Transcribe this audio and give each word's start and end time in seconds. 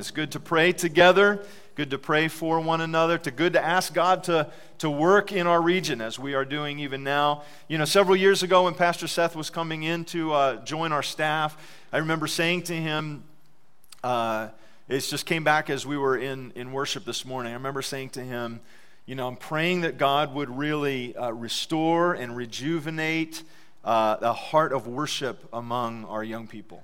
It's 0.00 0.10
good 0.10 0.32
to 0.32 0.40
pray 0.40 0.72
together, 0.72 1.44
good 1.74 1.90
to 1.90 1.98
pray 1.98 2.28
for 2.28 2.58
one 2.58 2.80
another, 2.80 3.18
to 3.18 3.30
good 3.30 3.52
to 3.52 3.62
ask 3.62 3.92
God 3.92 4.24
to, 4.24 4.50
to 4.78 4.88
work 4.88 5.30
in 5.30 5.46
our 5.46 5.60
region 5.60 6.00
as 6.00 6.18
we 6.18 6.32
are 6.32 6.46
doing 6.46 6.78
even 6.78 7.04
now. 7.04 7.42
You 7.68 7.76
know, 7.76 7.84
several 7.84 8.16
years 8.16 8.42
ago 8.42 8.64
when 8.64 8.72
Pastor 8.72 9.06
Seth 9.06 9.36
was 9.36 9.50
coming 9.50 9.82
in 9.82 10.06
to 10.06 10.32
uh, 10.32 10.64
join 10.64 10.92
our 10.92 11.02
staff, 11.02 11.54
I 11.92 11.98
remember 11.98 12.26
saying 12.26 12.62
to 12.62 12.72
him, 12.72 13.24
uh, 14.02 14.48
it 14.88 15.00
just 15.00 15.26
came 15.26 15.44
back 15.44 15.68
as 15.68 15.84
we 15.84 15.98
were 15.98 16.16
in, 16.16 16.52
in 16.54 16.72
worship 16.72 17.04
this 17.04 17.26
morning. 17.26 17.52
I 17.52 17.56
remember 17.56 17.82
saying 17.82 18.08
to 18.10 18.22
him, 18.22 18.60
you 19.04 19.16
know, 19.16 19.28
I'm 19.28 19.36
praying 19.36 19.82
that 19.82 19.98
God 19.98 20.34
would 20.34 20.48
really 20.48 21.14
uh, 21.14 21.30
restore 21.30 22.14
and 22.14 22.34
rejuvenate 22.34 23.42
uh, 23.84 24.32
heart 24.32 24.72
of 24.72 24.86
worship 24.86 25.46
among 25.52 26.06
our 26.06 26.24
young 26.24 26.46
people. 26.46 26.82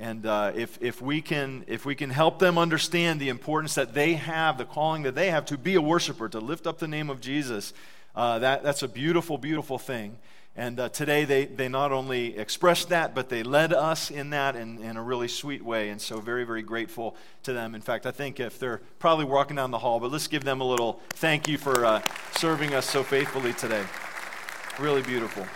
And 0.00 0.24
uh, 0.24 0.52
if, 0.56 0.78
if, 0.80 1.02
we 1.02 1.20
can, 1.20 1.62
if 1.66 1.84
we 1.84 1.94
can 1.94 2.08
help 2.08 2.38
them 2.38 2.56
understand 2.56 3.20
the 3.20 3.28
importance 3.28 3.74
that 3.74 3.92
they 3.92 4.14
have, 4.14 4.56
the 4.56 4.64
calling 4.64 5.02
that 5.02 5.14
they 5.14 5.30
have 5.30 5.44
to 5.46 5.58
be 5.58 5.74
a 5.74 5.82
worshiper, 5.82 6.26
to 6.30 6.40
lift 6.40 6.66
up 6.66 6.78
the 6.78 6.88
name 6.88 7.10
of 7.10 7.20
Jesus, 7.20 7.74
uh, 8.16 8.38
that, 8.38 8.62
that's 8.62 8.82
a 8.82 8.88
beautiful, 8.88 9.36
beautiful 9.36 9.78
thing. 9.78 10.16
And 10.56 10.80
uh, 10.80 10.88
today 10.88 11.26
they, 11.26 11.44
they 11.44 11.68
not 11.68 11.92
only 11.92 12.36
expressed 12.38 12.88
that, 12.88 13.14
but 13.14 13.28
they 13.28 13.42
led 13.42 13.74
us 13.74 14.10
in 14.10 14.30
that 14.30 14.56
in, 14.56 14.82
in 14.82 14.96
a 14.96 15.02
really 15.02 15.28
sweet 15.28 15.62
way. 15.62 15.90
And 15.90 16.00
so, 16.00 16.18
very, 16.18 16.44
very 16.44 16.62
grateful 16.62 17.14
to 17.42 17.52
them. 17.52 17.74
In 17.74 17.82
fact, 17.82 18.06
I 18.06 18.10
think 18.10 18.40
if 18.40 18.58
they're 18.58 18.80
probably 18.98 19.26
walking 19.26 19.56
down 19.56 19.70
the 19.70 19.78
hall, 19.78 20.00
but 20.00 20.10
let's 20.10 20.28
give 20.28 20.44
them 20.44 20.62
a 20.62 20.64
little 20.64 21.00
thank 21.10 21.46
you 21.46 21.58
for 21.58 21.84
uh, 21.84 22.02
serving 22.32 22.74
us 22.74 22.88
so 22.88 23.02
faithfully 23.02 23.52
today. 23.52 23.84
Really 24.78 25.02
beautiful. 25.02 25.46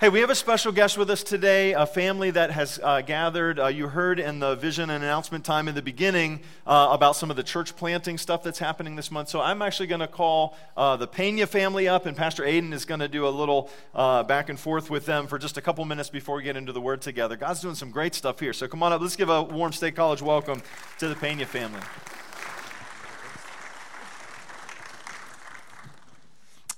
Hey, 0.00 0.10
we 0.10 0.20
have 0.20 0.30
a 0.30 0.34
special 0.36 0.70
guest 0.70 0.96
with 0.96 1.10
us 1.10 1.24
today, 1.24 1.72
a 1.72 1.84
family 1.84 2.30
that 2.30 2.52
has 2.52 2.78
uh, 2.80 3.00
gathered. 3.00 3.58
Uh, 3.58 3.66
you 3.66 3.88
heard 3.88 4.20
in 4.20 4.38
the 4.38 4.54
vision 4.54 4.90
and 4.90 5.02
announcement 5.02 5.44
time 5.44 5.66
in 5.66 5.74
the 5.74 5.82
beginning 5.82 6.38
uh, 6.68 6.90
about 6.92 7.16
some 7.16 7.32
of 7.32 7.36
the 7.36 7.42
church 7.42 7.74
planting 7.74 8.16
stuff 8.16 8.44
that's 8.44 8.60
happening 8.60 8.94
this 8.94 9.10
month. 9.10 9.28
So 9.28 9.40
I'm 9.40 9.60
actually 9.60 9.88
going 9.88 10.00
to 10.00 10.06
call 10.06 10.56
uh, 10.76 10.96
the 10.98 11.08
Pena 11.08 11.48
family 11.48 11.88
up, 11.88 12.06
and 12.06 12.16
Pastor 12.16 12.44
Aiden 12.44 12.72
is 12.72 12.84
going 12.84 13.00
to 13.00 13.08
do 13.08 13.26
a 13.26 13.28
little 13.28 13.70
uh, 13.92 14.22
back 14.22 14.48
and 14.48 14.60
forth 14.60 14.88
with 14.88 15.04
them 15.04 15.26
for 15.26 15.36
just 15.36 15.56
a 15.56 15.60
couple 15.60 15.84
minutes 15.84 16.10
before 16.10 16.36
we 16.36 16.44
get 16.44 16.56
into 16.56 16.70
the 16.70 16.80
Word 16.80 17.00
together. 17.00 17.36
God's 17.36 17.60
doing 17.60 17.74
some 17.74 17.90
great 17.90 18.14
stuff 18.14 18.38
here. 18.38 18.52
So 18.52 18.68
come 18.68 18.84
on 18.84 18.92
up. 18.92 19.00
Let's 19.00 19.16
give 19.16 19.30
a 19.30 19.42
warm 19.42 19.72
State 19.72 19.96
College 19.96 20.22
welcome 20.22 20.62
to 21.00 21.08
the 21.08 21.16
Pena 21.16 21.44
family. 21.44 21.80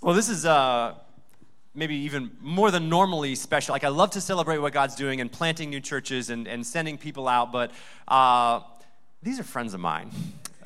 Well, 0.01 0.15
this 0.15 0.31
is 0.31 0.47
uh, 0.47 0.95
maybe 1.75 1.95
even 1.95 2.31
more 2.41 2.71
than 2.71 2.89
normally 2.89 3.35
special. 3.35 3.73
Like, 3.73 3.85
I 3.85 3.89
love 3.89 4.11
to 4.11 4.21
celebrate 4.21 4.59
what 4.59 4.73
God's 4.73 4.97
doing 4.97 5.21
and 5.21 5.31
planting 5.31 5.71
new 5.71 5.81
churches 5.81 6.31
and, 6.31 6.49
and 6.49 6.67
sending 6.67 6.99
people 6.99 7.29
out, 7.29 7.53
but 7.53 7.71
uh, 8.09 8.61
these 9.23 9.39
are 9.39 9.45
friends 9.45 9.75
of 9.75 9.81
mine. 9.81 10.11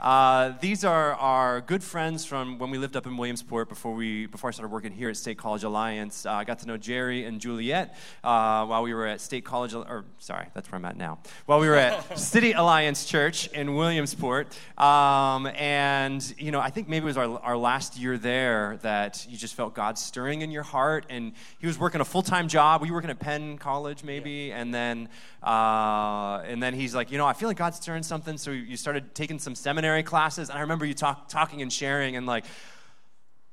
Uh, 0.05 0.52
these 0.60 0.84
are 0.84 1.14
our 1.14 1.62
good 1.62 1.83
friends 1.83 2.27
from 2.27 2.58
when 2.58 2.70
we 2.70 2.77
lived 2.77 2.94
up 2.94 3.06
in 3.06 3.16
Williamsport 3.16 3.70
before 3.70 3.94
we 3.94 4.27
before 4.27 4.48
I 4.48 4.50
started 4.50 4.70
working 4.70 4.92
here 4.92 5.08
at 5.08 5.16
State 5.16 5.38
College 5.38 5.64
Alliance. 5.64 6.27
Uh, 6.27 6.33
I 6.33 6.44
got 6.44 6.58
to 6.58 6.66
know 6.66 6.77
Jerry 6.77 7.24
and 7.24 7.41
Juliet 7.41 7.97
uh, 8.22 8.66
while 8.66 8.82
we 8.82 8.92
were 8.92 9.06
at 9.06 9.22
State 9.22 9.47
College, 9.47 9.72
or 9.72 10.05
sorry, 10.19 10.48
that's 10.52 10.70
where 10.70 10.77
I'm 10.77 10.84
at 10.84 10.98
now. 10.98 11.20
While 11.47 11.58
we 11.58 11.69
were 11.69 11.77
at 11.77 12.19
City 12.19 12.52
Alliance 12.52 13.06
Church 13.06 13.47
in 13.52 13.77
Williamsport, 13.77 14.48
um, 14.77 15.47
and 15.47 16.34
you 16.36 16.50
know, 16.50 16.60
I 16.60 16.69
think 16.69 16.86
maybe 16.86 17.05
it 17.05 17.06
was 17.06 17.16
our, 17.16 17.38
our 17.38 17.56
last 17.56 17.97
year 17.97 18.19
there 18.19 18.78
that 18.82 19.27
you 19.30 19.38
just 19.38 19.55
felt 19.55 19.72
God 19.72 19.97
stirring 19.97 20.42
in 20.42 20.50
your 20.50 20.64
heart, 20.64 21.06
and 21.08 21.32
he 21.58 21.66
was 21.66 21.78
working 21.78 22.02
a 22.02 22.05
full 22.05 22.20
time 22.20 22.48
job. 22.48 22.82
We 22.82 22.91
were 22.91 22.97
working 22.98 23.08
at 23.08 23.20
Penn 23.20 23.56
College 23.56 24.05
maybe, 24.05 24.48
yeah. 24.48 24.60
and 24.60 24.75
then 24.75 25.08
uh, 25.42 26.42
and 26.47 26.62
then 26.62 26.75
he's 26.75 26.94
like, 26.94 27.10
you 27.10 27.16
know, 27.16 27.27
I 27.27 27.32
feel 27.32 27.48
like 27.48 27.56
God's 27.56 27.77
stirring 27.77 28.02
something. 28.02 28.36
So 28.38 28.50
you 28.50 28.77
started 28.77 29.14
taking 29.14 29.38
some 29.38 29.55
seminary 29.55 29.94
classes. 30.03 30.48
And 30.48 30.59
I 30.59 30.62
remember 30.62 30.84
you 30.84 30.95
talk, 30.95 31.28
talking 31.28 31.62
and 31.62 31.73
sharing 31.73 32.17
and 32.17 32.27
like, 32.27 32.45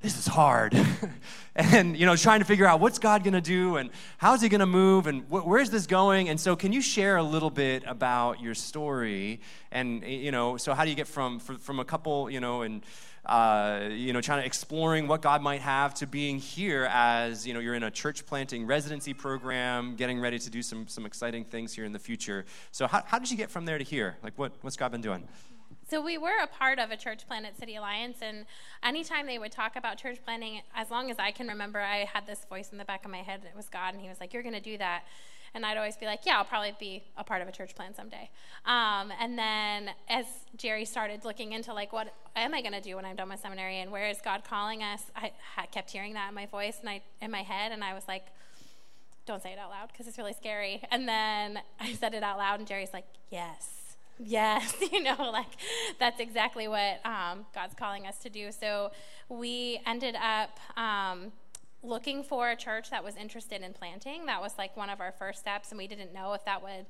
this 0.01 0.17
is 0.17 0.25
hard. 0.25 0.75
and, 1.55 1.95
you 1.95 2.05
know, 2.05 2.15
trying 2.15 2.39
to 2.39 2.45
figure 2.45 2.65
out 2.65 2.79
what's 2.79 2.97
God 2.97 3.23
going 3.23 3.33
to 3.33 3.41
do 3.41 3.77
and 3.77 3.91
how's 4.17 4.41
he 4.41 4.49
going 4.49 4.59
to 4.59 4.65
move 4.65 5.05
and 5.05 5.23
wh- 5.23 5.45
where's 5.45 5.69
this 5.69 5.85
going? 5.85 6.27
And 6.27 6.39
so, 6.39 6.55
can 6.55 6.73
you 6.73 6.81
share 6.81 7.17
a 7.17 7.23
little 7.23 7.51
bit 7.51 7.83
about 7.85 8.41
your 8.41 8.55
story? 8.55 9.41
And, 9.71 10.03
you 10.03 10.31
know, 10.31 10.57
so 10.57 10.73
how 10.73 10.83
do 10.83 10.89
you 10.89 10.95
get 10.95 11.07
from, 11.07 11.39
from 11.39 11.79
a 11.79 11.85
couple, 11.85 12.31
you 12.31 12.39
know, 12.39 12.63
and, 12.63 12.83
uh, 13.25 13.89
you 13.91 14.11
know, 14.11 14.21
trying 14.21 14.41
to 14.41 14.45
exploring 14.45 15.07
what 15.07 15.21
God 15.21 15.43
might 15.43 15.61
have 15.61 15.93
to 15.95 16.07
being 16.07 16.39
here 16.39 16.89
as, 16.91 17.45
you 17.45 17.53
know, 17.53 17.59
you're 17.59 17.75
in 17.75 17.83
a 17.83 17.91
church 17.91 18.25
planting 18.25 18.65
residency 18.65 19.13
program, 19.13 19.95
getting 19.95 20.19
ready 20.19 20.39
to 20.39 20.49
do 20.49 20.63
some, 20.63 20.87
some 20.87 21.05
exciting 21.05 21.45
things 21.45 21.73
here 21.73 21.85
in 21.85 21.93
the 21.93 21.99
future. 21.99 22.45
So 22.71 22.87
how, 22.87 23.03
how 23.05 23.19
did 23.19 23.29
you 23.29 23.37
get 23.37 23.51
from 23.51 23.65
there 23.65 23.77
to 23.77 23.83
here? 23.83 24.17
Like, 24.23 24.33
what, 24.37 24.53
what's 24.61 24.75
God 24.75 24.91
been 24.91 25.01
doing? 25.01 25.27
So 25.91 25.99
we 25.99 26.17
were 26.17 26.39
a 26.41 26.47
part 26.47 26.79
of 26.79 26.89
a 26.89 26.95
church 26.95 27.27
plant 27.27 27.45
at 27.45 27.59
City 27.59 27.75
Alliance, 27.75 28.19
and 28.21 28.45
anytime 28.81 29.25
they 29.25 29.37
would 29.37 29.51
talk 29.51 29.75
about 29.75 29.97
church 29.97 30.19
planting, 30.23 30.61
as 30.73 30.89
long 30.89 31.11
as 31.11 31.19
I 31.19 31.31
can 31.31 31.49
remember, 31.49 31.81
I 31.81 32.05
had 32.05 32.25
this 32.25 32.45
voice 32.45 32.69
in 32.71 32.77
the 32.77 32.85
back 32.85 33.03
of 33.03 33.11
my 33.11 33.17
head. 33.17 33.41
It 33.43 33.57
was 33.57 33.67
God, 33.67 33.93
and 33.93 34.01
He 34.01 34.07
was 34.07 34.21
like, 34.21 34.33
"You're 34.33 34.41
going 34.41 34.55
to 34.55 34.61
do 34.61 34.77
that." 34.77 35.03
And 35.53 35.65
I'd 35.65 35.75
always 35.75 35.97
be 35.97 36.05
like, 36.05 36.21
yeah, 36.25 36.37
I'll 36.37 36.45
probably 36.45 36.73
be 36.79 37.03
a 37.17 37.25
part 37.25 37.41
of 37.41 37.49
a 37.49 37.51
church 37.51 37.75
plant 37.75 37.97
someday. 37.97 38.29
Um, 38.65 39.11
and 39.19 39.37
then 39.37 39.89
as 40.07 40.25
Jerry 40.55 40.85
started 40.85 41.25
looking 41.25 41.51
into 41.51 41.73
like, 41.73 41.91
what 41.91 42.13
am 42.37 42.53
I 42.53 42.61
going 42.61 42.71
to 42.71 42.79
do 42.79 42.95
when 42.95 43.03
I'm 43.03 43.17
done 43.17 43.27
with 43.27 43.41
seminary 43.41 43.81
and 43.81 43.91
where 43.91 44.07
is 44.07 44.19
God 44.23 44.45
calling 44.45 44.81
us? 44.81 45.03
I, 45.13 45.33
I 45.57 45.65
kept 45.65 45.91
hearing 45.91 46.13
that 46.13 46.29
in 46.29 46.35
my 46.35 46.45
voice 46.45 46.77
and 46.79 46.87
I, 46.87 47.01
in 47.21 47.31
my 47.31 47.41
head. 47.41 47.73
And 47.73 47.83
I 47.83 47.93
was 47.93 48.03
like, 48.07 48.27
don't 49.25 49.43
say 49.43 49.51
it 49.51 49.59
out 49.59 49.71
loud 49.71 49.89
because 49.91 50.07
it's 50.07 50.17
really 50.17 50.31
scary. 50.31 50.83
And 50.89 51.05
then 51.05 51.59
I 51.81 51.95
said 51.95 52.13
it 52.13 52.23
out 52.23 52.37
loud 52.37 52.59
and 52.59 52.65
Jerry's 52.65 52.93
like, 52.93 53.07
yes, 53.29 53.80
yes, 54.23 54.75
you 54.91 55.03
know, 55.03 55.29
like 55.31 55.47
that's 55.99 56.19
exactly 56.19 56.67
what 56.67 57.05
um, 57.05 57.45
God's 57.53 57.75
calling 57.75 58.05
us 58.05 58.17
to 58.19 58.29
do. 58.29 58.51
So 58.51 58.91
we 59.29 59.81
ended 59.85 60.15
up 60.15 60.59
um, 60.77 61.31
looking 61.83 62.23
for 62.23 62.49
a 62.49 62.55
church 62.55 62.89
that 62.89 63.03
was 63.03 63.15
interested 63.15 63.61
in 63.61 63.73
planting. 63.73 64.25
That 64.25 64.41
was 64.41 64.53
like 64.57 64.75
one 64.77 64.89
of 64.89 65.01
our 65.01 65.11
first 65.11 65.39
steps, 65.39 65.69
and 65.69 65.77
we 65.77 65.87
didn't 65.87 66.13
know 66.13 66.33
if 66.33 66.45
that 66.45 66.61
would 66.61 66.85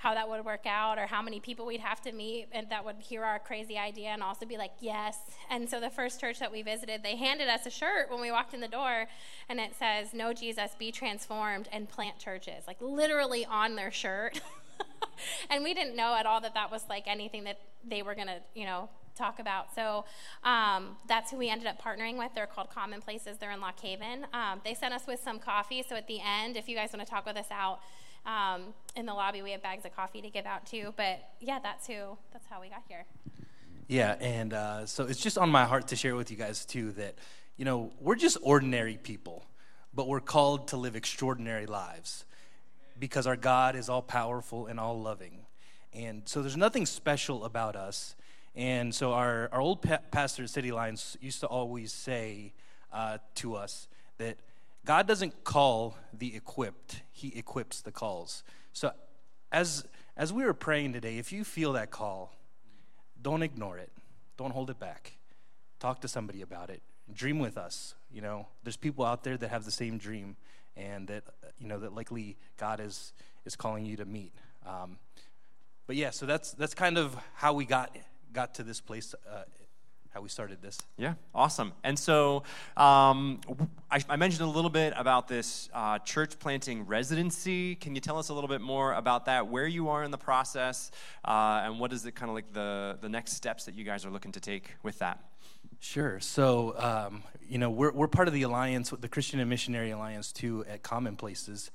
how 0.00 0.14
that 0.14 0.30
would 0.30 0.42
work 0.46 0.64
out 0.64 0.98
or 0.98 1.06
how 1.06 1.20
many 1.20 1.40
people 1.40 1.66
we'd 1.66 1.80
have 1.80 2.00
to 2.00 2.10
meet 2.10 2.48
and 2.52 2.70
that 2.70 2.82
would 2.82 2.96
hear 3.00 3.22
our 3.22 3.38
crazy 3.38 3.76
idea 3.76 4.08
and 4.08 4.22
also 4.22 4.46
be 4.46 4.56
like 4.56 4.70
yes 4.80 5.18
and 5.50 5.68
so 5.68 5.78
the 5.78 5.90
first 5.90 6.18
church 6.18 6.38
that 6.38 6.50
we 6.50 6.62
visited 6.62 7.02
they 7.02 7.16
handed 7.16 7.48
us 7.48 7.66
a 7.66 7.70
shirt 7.70 8.10
when 8.10 8.18
we 8.18 8.30
walked 8.30 8.54
in 8.54 8.60
the 8.60 8.68
door 8.68 9.06
and 9.50 9.60
it 9.60 9.72
says 9.78 10.14
know 10.14 10.32
jesus 10.32 10.70
be 10.78 10.90
transformed 10.90 11.68
and 11.70 11.86
plant 11.86 12.18
churches 12.18 12.64
like 12.66 12.78
literally 12.80 13.44
on 13.44 13.76
their 13.76 13.90
shirt 13.90 14.40
and 15.50 15.64
we 15.64 15.74
didn't 15.74 15.96
know 15.96 16.14
at 16.14 16.26
all 16.26 16.40
that 16.40 16.54
that 16.54 16.70
was 16.70 16.84
like 16.88 17.04
anything 17.06 17.44
that 17.44 17.60
they 17.88 18.02
were 18.02 18.14
going 18.14 18.26
to 18.26 18.40
you 18.54 18.64
know 18.64 18.88
talk 19.16 19.38
about. 19.38 19.74
So 19.74 20.04
um, 20.44 20.96
that's 21.06 21.30
who 21.30 21.36
we 21.36 21.48
ended 21.48 21.66
up 21.66 21.80
partnering 21.80 22.16
with. 22.16 22.30
They're 22.34 22.46
called 22.46 22.70
Commonplaces. 22.70 23.36
They're 23.38 23.50
in 23.50 23.60
Lock 23.60 23.78
Haven. 23.80 24.26
Um, 24.32 24.60
they 24.64 24.74
sent 24.74 24.94
us 24.94 25.06
with 25.06 25.20
some 25.20 25.38
coffee. 25.38 25.84
So 25.86 25.96
at 25.96 26.06
the 26.06 26.20
end, 26.20 26.56
if 26.56 26.68
you 26.68 26.76
guys 26.76 26.90
want 26.92 27.06
to 27.06 27.10
talk 27.10 27.26
with 27.26 27.36
us 27.36 27.48
out 27.50 27.80
um, 28.24 28.74
in 28.96 29.06
the 29.06 29.14
lobby, 29.14 29.42
we 29.42 29.50
have 29.52 29.62
bags 29.62 29.84
of 29.84 29.94
coffee 29.94 30.22
to 30.22 30.30
give 30.30 30.46
out 30.46 30.66
too. 30.66 30.94
But 30.96 31.20
yeah, 31.40 31.58
that's 31.62 31.86
who. 31.86 32.16
That's 32.32 32.46
how 32.48 32.60
we 32.60 32.68
got 32.68 32.82
here. 32.88 33.04
Yeah, 33.88 34.16
and 34.20 34.54
uh, 34.54 34.86
so 34.86 35.04
it's 35.04 35.20
just 35.20 35.36
on 35.36 35.50
my 35.50 35.64
heart 35.64 35.88
to 35.88 35.96
share 35.96 36.14
with 36.14 36.30
you 36.30 36.36
guys 36.36 36.64
too 36.64 36.92
that 36.92 37.16
you 37.56 37.64
know 37.64 37.90
we're 38.00 38.14
just 38.14 38.38
ordinary 38.42 38.96
people, 38.96 39.44
but 39.92 40.06
we're 40.06 40.20
called 40.20 40.68
to 40.68 40.76
live 40.76 40.96
extraordinary 40.96 41.66
lives 41.66 42.24
because 43.00 43.26
our 43.26 43.36
God 43.36 43.74
is 43.74 43.88
all 43.88 44.02
powerful 44.02 44.66
and 44.66 44.78
all 44.78 45.00
loving. 45.00 45.46
And 45.92 46.22
so 46.26 46.42
there's 46.42 46.56
nothing 46.56 46.86
special 46.86 47.44
about 47.44 47.74
us. 47.74 48.14
And 48.54 48.94
so 48.94 49.12
our, 49.12 49.48
our 49.52 49.60
old 49.60 49.82
pa- 49.82 50.00
pastor 50.10 50.44
at 50.44 50.50
City 50.50 50.68
Alliance 50.68 51.16
used 51.20 51.40
to 51.40 51.46
always 51.46 51.92
say 51.92 52.52
uh, 52.92 53.18
to 53.36 53.56
us 53.56 53.88
that 54.18 54.36
God 54.84 55.06
doesn't 55.06 55.44
call 55.44 55.96
the 56.12 56.36
equipped, 56.36 57.02
He 57.10 57.28
equips 57.36 57.80
the 57.80 57.90
calls. 57.90 58.44
So 58.72 58.92
as, 59.50 59.84
as 60.16 60.32
we 60.32 60.44
were 60.44 60.54
praying 60.54 60.92
today, 60.92 61.18
if 61.18 61.32
you 61.32 61.42
feel 61.42 61.72
that 61.72 61.90
call, 61.90 62.34
don't 63.20 63.42
ignore 63.42 63.78
it, 63.78 63.90
don't 64.36 64.52
hold 64.52 64.70
it 64.70 64.78
back. 64.78 65.18
Talk 65.78 66.00
to 66.02 66.08
somebody 66.08 66.42
about 66.42 66.70
it. 66.70 66.82
Dream 67.12 67.38
with 67.38 67.56
us. 67.56 67.94
You 68.12 68.20
know, 68.20 68.46
there's 68.62 68.76
people 68.76 69.04
out 69.04 69.24
there 69.24 69.36
that 69.36 69.48
have 69.48 69.64
the 69.64 69.70
same 69.70 69.98
dream 69.98 70.36
and 70.76 71.08
that, 71.08 71.24
you 71.58 71.66
know, 71.66 71.78
that 71.80 71.94
likely 71.94 72.36
God 72.56 72.80
is, 72.80 73.12
is 73.44 73.56
calling 73.56 73.84
you 73.84 73.96
to 73.96 74.04
meet. 74.04 74.32
Um, 74.66 74.98
but 75.86 75.96
yeah, 75.96 76.10
so 76.10 76.26
that's, 76.26 76.52
that's 76.52 76.74
kind 76.74 76.98
of 76.98 77.16
how 77.34 77.52
we 77.52 77.64
got 77.64 77.96
got 78.32 78.54
to 78.54 78.62
this 78.62 78.80
place, 78.80 79.14
uh, 79.28 79.42
how 80.10 80.20
we 80.20 80.28
started 80.28 80.62
this. 80.62 80.78
Yeah, 80.96 81.14
awesome. 81.34 81.72
And 81.84 81.98
so 81.98 82.42
um, 82.76 83.40
I, 83.90 84.00
I, 84.08 84.16
mentioned 84.16 84.42
a 84.42 84.50
little 84.50 84.70
bit 84.70 84.92
about 84.96 85.28
this 85.28 85.68
uh, 85.72 85.98
church 86.00 86.38
planting 86.38 86.86
residency. 86.86 87.74
Can 87.76 87.94
you 87.94 88.00
tell 88.00 88.18
us 88.18 88.28
a 88.28 88.34
little 88.34 88.48
bit 88.48 88.60
more 88.60 88.94
about 88.94 89.26
that, 89.26 89.48
where 89.48 89.66
you 89.66 89.88
are 89.88 90.04
in 90.04 90.10
the 90.10 90.18
process, 90.18 90.90
uh, 91.24 91.62
and 91.64 91.78
what 91.78 91.92
is 91.92 92.04
it 92.06 92.14
kind 92.14 92.28
of 92.28 92.34
like 92.34 92.52
the, 92.52 92.98
the 93.00 93.08
next 93.08 93.32
steps 93.32 93.64
that 93.64 93.74
you 93.74 93.84
guys 93.84 94.04
are 94.04 94.10
looking 94.10 94.32
to 94.32 94.40
take 94.40 94.74
with 94.82 94.98
that? 94.98 95.29
Sure. 95.82 96.20
So, 96.20 96.74
um, 96.78 97.22
you 97.48 97.56
know, 97.56 97.70
we're, 97.70 97.90
we're 97.90 98.06
part 98.06 98.28
of 98.28 98.34
the 98.34 98.42
alliance, 98.42 98.90
the 98.90 99.08
Christian 99.08 99.40
and 99.40 99.48
Missionary 99.48 99.90
Alliance, 99.90 100.30
too, 100.30 100.62
at 100.68 100.82
Commonplaces. 100.82 101.70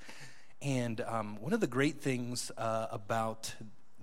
And 0.62 1.02
um, 1.02 1.42
one 1.42 1.54
of 1.54 1.60
the 1.60 1.68
great 1.68 2.02
things 2.02 2.52
uh, 2.56 2.86
about 2.92 3.52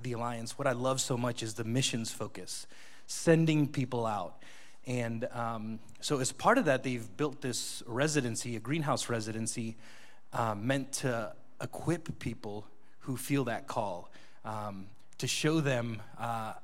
the 0.03 0.13
Alliance, 0.13 0.59
what 0.59 0.67
I 0.67 0.73
love 0.73 1.01
so 1.01 1.17
much 1.17 1.45
is 1.45 1.55
the 1.55 1.63
missions 1.63 2.11
focus, 2.11 2.67
sending 3.07 3.69
people 3.69 4.05
out. 4.05 4.43
And 4.89 5.29
um, 5.31 5.79
so, 6.01 6.19
as 6.19 6.33
part 6.33 6.59
of 6.59 6.65
that, 6.65 6.83
they've 6.83 7.17
built 7.17 7.41
this 7.41 7.85
residency, 7.87 8.57
a 8.57 8.61
greenhouse 8.61 9.09
residency, 9.09 9.77
uh, 10.33 10.57
meant 10.57 10.93
to 10.95 11.33
equip 11.63 12.19
people 12.19 12.67
who 13.01 13.17
feel 13.17 13.45
that 13.45 13.69
call, 13.69 14.11
um, 14.45 14.87
to 15.19 15.29
show 15.29 15.61
them 15.61 16.03
uh, 16.19 16.55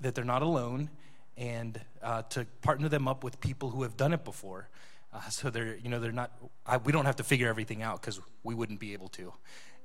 that 0.00 0.16
they're 0.16 0.24
not 0.24 0.42
alone, 0.42 0.90
and 1.36 1.80
uh, 2.02 2.22
to 2.22 2.46
partner 2.62 2.88
them 2.88 3.08
up 3.08 3.24
with 3.24 3.40
people 3.40 3.70
who 3.70 3.82
have 3.82 3.96
done 3.96 4.12
it 4.12 4.24
before. 4.24 4.68
Uh, 5.12 5.20
so 5.28 5.50
they're, 5.50 5.76
you 5.76 5.88
know, 5.88 6.00
they're 6.00 6.12
not. 6.12 6.32
I, 6.66 6.76
we 6.78 6.92
don't 6.92 7.04
have 7.04 7.16
to 7.16 7.24
figure 7.24 7.48
everything 7.48 7.82
out 7.82 8.00
because 8.00 8.20
we 8.42 8.54
wouldn't 8.54 8.80
be 8.80 8.92
able 8.92 9.08
to. 9.10 9.32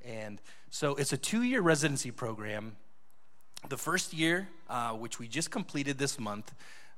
And 0.06 0.42
so 0.70 0.96
it's 0.96 1.14
a 1.14 1.18
two-year 1.18 1.62
residency 1.62 2.12
program. 2.12 2.76
The 3.68 3.78
first 3.78 4.14
year, 4.14 4.48
uh, 4.70 4.92
which 4.92 5.20
we 5.20 5.28
just 5.28 5.52
completed 5.52 5.98
this 5.98 6.18
month, 6.18 6.54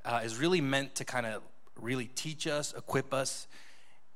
uh, 0.05 0.21
is 0.23 0.37
really 0.37 0.61
meant 0.61 0.95
to 0.95 1.05
kind 1.05 1.25
of 1.25 1.41
really 1.79 2.05
teach 2.05 2.47
us, 2.47 2.73
equip 2.77 3.13
us, 3.13 3.47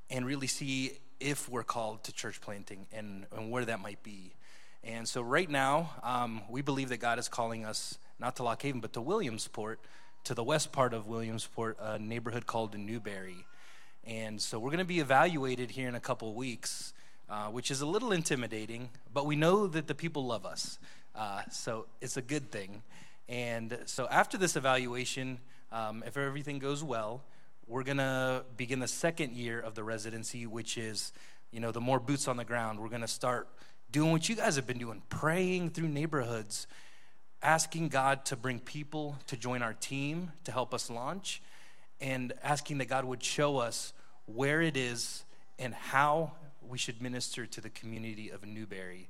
and 0.10 0.26
really 0.26 0.48
see 0.48 0.92
if 1.20 1.50
we're 1.50 1.64
called 1.64 2.04
to 2.04 2.12
church 2.12 2.42
planting 2.42 2.86
and, 2.94 3.26
and 3.36 3.52
where 3.52 3.66
that 3.66 3.80
might 3.80 4.04
be. 4.04 4.34
And 4.84 5.08
so, 5.08 5.22
right 5.22 5.50
now, 5.50 5.90
um, 6.04 6.42
we 6.48 6.62
believe 6.62 6.90
that 6.90 6.98
God 6.98 7.18
is 7.18 7.28
calling 7.28 7.66
us 7.66 7.98
not 8.20 8.36
to 8.36 8.44
Lock 8.44 8.62
Haven, 8.62 8.82
but 8.82 8.94
to 8.94 9.02
Williamsport, 9.02 9.80
to 10.26 10.34
the 10.34 10.44
west 10.44 10.72
part 10.72 10.94
of 10.94 11.08
Williamsport, 11.08 11.78
a 11.80 12.00
neighborhood 12.00 12.48
called 12.48 12.78
Newberry. 12.78 13.46
And 14.04 14.42
so, 14.42 14.60
we're 14.60 14.72
going 14.72 14.80
to 14.80 14.86
be 14.86 15.00
evaluated 15.00 15.72
here 15.72 15.88
in 15.88 15.94
a 15.94 16.00
couple 16.00 16.34
weeks, 16.34 16.94
uh, 17.30 17.48
which 17.48 17.70
is 17.70 17.82
a 17.82 17.86
little 17.86 18.12
intimidating, 18.12 18.90
but 19.14 19.26
we 19.26 19.36
know 19.36 19.68
that 19.68 19.88
the 19.88 19.96
people 19.96 20.26
love 20.26 20.46
us. 20.46 20.80
Uh, 21.16 21.44
so, 21.52 21.86
it's 22.02 22.18
a 22.18 22.24
good 22.24 22.52
thing. 22.52 22.82
And 23.30 23.78
so, 23.86 24.08
after 24.10 24.38
this 24.38 24.56
evaluation, 24.56 25.40
um, 25.72 26.04
if 26.06 26.18
everything 26.18 26.58
goes 26.58 26.84
well, 26.84 27.22
we're 27.68 27.84
going 27.84 27.98
to 27.98 28.44
begin 28.58 28.80
the 28.80 28.88
second 28.88 29.34
year 29.34 29.60
of 29.60 29.76
the 29.76 29.84
residency, 29.84 30.48
which 30.48 30.78
is, 30.78 31.14
you 31.52 31.60
know, 31.60 31.72
the 31.72 31.82
more 31.82 32.00
boots 32.00 32.28
on 32.28 32.38
the 32.38 32.46
ground. 32.46 32.80
We're 32.80 32.90
going 32.90 33.02
to 33.02 33.08
start 33.08 33.48
doing 33.92 34.12
what 34.12 34.28
you 34.28 34.36
guys 34.36 34.56
have 34.56 34.66
been 34.66 34.80
doing, 34.80 35.04
praying 35.10 35.72
through 35.72 35.88
neighborhoods, 35.88 36.66
asking 37.46 37.90
God 37.90 38.26
to 38.26 38.36
bring 38.36 38.60
people 38.60 39.20
to 39.28 39.38
join 39.38 39.62
our 39.62 39.74
team 39.74 40.32
to 40.46 40.52
help 40.52 40.74
us 40.74 40.90
launch, 40.90 41.44
and 42.02 42.34
asking 42.44 42.80
that 42.80 42.86
God 42.86 43.06
would 43.06 43.24
show 43.24 43.60
us 43.60 43.94
where 44.26 44.64
it 44.64 44.76
is 44.76 45.24
and 45.60 45.74
how 45.76 46.32
we 46.68 46.80
should 46.80 47.04
minister 47.04 47.46
to 47.46 47.62
the 47.62 47.70
community 47.70 48.32
of 48.32 48.44
Newberry. 48.44 49.10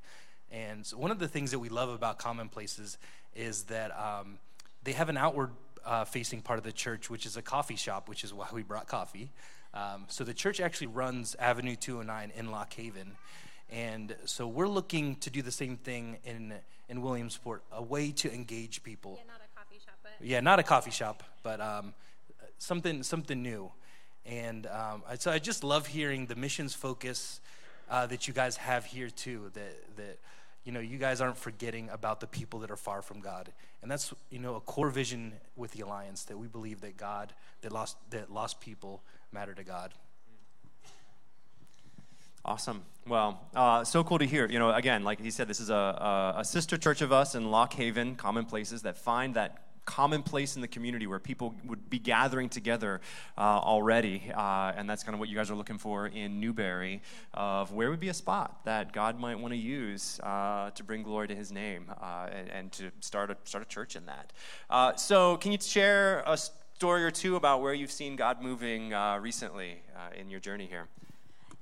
And 0.52 0.86
so 0.86 0.98
one 0.98 1.12
of 1.12 1.20
the 1.20 1.30
things 1.30 1.52
that 1.52 1.60
we 1.60 1.70
love 1.70 1.88
about 1.88 2.20
Commonplaces 2.20 2.98
is 3.36 3.64
that 3.64 3.98
um, 3.98 4.38
they 4.84 4.92
have 4.92 5.08
an 5.08 5.16
outward 5.16 5.52
uh, 5.86 6.04
facing 6.04 6.42
part 6.42 6.60
of 6.60 6.66
the 6.66 6.74
church, 6.74 7.10
which 7.10 7.26
is 7.26 7.38
a 7.38 7.42
coffee 7.42 7.78
shop, 7.78 8.10
which 8.10 8.26
is 8.26 8.34
why 8.34 8.48
we 8.52 8.64
brought 8.64 8.88
coffee. 8.88 9.30
Um, 9.74 10.06
so 10.10 10.26
the 10.26 10.34
church 10.34 10.60
actually 10.60 10.88
runs 10.88 11.36
Avenue 11.36 11.78
209 11.78 12.34
in 12.36 12.52
Lock 12.52 12.74
Haven. 12.74 13.14
And 13.70 14.16
so 14.26 14.48
we're 14.48 14.68
looking 14.68 15.16
to 15.18 15.30
do 15.30 15.42
the 15.42 15.52
same 15.52 15.78
thing 15.78 16.18
in, 16.24 16.54
in 16.88 17.02
Williamsport, 17.02 17.64
a 17.72 17.82
way 17.82 18.12
to 18.12 18.34
engage 18.34 18.84
people. 18.84 19.18
Yeah, 19.18 19.24
not 19.28 19.42
a 19.42 19.60
coffee 19.60 19.80
shop, 19.84 19.96
but. 20.04 20.12
Yeah, 20.26 20.40
not 20.40 20.60
a 20.60 20.64
coffee 20.64 20.92
shop, 20.92 21.24
but 21.44 21.60
um, 21.60 21.94
something, 22.58 23.04
something 23.04 23.42
new. 23.42 23.72
And 24.26 24.68
um, 24.68 25.04
so 25.20 25.32
I 25.32 25.40
just 25.40 25.64
love 25.64 25.88
hearing 25.88 26.26
the 26.26 26.36
missions 26.36 26.74
focus 26.74 27.42
uh, 27.90 28.08
that 28.08 28.28
you 28.28 28.34
guys 28.34 28.58
have 28.58 28.86
here 28.86 29.10
too, 29.10 29.52
that, 29.54 29.98
that 29.98 30.20
you 30.64 30.72
know, 30.72 30.80
you 30.80 30.98
guys 30.98 31.22
aren't 31.22 31.38
forgetting 31.38 31.90
about 31.90 32.20
the 32.20 32.28
people 32.28 32.60
that 32.60 32.72
are 32.72 32.76
far 32.76 33.02
from 33.02 33.20
God. 33.20 33.52
And 33.82 33.92
that's, 33.92 34.14
you 34.32 34.40
know, 34.40 34.56
a 34.56 34.62
core 34.62 34.90
vision 34.90 35.34
with 35.56 35.72
the 35.72 35.82
Alliance 35.82 36.24
that 36.24 36.38
we 36.38 36.48
believe 36.48 36.82
that 36.82 36.98
God, 36.98 37.34
that 37.62 37.72
lost, 37.72 37.98
that 38.10 38.32
lost 38.32 38.60
people 38.60 39.04
matter 39.32 39.54
to 39.54 39.64
God. 39.64 39.94
Awesome. 42.46 42.84
Well, 43.08 43.42
uh, 43.56 43.84
so 43.84 44.04
cool 44.04 44.20
to 44.20 44.26
hear. 44.26 44.48
You 44.48 44.60
know, 44.60 44.72
again, 44.72 45.04
like 45.04 45.20
he 45.20 45.32
said, 45.32 45.48
this 45.48 45.60
is 45.60 45.72
a, 45.72 46.36
a, 46.38 46.46
sister 46.46 46.78
church 46.78 47.02
of 47.02 47.12
us 47.12 47.34
in 47.34 47.50
Lock 47.50 47.74
Haven, 47.74 48.16
Commonplaces, 48.16 48.84
that 48.84 49.00
find 49.00 49.34
that 49.34 49.64
common 49.86 50.22
place 50.22 50.56
in 50.56 50.62
the 50.62 50.68
community 50.68 51.08
where 51.08 51.18
people 51.18 51.56
would 51.66 51.90
be 51.90 51.98
gathering 51.98 52.48
together 52.48 53.02
uh, 53.36 53.42
already. 53.42 54.32
Uh, 54.32 54.74
and 54.76 54.88
that's 54.88 55.04
kind 55.04 55.16
of 55.16 55.20
what 55.20 55.28
you 55.28 55.36
guys 55.36 55.50
are 55.50 55.56
looking 55.56 55.80
for 55.80 56.06
in 56.06 56.40
Newberry 56.40 57.02
of 57.34 57.72
where 57.72 57.90
would 57.90 58.00
be 58.00 58.10
a 58.10 58.14
spot 58.14 58.64
that 58.66 58.94
God 58.94 59.20
might 59.20 59.40
want 59.40 59.52
to 59.52 59.60
use 59.60 60.20
uh, 60.20 60.70
to 60.70 60.84
bring 60.84 61.02
glory 61.02 61.28
to 61.28 61.36
his 61.36 61.52
name 61.52 61.92
uh, 62.00 62.28
and, 62.32 62.50
and, 62.52 62.72
to 62.74 62.92
start 63.00 63.32
a, 63.32 63.38
start 63.46 63.64
a 63.64 63.68
church 63.68 63.96
in 63.96 64.06
that. 64.06 64.32
Uh, 64.70 64.96
so, 64.96 65.38
can 65.38 65.52
you 65.52 65.58
share 65.60 66.24
a 66.28 66.38
story 66.38 67.04
or 67.04 67.12
two 67.12 67.38
about 67.38 67.64
where 67.64 67.74
you've 67.74 67.92
seen 67.92 68.16
God 68.16 68.40
moving 68.44 68.94
uh, 68.94 69.18
recently 69.18 69.82
in 70.16 70.30
your 70.30 70.40
journey 70.40 70.68
here? 70.68 70.88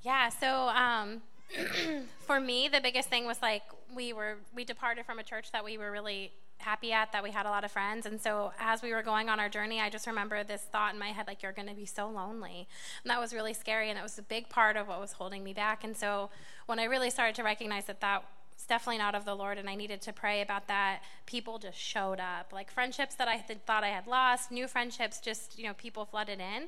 Yeah, 0.04 0.30
so 0.30 0.70
um, 0.70 1.22
for 2.20 2.40
me, 2.40 2.68
the 2.68 2.82
biggest 2.82 3.10
thing 3.10 3.26
was 3.26 3.42
like 3.42 3.64
we 3.96 4.14
were 4.14 4.38
we 4.54 4.64
departed 4.64 5.06
from 5.06 5.20
a 5.20 5.24
church 5.24 5.52
that 5.52 5.64
we 5.64 5.78
were 5.78 5.92
really 5.92 6.32
happy 6.64 6.92
at 6.94 7.12
that 7.12 7.22
we 7.22 7.32
had 7.32 7.46
a 7.46 7.50
lot 7.50 7.64
of 7.64 7.72
friends. 7.72 8.06
And 8.06 8.20
so 8.20 8.52
as 8.60 8.82
we 8.82 8.94
were 8.94 9.04
going 9.04 9.30
on 9.30 9.40
our 9.40 9.50
journey, 9.50 9.80
I 9.80 9.90
just 9.90 10.08
remember 10.08 10.44
this 10.44 10.62
thought 10.62 10.94
in 10.94 11.00
my 11.00 11.10
head 11.10 11.28
like, 11.28 11.44
you're 11.44 11.52
going 11.52 11.68
to 11.68 11.76
be 11.76 11.86
so 11.86 12.10
lonely. 12.10 12.68
And 13.04 13.12
that 13.12 13.20
was 13.20 13.34
really 13.34 13.54
scary. 13.54 13.90
And 13.90 14.00
it 14.00 14.02
was 14.02 14.18
a 14.18 14.24
big 14.24 14.50
part 14.50 14.78
of 14.78 14.88
what 14.88 15.00
was 15.00 15.14
holding 15.14 15.44
me 15.44 15.54
back. 15.54 15.84
And 15.84 15.96
so 15.96 16.30
when 16.66 16.80
I 16.80 16.86
really 16.86 17.10
started 17.10 17.36
to 17.36 17.44
recognize 17.44 17.86
that 17.86 18.00
that 18.02 18.24
was 18.56 18.66
definitely 18.66 19.00
not 19.00 19.14
of 19.14 19.26
the 19.26 19.36
Lord 19.36 19.58
and 19.58 19.70
I 19.70 19.76
needed 19.76 20.02
to 20.04 20.14
pray 20.14 20.42
about 20.42 20.68
that, 20.68 21.02
people 21.26 21.60
just 21.60 21.78
showed 21.78 22.20
up. 22.20 22.54
Like 22.54 22.72
friendships 22.72 23.16
that 23.16 23.28
I 23.28 23.38
th- 23.38 23.60
thought 23.66 23.84
I 23.84 23.90
had 23.90 24.08
lost, 24.08 24.52
new 24.52 24.68
friendships, 24.68 25.20
just, 25.20 25.58
you 25.60 25.66
know, 25.66 25.74
people 25.74 26.06
flooded 26.06 26.40
in. 26.40 26.64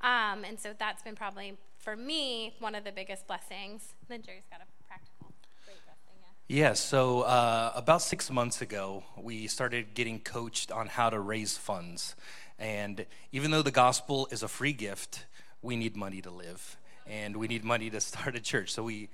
Um, 0.00 0.44
and 0.44 0.58
so 0.58 0.72
that's 0.78 1.02
been 1.02 1.14
probably, 1.14 1.56
for 1.84 1.96
me, 1.96 2.54
one 2.60 2.74
of 2.74 2.82
the 2.82 2.92
biggest 2.92 3.26
blessings. 3.26 3.92
Then 4.08 4.22
Jerry's 4.22 4.46
got 4.50 4.60
a 4.60 4.86
practical. 4.86 5.32
great 5.66 5.76
blessing. 5.84 6.18
yeah, 6.48 6.72
so 6.72 7.22
uh, 7.22 7.72
about 7.74 8.00
six 8.00 8.30
months 8.30 8.62
ago, 8.62 9.04
we 9.20 9.46
started 9.46 9.94
getting 9.94 10.18
coached 10.18 10.72
on 10.72 10.86
how 10.86 11.10
to 11.10 11.20
raise 11.20 11.58
funds. 11.58 12.16
And 12.58 13.04
even 13.32 13.50
though 13.50 13.62
the 13.62 13.70
gospel 13.70 14.28
is 14.30 14.42
a 14.42 14.48
free 14.48 14.72
gift, 14.72 15.26
we 15.60 15.76
need 15.76 15.96
money 15.96 16.22
to 16.22 16.30
live 16.30 16.76
and 17.06 17.36
we 17.36 17.48
need 17.48 17.64
money 17.64 17.90
to 17.90 18.00
start 18.12 18.34
a 18.34 18.40
church. 18.40 18.72
So 18.72 18.82
we, 18.84 19.10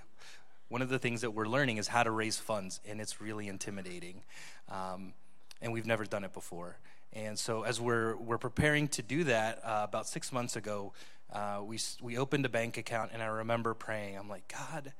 one 0.68 0.82
of 0.82 0.88
the 0.88 0.98
things 0.98 1.22
that 1.22 1.32
we're 1.32 1.48
learning 1.48 1.78
is 1.78 1.88
how 1.88 2.04
to 2.04 2.10
raise 2.10 2.38
funds, 2.38 2.80
and 2.88 3.00
it's 3.00 3.20
really 3.20 3.48
intimidating. 3.48 4.22
Um, 4.68 5.14
and 5.60 5.72
we've 5.72 5.86
never 5.86 6.04
done 6.04 6.24
it 6.24 6.32
before. 6.32 6.78
And 7.12 7.36
so 7.36 7.62
as 7.64 7.80
we're 7.80 8.16
we're 8.16 8.38
preparing 8.38 8.86
to 8.88 9.02
do 9.02 9.24
that, 9.24 9.60
uh, 9.64 9.80
about 9.82 10.06
six 10.06 10.32
months 10.32 10.54
ago, 10.54 10.92
uh, 11.32 11.60
we 11.64 11.78
we 12.00 12.18
opened 12.18 12.44
a 12.44 12.48
bank 12.48 12.76
account, 12.76 13.10
and 13.12 13.22
I 13.22 13.26
remember 13.26 13.74
praying. 13.74 14.16
I'm 14.16 14.28
like, 14.28 14.52
God, 14.52 14.92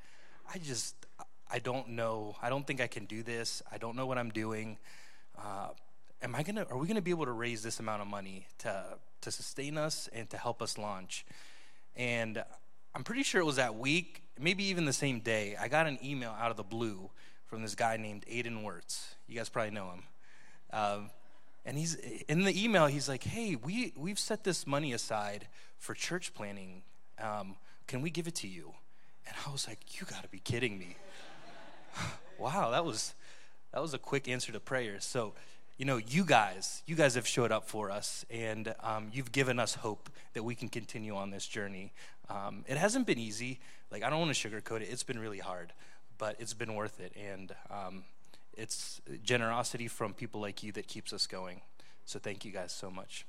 I 0.53 0.59
just 0.59 0.95
I 1.51 1.59
don't 1.59 1.91
know. 1.91 2.37
I 2.41 2.49
don't 2.49 2.67
think 2.67 2.81
I 2.81 2.87
can 2.87 3.07
do 3.07 3.23
this. 3.23 3.63
I 3.71 3.79
don't 3.79 3.97
know 3.97 4.07
what 4.07 4.19
I'm 4.19 4.31
doing. 4.31 4.79
Uh, 5.37 5.69
am 6.23 6.35
I 6.35 6.43
gonna? 6.43 6.67
Are 6.71 6.77
we 6.77 6.87
gonna 6.87 7.03
be 7.03 7.11
able 7.11 7.25
to 7.25 7.33
raise 7.33 7.63
this 7.63 7.81
amount 7.81 8.03
of 8.03 8.09
money 8.09 8.47
to 8.59 8.85
to 9.23 9.31
sustain 9.31 9.77
us 9.77 10.09
and 10.13 10.31
to 10.31 10.37
help 10.37 10.63
us 10.63 10.79
launch? 10.79 11.27
And 11.97 12.43
I'm 12.95 13.03
pretty 13.03 13.25
sure 13.25 13.41
it 13.41 13.45
was 13.45 13.57
that 13.57 13.75
week, 13.77 14.23
maybe 14.39 14.65
even 14.65 14.85
the 14.85 14.93
same 14.93 15.21
day. 15.21 15.57
I 15.61 15.67
got 15.69 15.87
an 15.87 15.99
email 16.05 16.35
out 16.39 16.53
of 16.53 16.57
the 16.57 16.63
blue 16.63 17.11
from 17.47 17.63
this 17.63 17.75
guy 17.75 17.97
named 17.97 18.25
Aiden 18.31 18.63
Wirtz. 18.63 19.17
You 19.27 19.37
guys 19.37 19.49
probably 19.49 19.73
know 19.73 19.91
him. 19.91 20.03
Um, 20.73 21.11
and 21.65 21.77
he's 21.77 21.97
in 21.97 22.45
the 22.45 22.65
email. 22.65 22.87
He's 22.87 23.09
like, 23.09 23.25
"Hey, 23.25 23.57
we 23.57 23.93
we've 23.97 24.19
set 24.19 24.45
this 24.45 24.67
money 24.67 24.93
aside 24.93 25.49
for 25.81 25.95
church 25.95 26.33
planting. 26.35 26.83
Um, 27.19 27.57
can 27.89 28.03
we 28.03 28.11
give 28.11 28.29
it 28.29 28.37
to 28.37 28.49
you?" 28.49 28.75
And 29.27 29.35
I 29.45 29.51
was 29.51 29.67
like, 29.67 30.01
"You 30.01 30.07
got 30.07 30.23
to 30.23 30.29
be 30.29 30.39
kidding 30.39 30.79
me!" 30.79 30.97
wow, 32.39 32.71
that 32.71 32.85
was 32.85 33.15
that 33.73 33.83
was 33.83 33.95
a 33.95 33.99
quick 33.99 34.29
answer 34.29 34.53
to 34.53 34.61
prayer. 34.61 35.01
So, 35.01 35.35
you 35.79 35.85
know, 35.85 35.97
you 35.97 36.25
guys, 36.25 36.83
you 36.87 36.95
guys 36.95 37.15
have 37.15 37.27
showed 37.27 37.53
up 37.53 37.69
for 37.69 37.91
us, 37.91 38.25
and 38.31 38.75
um, 38.81 39.09
you've 39.13 39.33
given 39.33 39.59
us 39.59 39.75
hope 39.75 40.11
that 40.35 40.43
we 40.43 40.55
can 40.55 40.69
continue 40.69 41.17
on 41.17 41.31
this 41.31 41.47
journey. 41.47 41.93
Um, 42.29 42.65
it 42.69 42.77
hasn't 42.77 43.07
been 43.07 43.19
easy. 43.19 43.61
Like 43.91 44.03
I 44.03 44.11
don't 44.11 44.21
want 44.21 44.35
to 44.35 44.49
sugarcoat 44.49 44.83
it. 44.83 44.89
It's 44.91 45.03
been 45.03 45.19
really 45.19 45.39
hard, 45.39 45.73
but 46.19 46.37
it's 46.39 46.55
been 46.55 46.75
worth 46.75 47.01
it, 47.01 47.13
and 47.17 47.55
um, 47.71 48.05
it's 48.57 49.01
generosity 49.23 49.89
from 49.89 50.15
people 50.15 50.41
like 50.41 50.63
you 50.63 50.73
that 50.73 50.87
keeps 50.87 51.13
us 51.13 51.27
going. 51.27 51.61
So, 52.05 52.19
thank 52.19 52.45
you 52.45 52.53
guys 52.53 52.73
so 52.73 52.91
much. 52.91 53.25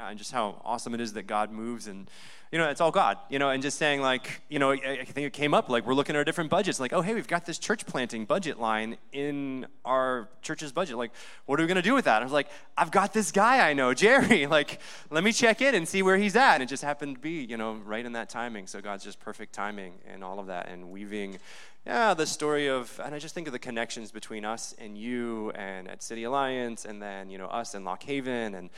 Yeah, 0.00 0.08
and 0.08 0.18
just 0.18 0.32
how 0.32 0.62
awesome 0.64 0.94
it 0.94 1.00
is 1.00 1.12
that 1.12 1.26
God 1.26 1.52
moves 1.52 1.86
and 1.86 2.10
you 2.50 2.58
know, 2.58 2.68
it's 2.68 2.80
all 2.80 2.90
God, 2.90 3.18
you 3.28 3.38
know, 3.38 3.50
and 3.50 3.62
just 3.62 3.78
saying 3.78 4.00
like, 4.00 4.40
you 4.48 4.58
know, 4.58 4.72
I, 4.72 5.04
think 5.04 5.26
it 5.26 5.32
came 5.34 5.52
up 5.52 5.68
like 5.68 5.86
we're 5.86 5.94
looking 5.94 6.16
at 6.16 6.18
our 6.18 6.24
different 6.24 6.50
budgets, 6.50 6.80
like, 6.80 6.92
oh, 6.92 7.00
hey, 7.00 7.14
we've 7.14 7.28
got 7.28 7.44
this 7.44 7.58
church 7.58 7.86
planting 7.86 8.24
budget 8.24 8.58
line 8.58 8.96
in 9.12 9.66
our 9.84 10.28
church's 10.42 10.72
budget. 10.72 10.96
Like, 10.96 11.12
what 11.44 11.60
are 11.60 11.62
we 11.62 11.68
going 11.68 11.76
to 11.76 11.82
do 11.82 11.94
with 11.94 12.06
that? 12.06 12.22
I 12.22 12.24
was 12.24 12.32
like, 12.32 12.48
I've 12.76 12.90
got 12.90 13.12
this 13.12 13.30
guy 13.30 13.68
I 13.68 13.74
know, 13.74 13.94
Jerry. 14.04 14.46
Like, 14.46 14.80
let 15.10 15.22
me 15.22 15.32
check 15.32 15.60
in 15.60 15.76
and 15.76 15.86
see 15.86 16.02
where 16.02 16.16
he's 16.16 16.34
at. 16.34 16.54
And 16.54 16.62
it 16.62 16.66
just 16.66 16.82
happened 16.82 17.16
to 17.16 17.20
be, 17.20 17.44
you 17.44 17.56
know, 17.56 17.74
right 17.84 18.04
in 18.04 18.12
that 18.14 18.30
timing. 18.30 18.66
So 18.66 18.80
God's 18.80 19.04
just 19.04 19.20
perfect 19.20 19.52
timing 19.52 19.92
and 20.10 20.24
all 20.24 20.40
of 20.40 20.46
that 20.46 20.68
and 20.70 20.90
weaving 20.90 21.38
yeah, 21.86 22.12
the 22.12 22.26
story 22.26 22.68
of, 22.68 23.00
and 23.02 23.14
I 23.14 23.18
just 23.18 23.34
think 23.34 23.46
of 23.46 23.52
the 23.52 23.58
connections 23.58 24.12
between 24.12 24.44
us 24.44 24.74
and 24.78 24.98
you 24.98 25.50
and 25.52 25.88
at 25.88 26.02
City 26.02 26.24
Alliance, 26.24 26.84
and 26.84 27.00
then, 27.00 27.30
you 27.30 27.38
know, 27.38 27.46
us 27.46 27.74
and 27.74 27.84
Lock 27.86 28.02
Haven, 28.02 28.54
and 28.54 28.68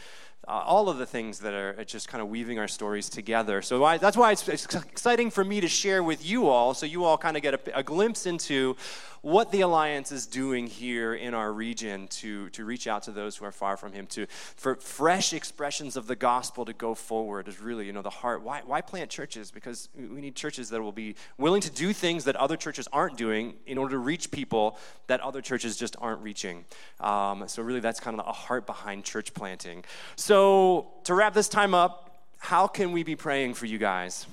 all 0.49 0.89
of 0.89 0.99
the 0.99 1.07
things 1.07 1.39
that 1.41 1.55
are 1.55 1.85
just 1.85 2.09
kind 2.09 2.21
of 2.21 2.29
weaving 2.29 2.59
our 2.59 2.67
stories 2.67 3.09
together. 3.09 3.63
So 3.63 3.79
that's 3.99 4.17
why 4.17 4.33
it's, 4.33 4.49
it's, 4.49 4.67
exciting 4.75 5.31
for 5.31 5.45
me 5.45 5.61
to 5.61 5.69
share 5.69 6.03
with 6.03 6.25
you 6.27 6.49
all, 6.49 6.75
so 6.75 6.85
you 6.87 7.05
all 7.05 7.17
kind 7.17 7.37
of 7.37 7.43
get 7.43 7.55
a, 7.55 7.79
a, 7.79 7.83
glimpse 7.83 8.27
into 8.27 8.77
what 9.21 9.53
the 9.53 9.61
Alliance 9.61 10.11
is 10.11 10.27
doing 10.27 10.67
here 10.67 11.15
in 11.15 11.33
our 11.33 11.53
region 11.53 12.09
to, 12.09 12.49
to 12.51 12.65
reach 12.65 12.89
out 12.89 13.05
to 13.05 13.13
those 13.13 13.37
who 13.37 13.45
are 13.45 13.53
far 13.53 13.77
from 13.77 13.93
Him, 13.93 14.07
to 14.09 14.27
for 14.27 14.75
fresh 14.75 15.33
expressions 15.33 15.97
of 15.97 16.09
the 16.09 16.17
gospel 16.17 16.65
to 16.65 16.73
go 16.73 16.95
forward 16.95 17.47
is 17.47 17.61
really, 17.61 17.87
you 17.87 17.93
know, 17.93 18.03
the 18.03 18.11
heart. 18.11 18.43
Why, 18.43 18.63
why 18.65 18.81
plant 18.81 19.11
churches? 19.11 19.53
Because 19.53 19.89
we 19.95 20.21
need 20.21 20.35
churches 20.35 20.71
that 20.71 20.83
will 20.83 20.91
be 20.91 21.15
willing 21.39 21.61
to 21.61 21.71
do 21.71 21.93
things 21.93 22.25
that 22.25 22.35
other 22.35 22.57
churches 22.57 22.89
aren't 22.93 23.17
doing 23.17 23.55
in 23.67 23.79
order 23.79 23.93
to 23.93 23.99
reach 23.99 24.33
people 24.33 24.77
that 25.07 25.21
other 25.21 25.41
churches 25.41 25.77
just 25.77 25.95
aren't 26.01 26.21
reaching. 26.21 26.65
Um, 26.99 27.45
so 27.47 27.63
really, 27.63 27.81
that's 27.81 28.01
kind 28.01 28.19
of 28.19 28.27
a 28.27 28.33
heart 28.33 28.67
behind 28.67 29.05
church 29.05 29.35
planting. 29.35 29.85
So 30.17 30.32
so, 30.33 30.87
to 31.05 31.13
wrap 31.13 31.35
this 31.35 31.47
time 31.47 31.75
up, 31.75 32.25
how 32.39 32.67
can 32.67 32.91
we 32.93 33.03
be 33.03 33.15
praying 33.15 33.53
for 33.53 33.67
you 33.67 33.77
guys? 33.77 34.27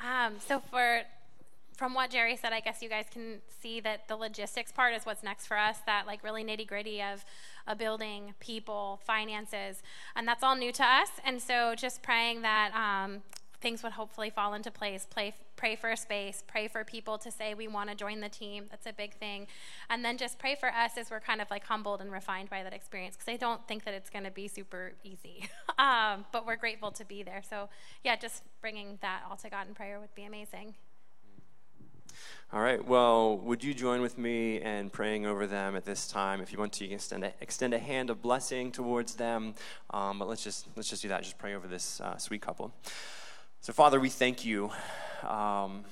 Um, 0.00 0.34
so, 0.40 0.58
for 0.58 1.02
from 1.76 1.94
what 1.94 2.10
Jerry 2.10 2.36
said, 2.36 2.52
I 2.52 2.58
guess 2.58 2.82
you 2.82 2.88
guys 2.88 3.04
can 3.12 3.36
see 3.62 3.78
that 3.78 4.08
the 4.08 4.16
logistics 4.16 4.72
part 4.72 4.92
is 4.92 5.06
what's 5.06 5.22
next 5.22 5.46
for 5.46 5.56
us. 5.56 5.76
That 5.86 6.08
like 6.08 6.24
really 6.24 6.42
nitty 6.42 6.66
gritty 6.66 7.00
of 7.00 7.24
a 7.64 7.76
building, 7.76 8.34
people, 8.40 8.98
finances, 9.04 9.84
and 10.16 10.26
that's 10.26 10.42
all 10.42 10.56
new 10.56 10.72
to 10.72 10.84
us. 10.84 11.10
And 11.24 11.40
so, 11.40 11.76
just 11.76 12.02
praying 12.02 12.42
that 12.42 12.72
um, 12.74 13.22
things 13.64 13.82
would 13.82 13.92
hopefully 13.92 14.28
fall 14.28 14.52
into 14.52 14.70
place. 14.70 15.06
Pray, 15.08 15.32
pray 15.56 15.74
for 15.74 15.90
a 15.90 15.96
space, 15.96 16.44
pray 16.46 16.68
for 16.68 16.84
people 16.84 17.16
to 17.16 17.30
say 17.30 17.54
we 17.54 17.66
want 17.66 17.88
to 17.88 17.96
join 17.96 18.20
the 18.20 18.28
team. 18.28 18.66
That's 18.70 18.86
a 18.86 18.92
big 18.92 19.14
thing. 19.14 19.46
And 19.88 20.04
then 20.04 20.18
just 20.18 20.38
pray 20.38 20.54
for 20.54 20.68
us 20.68 20.98
as 20.98 21.10
we're 21.10 21.18
kind 21.18 21.40
of 21.40 21.50
like 21.50 21.64
humbled 21.64 22.02
and 22.02 22.12
refined 22.12 22.50
by 22.50 22.62
that 22.62 22.74
experience 22.74 23.16
because 23.16 23.32
I 23.32 23.38
don't 23.38 23.66
think 23.66 23.84
that 23.86 23.94
it's 23.94 24.10
going 24.10 24.26
to 24.26 24.30
be 24.30 24.48
super 24.48 24.92
easy. 25.02 25.48
um, 25.78 26.26
but 26.30 26.46
we're 26.46 26.56
grateful 26.56 26.90
to 26.90 27.06
be 27.06 27.22
there. 27.22 27.42
So, 27.48 27.70
yeah, 28.04 28.16
just 28.16 28.42
bringing 28.60 28.98
that 29.00 29.22
all 29.30 29.36
to 29.38 29.48
God 29.48 29.66
in 29.66 29.72
prayer 29.74 29.98
would 29.98 30.14
be 30.14 30.24
amazing. 30.24 30.74
All 32.52 32.60
right. 32.60 32.86
Well, 32.86 33.38
would 33.38 33.64
you 33.64 33.72
join 33.72 34.02
with 34.02 34.18
me 34.18 34.60
in 34.60 34.90
praying 34.90 35.24
over 35.24 35.46
them 35.46 35.74
at 35.74 35.86
this 35.86 36.06
time? 36.06 36.42
If 36.42 36.52
you 36.52 36.58
want 36.58 36.74
to, 36.74 36.84
you 36.84 36.90
can 36.90 36.96
extend 36.96 37.24
a, 37.24 37.32
extend 37.40 37.72
a 37.72 37.78
hand 37.78 38.10
of 38.10 38.20
blessing 38.20 38.72
towards 38.72 39.14
them. 39.14 39.54
Um, 39.88 40.18
but 40.18 40.28
let's 40.28 40.44
just 40.44 40.68
let's 40.76 40.90
just 40.90 41.00
do 41.00 41.08
that. 41.08 41.22
Just 41.22 41.38
pray 41.38 41.54
over 41.54 41.66
this 41.66 41.98
uh, 42.02 42.18
sweet 42.18 42.42
couple. 42.42 42.74
So, 43.64 43.72
Father, 43.72 43.98
we 43.98 44.10
thank 44.10 44.44
you 44.44 44.70
um, 45.26 45.86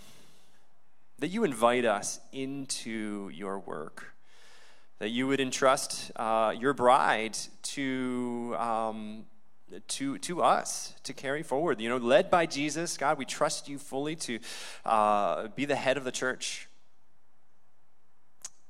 that 1.21 1.29
you 1.29 1.43
invite 1.43 1.87
us 1.87 2.21
into 2.31 3.31
your 3.33 3.61
work, 3.61 4.15
that 4.99 5.09
you 5.09 5.27
would 5.27 5.41
entrust 5.41 6.13
uh, 6.17 6.55
your 6.55 6.75
bride 6.75 7.39
to. 7.63 8.55
Um, 8.59 9.25
to, 9.89 10.19
to 10.19 10.43
us 10.43 10.93
to 11.05 11.15
carry 11.15 11.43
forward. 11.43 11.81
You 11.81 11.89
know, 11.89 11.97
led 11.97 12.31
by 12.31 12.45
Jesus, 12.45 12.99
God, 12.99 13.17
we 13.17 13.25
trust 13.25 13.71
you 13.71 13.79
fully 13.79 14.17
to 14.17 14.39
uh, 14.85 15.49
be 15.57 15.65
the 15.65 15.77
head 15.77 15.97
of 15.97 16.05
the 16.05 16.13
church 16.13 16.69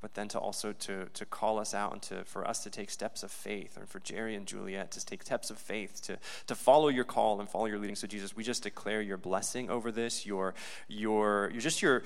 but 0.03 0.15
then 0.15 0.27
to 0.27 0.37
also 0.37 0.73
to, 0.73 1.05
to 1.13 1.25
call 1.25 1.57
us 1.57 1.73
out 1.73 1.93
and 1.93 2.01
to, 2.01 2.25
for 2.25 2.45
us 2.45 2.61
to 2.61 2.69
take 2.69 2.91
steps 2.91 3.23
of 3.23 3.31
faith, 3.31 3.77
and 3.77 3.87
for 3.87 3.99
Jerry 4.01 4.35
and 4.35 4.45
Juliet 4.45 4.91
to 4.91 5.05
take 5.05 5.23
steps 5.23 5.49
of 5.49 5.57
faith, 5.57 6.01
to, 6.03 6.17
to 6.47 6.55
follow 6.55 6.89
your 6.89 7.05
call 7.05 7.39
and 7.39 7.47
follow 7.49 7.67
your 7.67 7.79
leading. 7.79 7.95
So, 7.95 8.05
Jesus, 8.05 8.35
we 8.35 8.43
just 8.43 8.63
declare 8.63 9.01
your 9.01 9.15
blessing 9.15 9.69
over 9.69 9.93
this, 9.93 10.25
your, 10.25 10.55
your, 10.89 11.49
your 11.51 11.61
just 11.61 11.81
your, 11.81 12.03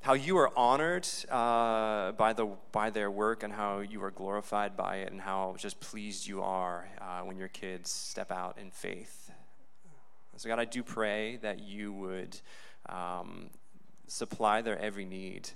how 0.00 0.14
you 0.14 0.38
are 0.38 0.50
honored 0.58 1.06
uh, 1.30 2.12
by, 2.12 2.32
the, 2.32 2.48
by 2.72 2.88
their 2.88 3.10
work 3.10 3.42
and 3.42 3.52
how 3.52 3.80
you 3.80 4.02
are 4.02 4.10
glorified 4.10 4.74
by 4.74 4.96
it 4.96 5.12
and 5.12 5.20
how 5.20 5.54
just 5.58 5.78
pleased 5.80 6.26
you 6.26 6.42
are 6.42 6.88
uh, 6.98 7.20
when 7.20 7.36
your 7.36 7.48
kids 7.48 7.90
step 7.90 8.32
out 8.32 8.56
in 8.58 8.70
faith. 8.70 9.30
So, 10.38 10.48
God, 10.48 10.58
I 10.58 10.64
do 10.64 10.82
pray 10.82 11.36
that 11.42 11.60
you 11.60 11.92
would 11.92 12.40
um, 12.88 13.50
supply 14.06 14.62
their 14.62 14.78
every 14.78 15.04
need 15.04 15.50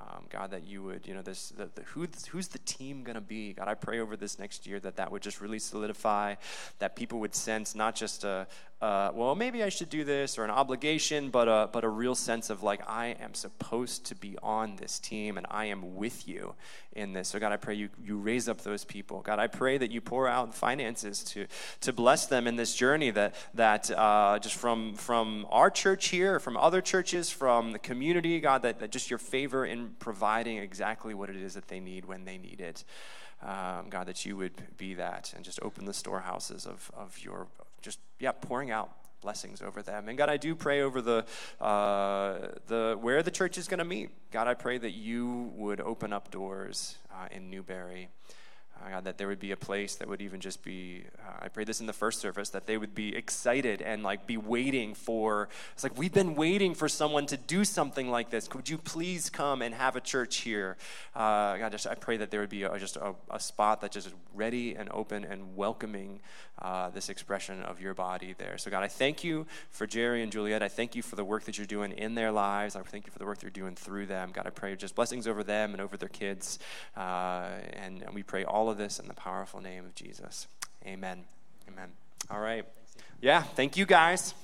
um, 0.00 0.24
God, 0.30 0.50
that 0.52 0.66
you 0.66 0.82
would, 0.82 1.06
you 1.06 1.14
know, 1.14 1.22
this, 1.22 1.50
the, 1.50 1.68
the, 1.74 1.82
who, 1.82 2.06
who's 2.30 2.48
the 2.48 2.58
team 2.60 3.04
going 3.04 3.16
to 3.16 3.20
be? 3.20 3.52
God, 3.52 3.68
I 3.68 3.74
pray 3.74 4.00
over 4.00 4.16
this 4.16 4.38
next 4.38 4.66
year 4.66 4.80
that 4.80 4.96
that 4.96 5.12
would 5.12 5.22
just 5.22 5.40
really 5.40 5.58
solidify, 5.58 6.36
that 6.78 6.96
people 6.96 7.20
would 7.20 7.34
sense 7.34 7.74
not 7.74 7.94
just 7.94 8.24
a, 8.24 8.46
uh, 8.80 9.10
well, 9.12 9.34
maybe 9.34 9.62
I 9.62 9.68
should 9.68 9.90
do 9.90 10.04
this 10.04 10.38
or 10.38 10.44
an 10.44 10.50
obligation, 10.50 11.28
but 11.28 11.48
a, 11.48 11.68
but 11.70 11.84
a 11.84 11.88
real 11.88 12.14
sense 12.14 12.48
of 12.48 12.62
like, 12.62 12.80
I 12.88 13.08
am 13.20 13.34
supposed 13.34 14.06
to 14.06 14.14
be 14.14 14.38
on 14.42 14.76
this 14.76 14.98
team 14.98 15.36
and 15.36 15.46
I 15.50 15.66
am 15.66 15.96
with 15.96 16.26
you 16.26 16.54
in 16.92 17.12
this. 17.12 17.28
So, 17.28 17.38
God, 17.38 17.52
I 17.52 17.58
pray 17.58 17.74
you, 17.74 17.90
you 18.02 18.16
raise 18.16 18.48
up 18.48 18.62
those 18.62 18.86
people. 18.86 19.20
God, 19.20 19.38
I 19.38 19.48
pray 19.48 19.76
that 19.76 19.90
you 19.90 20.00
pour 20.00 20.26
out 20.26 20.54
finances 20.54 21.22
to, 21.24 21.46
to 21.82 21.92
bless 21.92 22.26
them 22.26 22.46
in 22.46 22.56
this 22.56 22.74
journey 22.74 23.10
that, 23.10 23.34
that 23.52 23.90
uh, 23.90 24.38
just 24.40 24.56
from, 24.56 24.94
from 24.94 25.46
our 25.50 25.70
church 25.70 26.08
here, 26.08 26.40
from 26.40 26.56
other 26.56 26.80
churches, 26.80 27.28
from 27.30 27.72
the 27.72 27.78
community, 27.78 28.40
God, 28.40 28.62
that, 28.62 28.78
that 28.78 28.90
just 28.90 29.10
your 29.10 29.18
favor 29.18 29.66
in 29.66 29.90
providing 29.98 30.56
exactly 30.56 31.12
what 31.12 31.28
it 31.28 31.36
is 31.36 31.52
that 31.52 31.68
they 31.68 31.80
need 31.80 32.06
when 32.06 32.24
they 32.24 32.38
need 32.38 32.62
it. 32.62 32.84
Um, 33.42 33.88
God, 33.88 34.06
that 34.06 34.26
you 34.26 34.36
would 34.36 34.76
be 34.76 34.94
that 34.94 35.32
and 35.34 35.44
just 35.44 35.58
open 35.62 35.86
the 35.86 35.94
storehouses 35.94 36.66
of, 36.66 36.90
of 36.94 37.18
your 37.22 37.46
just 37.80 37.98
yeah 38.18 38.32
pouring 38.32 38.70
out 38.70 38.90
blessings 39.20 39.60
over 39.62 39.82
them. 39.82 40.08
And 40.08 40.16
God, 40.16 40.28
I 40.28 40.36
do 40.36 40.54
pray 40.54 40.80
over 40.80 41.00
the 41.00 41.24
uh, 41.60 42.48
the 42.66 42.96
where 43.00 43.22
the 43.22 43.30
church 43.30 43.58
is 43.58 43.68
going 43.68 43.78
to 43.78 43.84
meet. 43.84 44.10
God, 44.30 44.48
I 44.48 44.54
pray 44.54 44.78
that 44.78 44.92
you 44.92 45.52
would 45.56 45.80
open 45.80 46.12
up 46.12 46.30
doors 46.30 46.96
uh, 47.12 47.28
in 47.30 47.50
Newberry. 47.50 48.08
Uh, 48.82 48.90
God, 48.90 49.04
that 49.04 49.18
there 49.18 49.28
would 49.28 49.40
be 49.40 49.50
a 49.50 49.56
place 49.56 49.96
that 49.96 50.08
would 50.08 50.22
even 50.22 50.40
just 50.40 50.62
be, 50.64 51.04
uh, 51.18 51.32
I 51.42 51.48
pray 51.48 51.64
this 51.64 51.80
in 51.80 51.86
the 51.86 51.92
first 51.92 52.18
service, 52.18 52.48
that 52.50 52.66
they 52.66 52.78
would 52.78 52.94
be 52.94 53.14
excited 53.14 53.82
and 53.82 54.02
like 54.02 54.26
be 54.26 54.38
waiting 54.38 54.94
for, 54.94 55.50
it's 55.74 55.82
like, 55.82 55.98
we've 55.98 56.14
been 56.14 56.34
waiting 56.34 56.74
for 56.74 56.88
someone 56.88 57.26
to 57.26 57.36
do 57.36 57.64
something 57.64 58.10
like 58.10 58.30
this. 58.30 58.48
Could 58.48 58.70
you 58.70 58.78
please 58.78 59.28
come 59.28 59.60
and 59.60 59.74
have 59.74 59.96
a 59.96 60.00
church 60.00 60.38
here? 60.38 60.78
Uh, 61.14 61.58
God, 61.58 61.72
just, 61.72 61.86
I 61.86 61.94
pray 61.94 62.16
that 62.18 62.30
there 62.30 62.40
would 62.40 62.48
be 62.48 62.62
a, 62.62 62.78
just 62.78 62.96
a, 62.96 63.14
a, 63.30 63.38
spot 63.38 63.82
that 63.82 63.92
just 63.92 64.06
is 64.06 64.14
ready 64.32 64.74
and 64.74 64.88
open 64.92 65.24
and 65.24 65.56
welcoming 65.56 66.20
uh, 66.60 66.90
this 66.90 67.08
expression 67.08 67.62
of 67.62 67.80
your 67.80 67.94
body 67.94 68.34
there. 68.36 68.58
So, 68.58 68.70
God, 68.70 68.82
I 68.82 68.88
thank 68.88 69.24
you 69.24 69.46
for 69.70 69.86
Jerry 69.86 70.22
and 70.22 70.30
Juliet. 70.30 70.62
I 70.62 70.68
thank 70.68 70.94
you 70.94 71.02
for 71.02 71.16
the 71.16 71.24
work 71.24 71.44
that 71.44 71.58
you're 71.58 71.66
doing 71.66 71.92
in 71.92 72.14
their 72.14 72.32
lives. 72.32 72.76
I 72.76 72.82
thank 72.82 73.06
you 73.06 73.12
for 73.12 73.18
the 73.18 73.26
work 73.26 73.42
you're 73.42 73.50
doing 73.50 73.74
through 73.74 74.06
them. 74.06 74.30
God, 74.32 74.46
I 74.46 74.50
pray 74.50 74.74
just 74.76 74.94
blessings 74.94 75.26
over 75.26 75.42
them 75.42 75.72
and 75.72 75.80
over 75.80 75.96
their 75.96 76.08
kids. 76.08 76.58
Uh, 76.96 77.48
and, 77.72 78.02
and 78.02 78.14
we 78.14 78.22
pray 78.22 78.44
all 78.44 78.70
of 78.70 78.78
this 78.78 78.98
in 78.98 79.08
the 79.08 79.14
powerful 79.14 79.60
name 79.60 79.84
of 79.84 79.94
Jesus. 79.94 80.46
Amen. 80.86 81.24
Amen. 81.68 81.90
All 82.30 82.40
right. 82.40 82.64
Yeah, 83.20 83.42
thank 83.42 83.76
you 83.76 83.86
guys. 83.86 84.34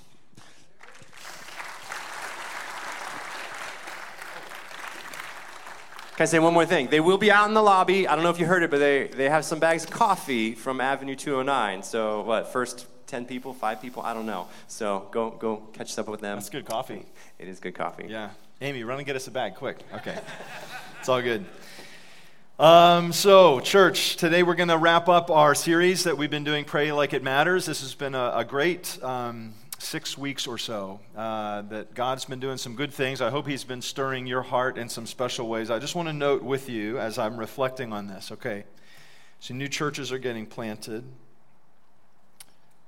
Can 6.17 6.23
I 6.23 6.27
say 6.29 6.39
one 6.39 6.55
more 6.55 6.65
thing? 6.65 6.87
They 6.87 7.01
will 7.01 7.19
be 7.19 7.31
out 7.31 7.47
in 7.47 7.53
the 7.53 7.63
lobby. 7.63 8.09
I 8.09 8.15
don't 8.15 8.25
know 8.25 8.31
if 8.31 8.41
you 8.41 8.47
heard 8.47 8.63
it, 8.63 8.71
but 8.71 8.79
they, 8.79 9.09
they 9.09 9.29
have 9.29 9.45
some 9.45 9.59
bags 9.59 9.85
of 9.85 9.91
coffee 9.91 10.55
from 10.55 10.81
Avenue 10.81 11.15
209. 11.15 11.83
So, 11.83 12.23
what, 12.23 12.51
first 12.51 12.87
10 13.07 13.27
people, 13.27 13.53
5 13.53 13.83
people? 13.83 14.01
I 14.01 14.15
don't 14.15 14.25
know. 14.25 14.49
So, 14.67 15.09
go 15.11 15.29
go 15.29 15.59
catch 15.75 15.99
up 15.99 16.09
with 16.09 16.23
them. 16.23 16.39
That's 16.39 16.49
good 16.49 16.65
coffee. 16.65 17.05
It 17.39 17.49
is 17.49 17.61
good 17.61 17.75
coffee. 17.75 18.07
Yeah. 18.09 18.31
Amy, 18.63 18.83
run 18.83 18.97
and 18.97 19.07
get 19.07 19.15
us 19.15 19.27
a 19.27 19.31
bag 19.31 19.57
quick. 19.57 19.77
Okay. 19.93 20.19
it's 21.01 21.09
all 21.11 21.21
good. 21.21 21.45
Um, 22.59 23.13
so, 23.13 23.61
church, 23.61 24.17
today 24.17 24.43
we're 24.43 24.55
going 24.55 24.71
to 24.71 24.79
wrap 24.79 25.11
up 25.11 25.31
our 25.31 25.55
series 25.55 26.05
that 26.05 26.17
we've 26.17 26.31
been 26.31 26.45
doing, 26.45 26.65
Pray 26.65 26.93
Like 26.93 27.13
It 27.13 27.23
Matters. 27.23 27.67
This 27.67 27.83
has 27.83 27.95
been 27.95 28.15
a, 28.15 28.33
a 28.37 28.45
great 28.47 28.99
um, 29.05 29.53
six 29.79 30.17
weeks 30.17 30.47
or 30.47 30.59
so 30.59 31.01
uh, 31.17 31.63
that 31.63 31.95
God's 31.95 32.25
been 32.25 32.41
doing 32.41 32.57
some 32.59 32.75
good 32.75 32.93
things. 32.93 33.21
I 33.21 33.31
hope 33.31 33.47
He's 33.47 33.65
been 33.65 33.83
stirring 33.83 34.27
your 34.27 34.43
heart 34.43 34.79
in 34.79 34.89
some 34.89 35.07
special 35.07 35.49
ways. 35.49 35.71
I 35.71 35.79
just 35.79 35.95
want 35.95 36.09
to 36.09 36.13
note 36.13 36.43
with 36.43 36.69
you 36.69 36.99
as 36.99 37.19
I'm 37.19 37.37
reflecting 37.37 37.93
on 37.93 38.07
this, 38.07 38.33
okay? 38.33 38.65
So, 39.41 39.55
new 39.55 39.69
churches 39.69 40.13
are 40.13 40.19
getting 40.19 40.47
planted, 40.47 41.05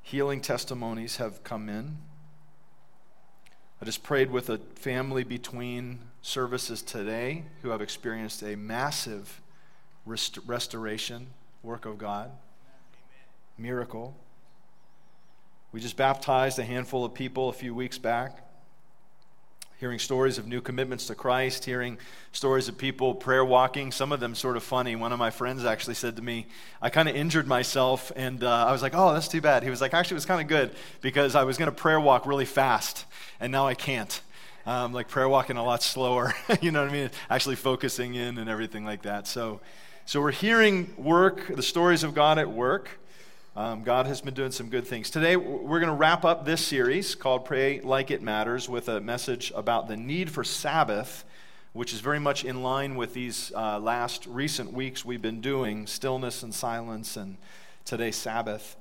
healing 0.02 0.40
testimonies 0.40 1.16
have 1.16 1.44
come 1.44 1.68
in. 1.68 1.98
I 3.80 3.84
just 3.84 4.02
prayed 4.02 4.30
with 4.30 4.50
a 4.50 4.58
family 4.74 5.22
between 5.22 6.00
services 6.22 6.82
today 6.82 7.44
who 7.62 7.68
have 7.68 7.80
experienced 7.80 8.42
a 8.42 8.56
massive 8.56 9.40
rest- 10.04 10.38
restoration 10.46 11.28
work 11.62 11.86
of 11.86 11.98
God. 11.98 12.32
Miracle. 13.56 14.16
We 15.72 15.80
just 15.80 15.96
baptized 15.96 16.58
a 16.58 16.64
handful 16.64 17.04
of 17.04 17.14
people 17.14 17.48
a 17.48 17.52
few 17.52 17.74
weeks 17.74 17.98
back, 17.98 18.42
hearing 19.78 19.98
stories 19.98 20.38
of 20.38 20.46
new 20.46 20.60
commitments 20.60 21.06
to 21.08 21.14
Christ, 21.14 21.64
hearing 21.66 21.98
stories 22.32 22.68
of 22.68 22.78
people 22.78 23.14
prayer 23.14 23.44
walking, 23.44 23.92
some 23.92 24.10
of 24.10 24.18
them 24.18 24.34
sort 24.34 24.56
of 24.56 24.62
funny. 24.62 24.96
One 24.96 25.12
of 25.12 25.18
my 25.18 25.30
friends 25.30 25.64
actually 25.64 25.94
said 25.94 26.16
to 26.16 26.22
me, 26.22 26.46
I 26.80 26.88
kind 26.88 27.08
of 27.08 27.14
injured 27.14 27.46
myself, 27.46 28.10
and 28.16 28.42
uh, 28.42 28.66
I 28.66 28.72
was 28.72 28.80
like, 28.80 28.92
oh, 28.94 29.12
that's 29.12 29.28
too 29.28 29.42
bad. 29.42 29.62
He 29.62 29.70
was 29.70 29.80
like, 29.80 29.92
actually, 29.92 30.14
it 30.14 30.22
was 30.22 30.26
kind 30.26 30.40
of 30.40 30.48
good 30.48 30.74
because 31.02 31.34
I 31.34 31.44
was 31.44 31.58
going 31.58 31.70
to 31.70 31.76
prayer 31.76 32.00
walk 32.00 32.26
really 32.26 32.46
fast, 32.46 33.04
and 33.38 33.52
now 33.52 33.66
I 33.66 33.74
can't. 33.74 34.20
um, 34.66 34.92
like 34.92 35.08
prayer 35.08 35.28
walking 35.28 35.56
a 35.56 35.64
lot 35.64 35.82
slower. 35.82 36.34
you 36.60 36.70
know 36.70 36.82
what 36.82 36.90
I 36.90 36.92
mean? 36.92 37.10
Actually 37.30 37.56
focusing 37.56 38.14
in 38.14 38.36
and 38.38 38.50
everything 38.50 38.84
like 38.84 39.02
that. 39.02 39.26
So, 39.26 39.60
so 40.06 40.20
we're 40.20 40.30
hearing 40.30 40.92
work, 40.98 41.54
the 41.54 41.62
stories 41.62 42.04
of 42.04 42.14
God 42.14 42.38
at 42.38 42.50
work. 42.50 43.00
Um, 43.58 43.82
God 43.82 44.06
has 44.06 44.20
been 44.20 44.34
doing 44.34 44.52
some 44.52 44.68
good 44.68 44.86
things. 44.86 45.10
Today, 45.10 45.34
we're 45.34 45.80
going 45.80 45.90
to 45.90 45.96
wrap 45.96 46.24
up 46.24 46.44
this 46.44 46.64
series 46.64 47.16
called 47.16 47.44
Pray 47.44 47.80
Like 47.80 48.12
It 48.12 48.22
Matters 48.22 48.68
with 48.68 48.88
a 48.88 49.00
message 49.00 49.50
about 49.52 49.88
the 49.88 49.96
need 49.96 50.30
for 50.30 50.44
Sabbath, 50.44 51.24
which 51.72 51.92
is 51.92 51.98
very 51.98 52.20
much 52.20 52.44
in 52.44 52.62
line 52.62 52.94
with 52.94 53.14
these 53.14 53.50
uh, 53.56 53.80
last 53.80 54.28
recent 54.28 54.72
weeks 54.72 55.04
we've 55.04 55.20
been 55.20 55.40
doing 55.40 55.88
stillness 55.88 56.44
and 56.44 56.54
silence, 56.54 57.16
and 57.16 57.36
today's 57.84 58.14
Sabbath. 58.14 58.76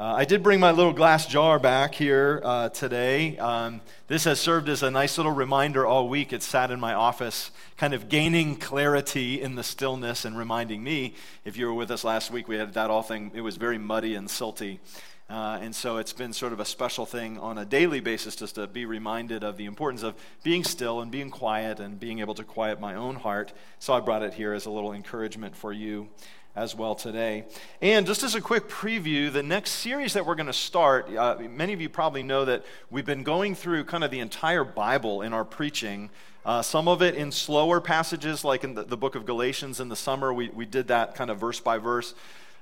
Uh, 0.00 0.14
I 0.16 0.24
did 0.24 0.42
bring 0.42 0.60
my 0.60 0.70
little 0.70 0.94
glass 0.94 1.26
jar 1.26 1.58
back 1.58 1.94
here 1.94 2.40
uh, 2.42 2.70
today. 2.70 3.36
Um, 3.36 3.82
this 4.06 4.24
has 4.24 4.40
served 4.40 4.70
as 4.70 4.82
a 4.82 4.90
nice 4.90 5.18
little 5.18 5.30
reminder 5.30 5.84
all 5.84 6.08
week. 6.08 6.32
It 6.32 6.42
sat 6.42 6.70
in 6.70 6.80
my 6.80 6.94
office, 6.94 7.50
kind 7.76 7.92
of 7.92 8.08
gaining 8.08 8.56
clarity 8.56 9.42
in 9.42 9.56
the 9.56 9.62
stillness 9.62 10.24
and 10.24 10.38
reminding 10.38 10.82
me. 10.82 11.16
If 11.44 11.58
you 11.58 11.66
were 11.66 11.74
with 11.74 11.90
us 11.90 12.02
last 12.02 12.30
week, 12.30 12.48
we 12.48 12.56
had 12.56 12.72
that 12.72 12.88
all 12.88 13.02
thing, 13.02 13.30
it 13.34 13.42
was 13.42 13.58
very 13.58 13.76
muddy 13.76 14.14
and 14.14 14.26
silty. 14.26 14.78
Uh, 15.28 15.58
and 15.60 15.74
so 15.74 15.98
it's 15.98 16.14
been 16.14 16.32
sort 16.32 16.54
of 16.54 16.60
a 16.60 16.64
special 16.64 17.04
thing 17.04 17.38
on 17.38 17.58
a 17.58 17.66
daily 17.66 18.00
basis 18.00 18.34
just 18.34 18.54
to 18.54 18.66
be 18.66 18.86
reminded 18.86 19.44
of 19.44 19.58
the 19.58 19.66
importance 19.66 20.02
of 20.02 20.14
being 20.42 20.64
still 20.64 21.02
and 21.02 21.12
being 21.12 21.30
quiet 21.30 21.78
and 21.78 22.00
being 22.00 22.20
able 22.20 22.34
to 22.34 22.42
quiet 22.42 22.80
my 22.80 22.94
own 22.94 23.16
heart. 23.16 23.52
So 23.78 23.92
I 23.92 24.00
brought 24.00 24.22
it 24.22 24.32
here 24.32 24.54
as 24.54 24.64
a 24.64 24.70
little 24.70 24.94
encouragement 24.94 25.54
for 25.54 25.74
you 25.74 26.08
as 26.56 26.74
well 26.74 26.94
today. 26.94 27.44
And 27.80 28.06
just 28.06 28.22
as 28.22 28.34
a 28.34 28.40
quick 28.40 28.68
preview, 28.68 29.32
the 29.32 29.42
next 29.42 29.72
series 29.72 30.14
that 30.14 30.26
we're 30.26 30.34
going 30.34 30.46
to 30.46 30.52
start, 30.52 31.14
uh, 31.14 31.36
many 31.48 31.72
of 31.72 31.80
you 31.80 31.88
probably 31.88 32.22
know 32.22 32.44
that 32.44 32.64
we've 32.90 33.06
been 33.06 33.22
going 33.22 33.54
through 33.54 33.84
kind 33.84 34.02
of 34.02 34.10
the 34.10 34.20
entire 34.20 34.64
Bible 34.64 35.22
in 35.22 35.32
our 35.32 35.44
preaching. 35.44 36.10
Uh, 36.44 36.62
some 36.62 36.88
of 36.88 37.02
it 37.02 37.14
in 37.14 37.30
slower 37.30 37.80
passages, 37.80 38.44
like 38.44 38.64
in 38.64 38.74
the, 38.74 38.82
the, 38.82 38.96
book 38.96 39.14
of 39.14 39.26
Galatians 39.26 39.78
in 39.78 39.88
the 39.88 39.96
summer. 39.96 40.32
We, 40.32 40.48
we 40.48 40.64
did 40.64 40.88
that 40.88 41.14
kind 41.14 41.30
of 41.30 41.38
verse 41.38 41.60
by 41.60 41.78
verse, 41.78 42.14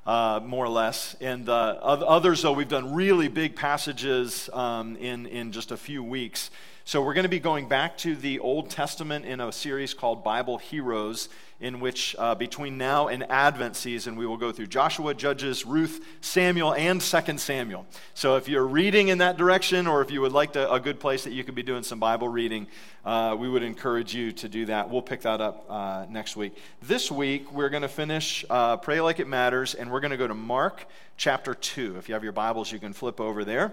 uh, 0.05 0.41
more 0.45 0.65
or 0.65 0.69
less. 0.69 1.17
And 1.21 1.49
uh, 1.49 1.53
others, 1.81 2.43
though, 2.43 2.53
we've 2.53 2.69
done 2.69 2.93
really 2.93 3.29
big 3.29 3.57
passages 3.57 4.51
um, 4.53 4.97
in, 4.97 5.27
in 5.27 5.53
just 5.53 5.71
a 5.71 5.77
few 5.77 6.03
weeks. 6.03 6.51
So 6.85 7.03
we're 7.03 7.15
going 7.15 7.25
to 7.25 7.29
be 7.29 7.39
going 7.39 7.69
back 7.69 7.99
to 7.99 8.17
the 8.17 8.39
Old 8.39 8.71
Testament 8.71 9.27
in 9.27 9.41
a 9.41 9.53
series 9.53 9.93
called 9.93 10.25
Bible 10.25 10.57
Heroes, 10.57 11.29
in 11.61 11.81
which 11.81 12.15
uh, 12.19 12.37
between 12.37 12.79
now 12.79 13.09
and 13.09 13.29
Advent 13.31 13.75
season, 13.75 14.15
we 14.15 14.27
will 14.27 14.37
go 14.37 14.53
through 14.53 14.69
Joshua, 14.69 15.13
Judges, 15.13 15.67
Ruth, 15.67 16.05
Samuel, 16.21 16.73
and 16.75 17.03
Second 17.03 17.41
Samuel. 17.41 17.85
So 18.15 18.37
if 18.37 18.49
you're 18.49 18.67
reading 18.67 19.09
in 19.09 19.19
that 19.19 19.37
direction, 19.37 19.89
or 19.89 20.01
if 20.01 20.11
you 20.13 20.21
would 20.21 20.33
like 20.33 20.53
to, 20.53 20.73
a 20.73 20.79
good 20.79 21.01
place 21.01 21.25
that 21.25 21.33
you 21.33 21.43
could 21.43 21.57
be 21.57 21.65
doing 21.65 21.83
some 21.83 21.99
Bible 21.99 22.29
reading, 22.29 22.69
uh, 23.05 23.35
we 23.37 23.49
would 23.49 23.65
encourage 23.65 24.15
you 24.15 24.31
to 24.33 24.49
do 24.49 24.67
that. 24.67 24.89
We'll 24.89 25.03
pick 25.03 25.23
that 25.23 25.41
up 25.41 25.67
uh, 25.69 26.07
next 26.09 26.37
week. 26.37 26.57
This 26.83 27.11
week, 27.11 27.51
we're 27.53 27.71
going 27.71 27.83
to 27.83 27.89
finish 27.89 28.45
uh, 28.49 28.77
Pray 28.77 29.01
Like 29.01 29.19
It 29.19 29.27
Matters, 29.27 29.75
and 29.75 29.91
we're 29.91 30.01
going 30.01 30.13
to 30.13 30.17
go 30.17 30.29
to 30.29 30.35
Mark 30.35 30.87
chapter 31.17 31.55
2. 31.55 31.97
If 31.97 32.09
you 32.09 32.15
have 32.15 32.23
your 32.23 32.33
Bibles, 32.33 32.71
you 32.71 32.79
can 32.79 32.93
flip 32.93 33.21
over 33.21 33.45
there. 33.45 33.73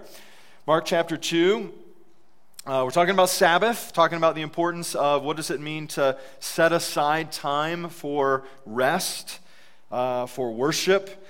Mark 0.66 0.86
chapter 0.86 1.16
2. 1.16 1.72
Uh, 2.66 2.82
we're 2.84 2.90
talking 2.90 3.14
about 3.14 3.28
Sabbath, 3.28 3.92
talking 3.92 4.16
about 4.18 4.34
the 4.34 4.42
importance 4.42 4.96
of 4.96 5.22
what 5.22 5.36
does 5.36 5.52
it 5.52 5.60
mean 5.60 5.86
to 5.86 6.18
set 6.40 6.72
aside 6.72 7.30
time 7.30 7.88
for 7.88 8.42
rest, 8.64 9.38
uh, 9.92 10.26
for 10.26 10.50
worship. 10.50 11.24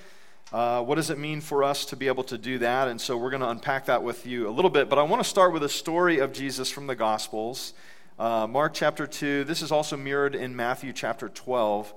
Uh, 0.51 0.81
what 0.81 0.95
does 0.95 1.11
it 1.11 1.19
mean 1.19 1.39
for 1.39 1.63
us 1.63 1.85
to 1.85 1.95
be 1.95 2.07
able 2.07 2.23
to 2.23 2.39
do 2.39 2.57
that? 2.57 2.87
And 2.87 2.99
so 2.99 3.15
we're 3.15 3.29
going 3.29 3.43
to 3.43 3.49
unpack 3.49 3.85
that 3.85 4.01
with 4.01 4.25
you 4.25 4.47
a 4.47 4.49
little 4.49 4.71
bit. 4.71 4.89
But 4.89 4.97
I 4.97 5.03
want 5.03 5.21
to 5.21 5.29
start 5.29 5.53
with 5.53 5.61
a 5.61 5.69
story 5.69 6.17
of 6.17 6.33
Jesus 6.33 6.71
from 6.71 6.87
the 6.87 6.95
Gospels. 6.95 7.75
Uh, 8.17 8.47
Mark 8.47 8.73
chapter 8.73 9.05
2. 9.05 9.43
This 9.43 9.61
is 9.61 9.71
also 9.71 9.95
mirrored 9.95 10.33
in 10.33 10.55
Matthew 10.55 10.91
chapter 10.91 11.29
12. 11.29 11.93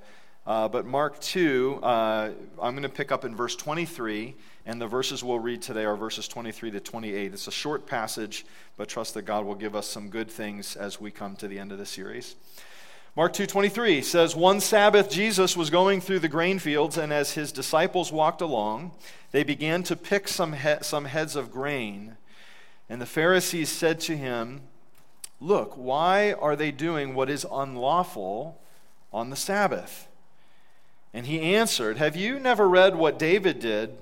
Uh, 0.47 0.69
but 0.69 0.87
Mark 0.87 1.21
2, 1.21 1.81
uh, 1.83 2.31
I'm 2.61 2.73
going 2.73 2.83
to 2.83 2.89
pick 2.89 3.13
up 3.13 3.25
in 3.25 3.37
verse 3.37 3.57
23. 3.57 4.35
And 4.67 4.81
the 4.81 4.87
verses 4.87 5.25
we'll 5.25 5.39
read 5.39 5.63
today 5.63 5.85
are 5.85 5.97
verses 5.97 6.29
23 6.29 6.71
to 6.73 6.81
28. 6.81 7.33
It's 7.33 7.49
a 7.49 7.53
short 7.53 7.87
passage, 7.87 8.45
but 8.77 8.89
trust 8.89 9.15
that 9.15 9.23
God 9.23 9.45
will 9.45 9.55
give 9.55 9.75
us 9.75 9.87
some 9.87 10.11
good 10.11 10.31
things 10.31 10.77
as 10.77 11.01
we 11.01 11.11
come 11.11 11.35
to 11.37 11.49
the 11.49 11.59
end 11.59 11.73
of 11.73 11.79
the 11.79 11.87
series. 11.87 12.37
Mark 13.17 13.33
2:23 13.33 14.03
says 14.03 14.37
one 14.37 14.61
Sabbath 14.61 15.11
Jesus 15.11 15.57
was 15.57 15.69
going 15.69 16.01
through 16.01 16.21
the 16.21 16.29
grain 16.29 16.61
fields 16.61 16.97
and 16.97 17.13
as 17.13 17.33
his 17.33 17.51
disciples 17.51 18.13
walked 18.13 18.41
along 18.41 18.93
they 19.33 19.43
began 19.43 19.83
to 19.83 19.97
pick 19.97 20.29
some 20.29 20.53
he- 20.53 20.77
some 20.83 21.07
heads 21.07 21.35
of 21.35 21.51
grain 21.51 22.17
and 22.89 23.03
the 23.03 23.07
Pharisees 23.07 23.69
said 23.69 23.99
to 24.03 24.17
him 24.17 24.61
look 25.41 25.73
why 25.77 26.35
are 26.35 26.55
they 26.55 26.71
doing 26.71 27.13
what 27.13 27.29
is 27.29 27.45
unlawful 27.51 28.63
on 29.13 29.31
the 29.31 29.37
Sabbath 29.37 30.07
and 31.13 31.27
he 31.27 31.55
answered 31.55 31.99
have 31.99 32.17
you 32.17 32.39
never 32.39 32.69
read 32.69 32.97
what 32.97 33.19
David 33.19 33.59
did 33.61 33.97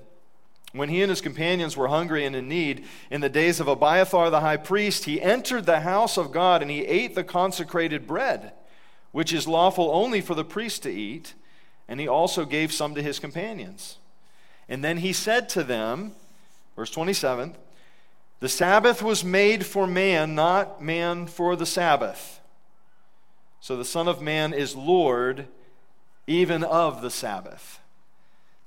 when 0.71 0.89
he 0.89 1.01
and 1.01 1.09
his 1.09 1.21
companions 1.21 1.75
were 1.75 1.87
hungry 1.87 2.25
and 2.25 2.35
in 2.35 2.47
need, 2.47 2.85
in 3.09 3.21
the 3.21 3.29
days 3.29 3.59
of 3.59 3.67
Abiathar 3.67 4.29
the 4.29 4.41
high 4.41 4.57
priest, 4.57 5.05
he 5.05 5.21
entered 5.21 5.65
the 5.65 5.79
house 5.79 6.17
of 6.17 6.31
God 6.31 6.61
and 6.61 6.69
he 6.69 6.85
ate 6.85 7.15
the 7.15 7.23
consecrated 7.23 8.05
bread, 8.05 8.53
which 9.11 9.33
is 9.33 9.47
lawful 9.47 9.89
only 9.91 10.21
for 10.21 10.35
the 10.35 10.45
priest 10.45 10.83
to 10.83 10.91
eat, 10.91 11.33
and 11.87 11.99
he 11.99 12.07
also 12.07 12.45
gave 12.45 12.71
some 12.71 12.93
to 12.93 13.01
his 13.01 13.17
companions. 13.17 13.97
And 14.67 14.83
then 14.83 14.97
he 14.97 15.11
said 15.11 15.49
to 15.49 15.63
them, 15.63 16.11
verse 16.75 16.91
27, 16.91 17.55
The 18.39 18.49
Sabbath 18.49 19.01
was 19.01 19.23
made 19.23 19.65
for 19.65 19.87
man, 19.87 20.35
not 20.35 20.83
man 20.83 21.25
for 21.25 21.55
the 21.55 21.65
Sabbath. 21.65 22.39
So 23.59 23.75
the 23.75 23.83
Son 23.83 24.07
of 24.07 24.21
Man 24.21 24.53
is 24.53 24.75
Lord 24.75 25.47
even 26.29 26.63
of 26.63 27.01
the 27.01 27.09
Sabbath. 27.09 27.79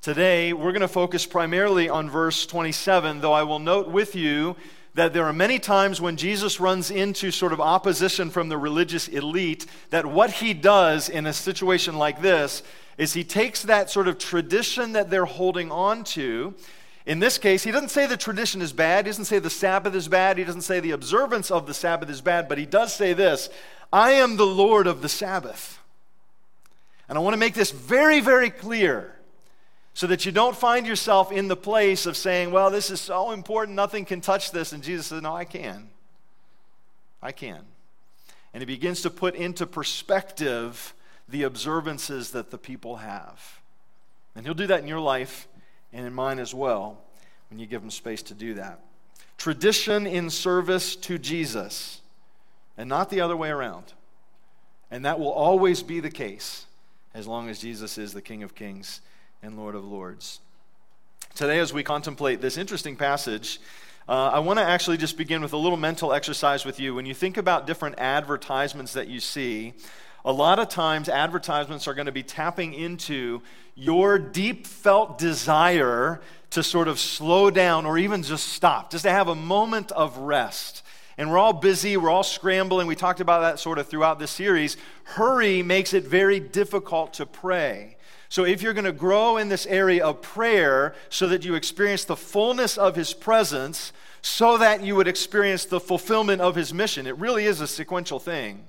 Today, 0.01 0.53
we're 0.53 0.73
going 0.73 0.81
to 0.81 0.89
focus 0.89 1.25
primarily 1.25 1.89
on 1.89 2.11
verse 2.11 2.45
27, 2.45 3.21
though 3.21 3.33
I 3.33 3.45
will 3.45 3.61
note 3.61 3.89
with 3.89 4.17
you 4.17 4.57
that 4.95 5.13
there 5.13 5.27
are 5.27 5.33
many 5.33 5.61
times 5.61 6.01
when 6.01 6.17
Jesus 6.17 6.59
runs 6.59 6.91
into 6.91 7.31
sort 7.31 7.53
of 7.53 7.61
opposition 7.61 8.31
from 8.31 8.49
the 8.49 8.59
religious 8.59 9.07
elite, 9.07 9.65
that 9.91 10.05
what 10.05 10.33
he 10.33 10.53
does 10.53 11.09
in 11.09 11.25
a 11.25 11.33
situation 11.33 11.97
like 11.97 12.21
this 12.21 12.65
is 12.99 13.15
he 13.15 13.23
takes 13.23 13.63
that 13.63 13.89
sort 13.89 14.09
of 14.09 14.19
tradition 14.19 14.93
that 14.95 15.09
they're 15.09 15.25
holding 15.25 15.71
on 15.71 16.03
to. 16.03 16.53
In 17.07 17.21
this 17.21 17.39
case, 17.39 17.63
he 17.63 17.71
doesn't 17.71 17.91
say 17.91 18.09
the 18.09 18.17
tradition 18.17 18.61
is 18.61 18.73
bad, 18.73 19.07
he 19.07 19.11
doesn't 19.11 19.27
say 19.27 19.39
the 19.39 19.49
Sabbath 19.49 19.95
is 19.95 20.09
bad, 20.09 20.37
he 20.37 20.43
doesn't 20.43 20.63
say 20.63 20.81
the 20.81 20.91
observance 20.91 21.49
of 21.49 21.69
the 21.69 21.75
Sabbath 21.75 22.11
is 22.11 22.21
bad, 22.21 22.49
but 22.49 22.59
he 22.59 22.67
does 22.67 22.93
say 22.93 23.13
this 23.13 23.49
I 23.93 24.13
am 24.13 24.37
the 24.37 24.47
Lord 24.47 24.89
of 24.89 25.01
the 25.01 25.09
Sabbath. 25.09 25.79
And 27.13 27.19
I 27.19 27.21
want 27.21 27.35
to 27.35 27.39
make 27.39 27.53
this 27.53 27.73
very, 27.73 28.21
very 28.21 28.49
clear 28.49 29.15
so 29.93 30.07
that 30.07 30.25
you 30.25 30.33
don't 30.33 30.57
find 30.57 30.87
yourself 30.87 31.31
in 31.31 31.47
the 31.47 31.57
place 31.57 32.07
of 32.07 32.17
saying, 32.17 32.53
Well, 32.53 32.71
this 32.71 32.89
is 32.89 33.03
so 33.03 33.33
important, 33.33 33.77
nothing 33.77 34.07
can 34.07 34.23
touch 34.23 34.51
this. 34.51 34.73
And 34.73 34.83
Jesus 34.83 35.09
says, 35.09 35.21
No, 35.21 35.37
I 35.37 35.45
can. 35.45 35.91
I 37.21 37.33
can. 37.33 37.67
And 38.55 38.63
he 38.63 38.65
begins 38.65 39.03
to 39.03 39.11
put 39.11 39.35
into 39.35 39.67
perspective 39.67 40.95
the 41.29 41.43
observances 41.43 42.31
that 42.31 42.51
the 42.51 42.57
people 42.57 42.97
have. 42.97 43.61
And 44.35 44.47
he'll 44.47 44.55
do 44.55 44.69
that 44.69 44.81
in 44.81 44.89
your 44.89 44.99
life 44.99 45.49
and 45.93 46.07
in 46.07 46.15
mine 46.15 46.39
as 46.39 46.55
well 46.55 46.97
when 47.51 47.59
you 47.59 47.67
give 47.67 47.83
him 47.83 47.91
space 47.91 48.23
to 48.23 48.35
do 48.35 48.55
that. 48.55 48.81
Tradition 49.37 50.07
in 50.07 50.31
service 50.31 50.97
to 50.97 51.19
Jesus, 51.19 52.01
and 52.79 52.89
not 52.89 53.11
the 53.11 53.21
other 53.21 53.37
way 53.37 53.51
around. 53.51 53.93
And 54.91 55.05
that 55.05 55.21
will 55.21 55.33
always 55.33 55.83
be 55.83 56.01
the 56.01 56.11
case 56.11 56.65
as 57.15 57.27
long 57.27 57.49
as 57.49 57.59
Jesus 57.59 57.99
is 57.99 58.13
the 58.13 58.23
King 58.23 58.43
of 58.43 58.55
Kings 58.55 59.01
and 59.43 59.57
Lord 59.57 59.75
of 59.75 59.85
Lords. 59.85 60.41
Today, 61.35 61.59
as 61.59 61.73
we 61.73 61.83
contemplate 61.83 62.41
this 62.41 62.57
interesting 62.57 62.97
passage, 62.97 63.61
uh, 64.09 64.31
I 64.33 64.39
want 64.41 64.59
to 64.59 64.65
actually 64.65 64.97
just 64.97 65.17
begin 65.17 65.43
with 65.43 65.53
a 65.53 65.57
little 65.57 65.79
mental 65.79 66.13
exercise 66.13 66.65
with 66.65 66.81
you. 66.81 66.95
When 66.95 67.07
you 67.07 67.15
think 67.15 67.37
about 67.37 67.67
different 67.67 67.99
advertisements 67.99 68.95
that 68.95 69.09
you 69.09 69.21
see, 69.21 69.75
a 70.25 70.33
lot 70.33 70.59
of 70.59 70.69
times 70.69 71.09
advertisements 71.09 71.87
are 71.87 71.95
going 71.95 72.07
to 72.07 72.13
be 72.13 72.23
tapping 72.23 72.75
into 72.75 73.43
your 73.75 74.19
deep 74.19 74.67
felt 74.67 75.19
desire 75.19 76.21
to 76.51 76.63
sort 76.63 76.89
of 76.89 76.99
slow 76.99 77.51
down 77.51 77.87
or 77.87 77.97
even 77.97 78.23
just 78.23 78.49
stop, 78.49 78.91
just 78.91 79.05
to 79.05 79.11
have 79.11 79.29
a 79.29 79.35
moment 79.35 79.91
of 79.93 80.19
rest. 80.19 80.82
And 81.19 81.31
we're 81.31 81.39
all 81.39 81.53
busy, 81.53 81.97
we're 81.97 82.11
all 82.11 82.23
scrambling. 82.23 82.87
We 82.87 82.97
talked 82.97 83.21
about 83.21 83.41
that 83.41 83.59
sort 83.59 83.79
of 83.79 83.87
throughout 83.87 84.19
this 84.19 84.31
series. 84.31 84.77
Hurry 85.05 85.63
makes 85.63 85.93
it 85.93 86.05
very 86.05 86.41
difficult 86.41 87.15
to 87.15 87.27
pray. 87.27 87.97
So, 88.29 88.45
if 88.45 88.63
you're 88.63 88.73
going 88.73 88.87
to 88.87 88.93
grow 88.93 89.37
in 89.37 89.51
this 89.51 89.67
area 89.67 90.07
of 90.07 90.23
prayer 90.23 90.95
so 91.11 91.29
that 91.29 91.45
you 91.45 91.55
experience 91.55 92.07
the 92.07 92.17
fullness 92.17 92.79
of 92.79 92.97
His 92.97 93.13
presence, 93.13 93.93
so 94.23 94.57
that 94.57 94.83
you 94.83 94.97
would 94.97 95.09
experience 95.09 95.67
the 95.67 95.81
fulfillment 95.81 96.41
of 96.41 96.55
His 96.55 96.73
mission, 96.73 97.07
it 97.07 97.19
really 97.19 97.45
is 97.45 97.61
a 97.61 97.67
sequential 97.67 98.19
thing. 98.19 98.65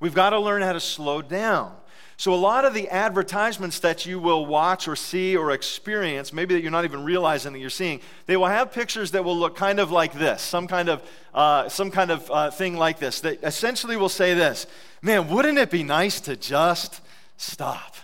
We've 0.00 0.14
got 0.14 0.30
to 0.30 0.38
learn 0.38 0.60
how 0.60 0.74
to 0.74 0.80
slow 0.80 1.22
down. 1.22 1.74
So, 2.18 2.32
a 2.32 2.34
lot 2.34 2.64
of 2.64 2.72
the 2.72 2.88
advertisements 2.88 3.78
that 3.80 4.06
you 4.06 4.18
will 4.18 4.46
watch 4.46 4.88
or 4.88 4.96
see 4.96 5.36
or 5.36 5.50
experience, 5.50 6.32
maybe 6.32 6.54
that 6.54 6.62
you're 6.62 6.70
not 6.70 6.84
even 6.84 7.04
realizing 7.04 7.52
that 7.52 7.58
you're 7.58 7.68
seeing, 7.68 8.00
they 8.24 8.38
will 8.38 8.46
have 8.46 8.72
pictures 8.72 9.10
that 9.10 9.22
will 9.22 9.36
look 9.36 9.54
kind 9.54 9.78
of 9.78 9.92
like 9.92 10.14
this, 10.14 10.40
some 10.40 10.66
kind 10.66 10.88
of, 10.88 11.02
uh, 11.34 11.68
some 11.68 11.90
kind 11.90 12.10
of 12.10 12.30
uh, 12.30 12.50
thing 12.50 12.76
like 12.76 12.98
this, 12.98 13.20
that 13.20 13.42
essentially 13.42 13.96
will 13.98 14.08
say 14.08 14.32
this 14.32 14.66
Man, 15.02 15.28
wouldn't 15.28 15.58
it 15.58 15.70
be 15.70 15.82
nice 15.82 16.20
to 16.22 16.36
just 16.36 17.00
stop? 17.36 17.96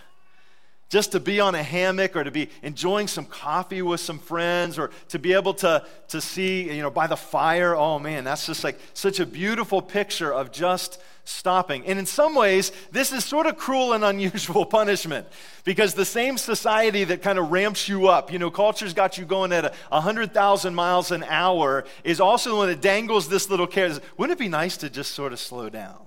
Just 0.93 1.13
to 1.13 1.19
be 1.19 1.39
on 1.39 1.55
a 1.55 1.63
hammock 1.63 2.15
or 2.15 2.23
to 2.23 2.29
be 2.29 2.51
enjoying 2.61 3.07
some 3.07 3.25
coffee 3.25 3.81
with 3.81 3.99
some 3.99 4.19
friends 4.19 4.77
or 4.77 4.91
to 5.07 5.17
be 5.17 5.33
able 5.33 5.55
to, 5.55 5.83
to 6.09 6.21
see, 6.21 6.71
you 6.71 6.83
know, 6.83 6.91
by 6.91 7.07
the 7.07 7.17
fire. 7.17 7.75
Oh 7.75 7.97
man, 7.97 8.23
that's 8.23 8.45
just 8.45 8.63
like 8.63 8.77
such 8.93 9.19
a 9.19 9.25
beautiful 9.25 9.81
picture 9.81 10.31
of 10.31 10.51
just 10.51 11.01
stopping. 11.23 11.83
And 11.87 11.97
in 11.97 12.05
some 12.05 12.35
ways, 12.35 12.71
this 12.91 13.11
is 13.11 13.25
sort 13.25 13.47
of 13.47 13.57
cruel 13.57 13.93
and 13.93 14.03
unusual 14.13 14.67
punishment 14.67 15.25
because 15.63 15.95
the 15.95 16.05
same 16.05 16.37
society 16.37 17.05
that 17.05 17.23
kind 17.23 17.39
of 17.39 17.49
ramps 17.49 17.89
you 17.89 18.07
up, 18.07 18.31
you 18.31 18.37
know, 18.37 18.51
culture's 18.51 18.93
got 18.93 19.17
you 19.17 19.25
going 19.25 19.51
at 19.51 19.73
100,000 19.89 20.75
miles 20.75 21.09
an 21.09 21.23
hour, 21.23 21.85
is 22.03 22.19
also 22.19 22.51
the 22.51 22.55
one 22.55 22.67
that 22.67 22.81
dangles 22.81 23.27
this 23.29 23.49
little 23.49 23.65
carrot. 23.65 23.99
Wouldn't 24.15 24.39
it 24.39 24.39
be 24.39 24.47
nice 24.47 24.77
to 24.77 24.91
just 24.91 25.15
sort 25.15 25.33
of 25.33 25.39
slow 25.39 25.71
down? 25.71 26.05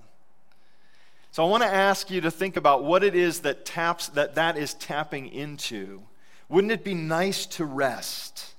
So 1.37 1.45
I 1.45 1.49
want 1.49 1.61
to 1.61 1.71
ask 1.71 2.09
you 2.09 2.21
to 2.21 2.31
think 2.31 2.57
about 2.57 2.83
what 2.83 3.03
it 3.03 3.13
is 3.13 3.41
that 3.41 3.63
taps 3.63 4.07
that 4.07 4.33
that 4.33 4.57
is 4.57 4.73
tapping 4.73 5.27
into. 5.27 6.01
Wouldn't 6.49 6.73
it 6.73 6.83
be 6.83 6.95
nice 6.95 7.45
to 7.57 7.63
rest? 7.63 8.55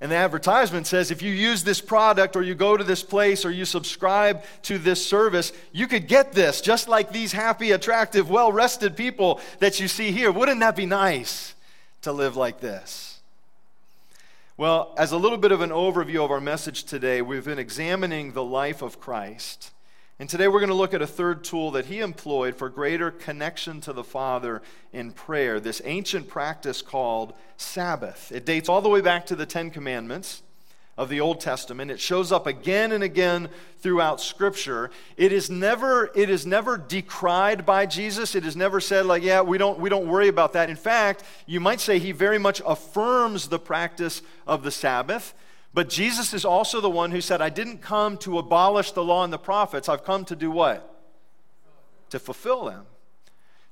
And 0.00 0.12
the 0.12 0.14
advertisement 0.14 0.86
says 0.86 1.10
if 1.10 1.22
you 1.22 1.32
use 1.32 1.64
this 1.64 1.80
product 1.80 2.36
or 2.36 2.42
you 2.42 2.54
go 2.54 2.76
to 2.76 2.84
this 2.84 3.02
place 3.02 3.44
or 3.44 3.50
you 3.50 3.64
subscribe 3.64 4.44
to 4.62 4.78
this 4.78 5.04
service, 5.04 5.52
you 5.72 5.88
could 5.88 6.06
get 6.06 6.34
this 6.34 6.60
just 6.60 6.86
like 6.86 7.10
these 7.10 7.32
happy, 7.32 7.72
attractive, 7.72 8.30
well 8.30 8.52
rested 8.52 8.96
people 8.96 9.40
that 9.58 9.80
you 9.80 9.88
see 9.88 10.12
here. 10.12 10.30
Wouldn't 10.30 10.60
that 10.60 10.76
be 10.76 10.86
nice 10.86 11.56
to 12.02 12.12
live 12.12 12.36
like 12.36 12.60
this? 12.60 13.18
Well, 14.56 14.94
as 14.96 15.10
a 15.10 15.16
little 15.16 15.36
bit 15.36 15.50
of 15.50 15.62
an 15.62 15.70
overview 15.70 16.24
of 16.24 16.30
our 16.30 16.40
message 16.40 16.84
today, 16.84 17.20
we've 17.22 17.44
been 17.44 17.58
examining 17.58 18.34
the 18.34 18.44
life 18.44 18.82
of 18.82 19.00
Christ. 19.00 19.72
And 20.20 20.28
today 20.28 20.48
we're 20.48 20.60
going 20.60 20.68
to 20.68 20.74
look 20.74 20.92
at 20.92 21.00
a 21.00 21.06
third 21.06 21.44
tool 21.44 21.70
that 21.70 21.86
he 21.86 22.00
employed 22.00 22.54
for 22.54 22.68
greater 22.68 23.10
connection 23.10 23.80
to 23.80 23.94
the 23.94 24.04
Father 24.04 24.60
in 24.92 25.12
prayer, 25.12 25.60
this 25.60 25.80
ancient 25.86 26.28
practice 26.28 26.82
called 26.82 27.32
Sabbath. 27.56 28.30
It 28.30 28.44
dates 28.44 28.68
all 28.68 28.82
the 28.82 28.90
way 28.90 29.00
back 29.00 29.24
to 29.26 29.34
the 29.34 29.46
Ten 29.46 29.70
Commandments 29.70 30.42
of 30.98 31.08
the 31.08 31.22
Old 31.22 31.40
Testament. 31.40 31.90
It 31.90 32.00
shows 32.00 32.32
up 32.32 32.46
again 32.46 32.92
and 32.92 33.02
again 33.02 33.48
throughout 33.78 34.20
Scripture. 34.20 34.90
It 35.16 35.32
is 35.32 35.48
never, 35.48 36.10
it 36.14 36.28
is 36.28 36.44
never 36.44 36.76
decried 36.76 37.64
by 37.64 37.86
Jesus. 37.86 38.34
It 38.34 38.44
is 38.44 38.56
never 38.56 38.78
said, 38.78 39.06
like, 39.06 39.22
yeah, 39.22 39.40
we 39.40 39.56
don't, 39.56 39.78
we 39.80 39.88
don't 39.88 40.06
worry 40.06 40.28
about 40.28 40.52
that. 40.52 40.68
In 40.68 40.76
fact, 40.76 41.24
you 41.46 41.60
might 41.60 41.80
say 41.80 41.98
he 41.98 42.12
very 42.12 42.36
much 42.36 42.60
affirms 42.66 43.48
the 43.48 43.58
practice 43.58 44.20
of 44.46 44.64
the 44.64 44.70
Sabbath. 44.70 45.32
But 45.72 45.88
Jesus 45.88 46.34
is 46.34 46.44
also 46.44 46.80
the 46.80 46.90
one 46.90 47.12
who 47.12 47.20
said, 47.20 47.40
I 47.40 47.48
didn't 47.48 47.78
come 47.78 48.16
to 48.18 48.38
abolish 48.38 48.92
the 48.92 49.04
law 49.04 49.22
and 49.22 49.32
the 49.32 49.38
prophets. 49.38 49.88
I've 49.88 50.04
come 50.04 50.24
to 50.26 50.36
do 50.36 50.50
what? 50.50 50.86
To 52.10 52.18
fulfill 52.18 52.64
them. 52.64 52.86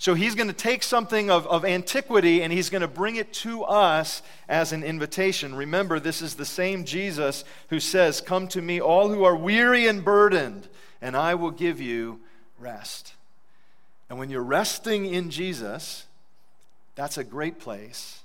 So 0.00 0.14
he's 0.14 0.36
going 0.36 0.46
to 0.46 0.54
take 0.54 0.84
something 0.84 1.28
of, 1.28 1.44
of 1.48 1.64
antiquity 1.64 2.42
and 2.42 2.52
he's 2.52 2.70
going 2.70 2.82
to 2.82 2.88
bring 2.88 3.16
it 3.16 3.32
to 3.34 3.64
us 3.64 4.22
as 4.48 4.72
an 4.72 4.84
invitation. 4.84 5.56
Remember, 5.56 5.98
this 5.98 6.22
is 6.22 6.36
the 6.36 6.44
same 6.44 6.84
Jesus 6.84 7.42
who 7.70 7.80
says, 7.80 8.20
Come 8.20 8.46
to 8.48 8.62
me, 8.62 8.80
all 8.80 9.08
who 9.08 9.24
are 9.24 9.34
weary 9.34 9.88
and 9.88 10.04
burdened, 10.04 10.68
and 11.02 11.16
I 11.16 11.34
will 11.34 11.50
give 11.50 11.80
you 11.80 12.20
rest. 12.60 13.14
And 14.08 14.20
when 14.20 14.30
you're 14.30 14.40
resting 14.40 15.04
in 15.04 15.30
Jesus, 15.30 16.06
that's 16.94 17.18
a 17.18 17.24
great 17.24 17.58
place 17.58 18.20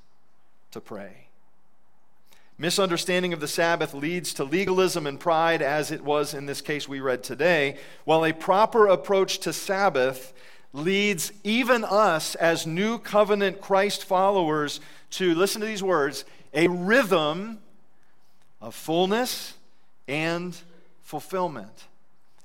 to 0.71 0.79
pray. 0.79 1.27
Misunderstanding 2.57 3.33
of 3.33 3.39
the 3.39 3.47
Sabbath 3.47 3.93
leads 3.93 4.33
to 4.35 4.43
legalism 4.43 5.07
and 5.07 5.19
pride, 5.19 5.61
as 5.61 5.91
it 5.91 6.03
was 6.03 6.33
in 6.33 6.45
this 6.45 6.61
case 6.61 6.87
we 6.87 6.99
read 6.99 7.23
today, 7.23 7.77
while 8.05 8.23
a 8.23 8.31
proper 8.31 8.87
approach 8.87 9.39
to 9.39 9.51
Sabbath 9.51 10.33
leads 10.71 11.31
even 11.43 11.83
us 11.83 12.35
as 12.35 12.67
new 12.67 12.99
covenant 12.99 13.59
Christ 13.59 14.05
followers 14.05 14.79
to, 15.11 15.33
listen 15.33 15.61
to 15.61 15.67
these 15.67 15.83
words, 15.83 16.25
a 16.53 16.67
rhythm 16.67 17.59
of 18.61 18.75
fullness 18.75 19.55
and 20.07 20.55
fulfillment. 21.01 21.85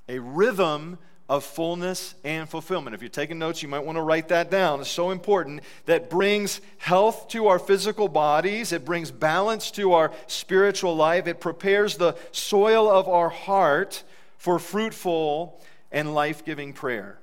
A 0.08 0.18
rhythm 0.18 0.98
of 1.28 1.44
fullness 1.44 2.14
and 2.24 2.48
fulfillment. 2.48 2.94
If 2.94 3.02
you're 3.02 3.10
taking 3.10 3.38
notes, 3.38 3.62
you 3.62 3.68
might 3.68 3.84
want 3.84 3.96
to 3.96 4.02
write 4.02 4.28
that 4.28 4.50
down. 4.50 4.80
It's 4.80 4.90
so 4.90 5.10
important. 5.10 5.62
That 5.84 6.08
brings 6.08 6.60
health 6.78 7.28
to 7.28 7.48
our 7.48 7.58
physical 7.58 8.08
bodies, 8.08 8.72
it 8.72 8.84
brings 8.84 9.10
balance 9.10 9.70
to 9.72 9.92
our 9.92 10.12
spiritual 10.26 10.96
life, 10.96 11.26
it 11.26 11.40
prepares 11.40 11.96
the 11.96 12.16
soil 12.32 12.90
of 12.90 13.08
our 13.08 13.28
heart 13.28 14.02
for 14.38 14.58
fruitful 14.58 15.60
and 15.92 16.14
life 16.14 16.44
giving 16.44 16.72
prayer. 16.72 17.18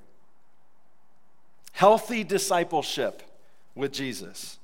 Healthy 1.72 2.24
discipleship 2.24 3.22
with 3.74 3.92
Jesus. 3.92 4.58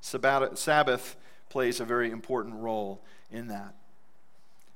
Sabbath 0.00 1.16
plays 1.50 1.80
a 1.80 1.84
very 1.84 2.10
important 2.10 2.56
role 2.56 3.00
in 3.30 3.48
that. 3.48 3.74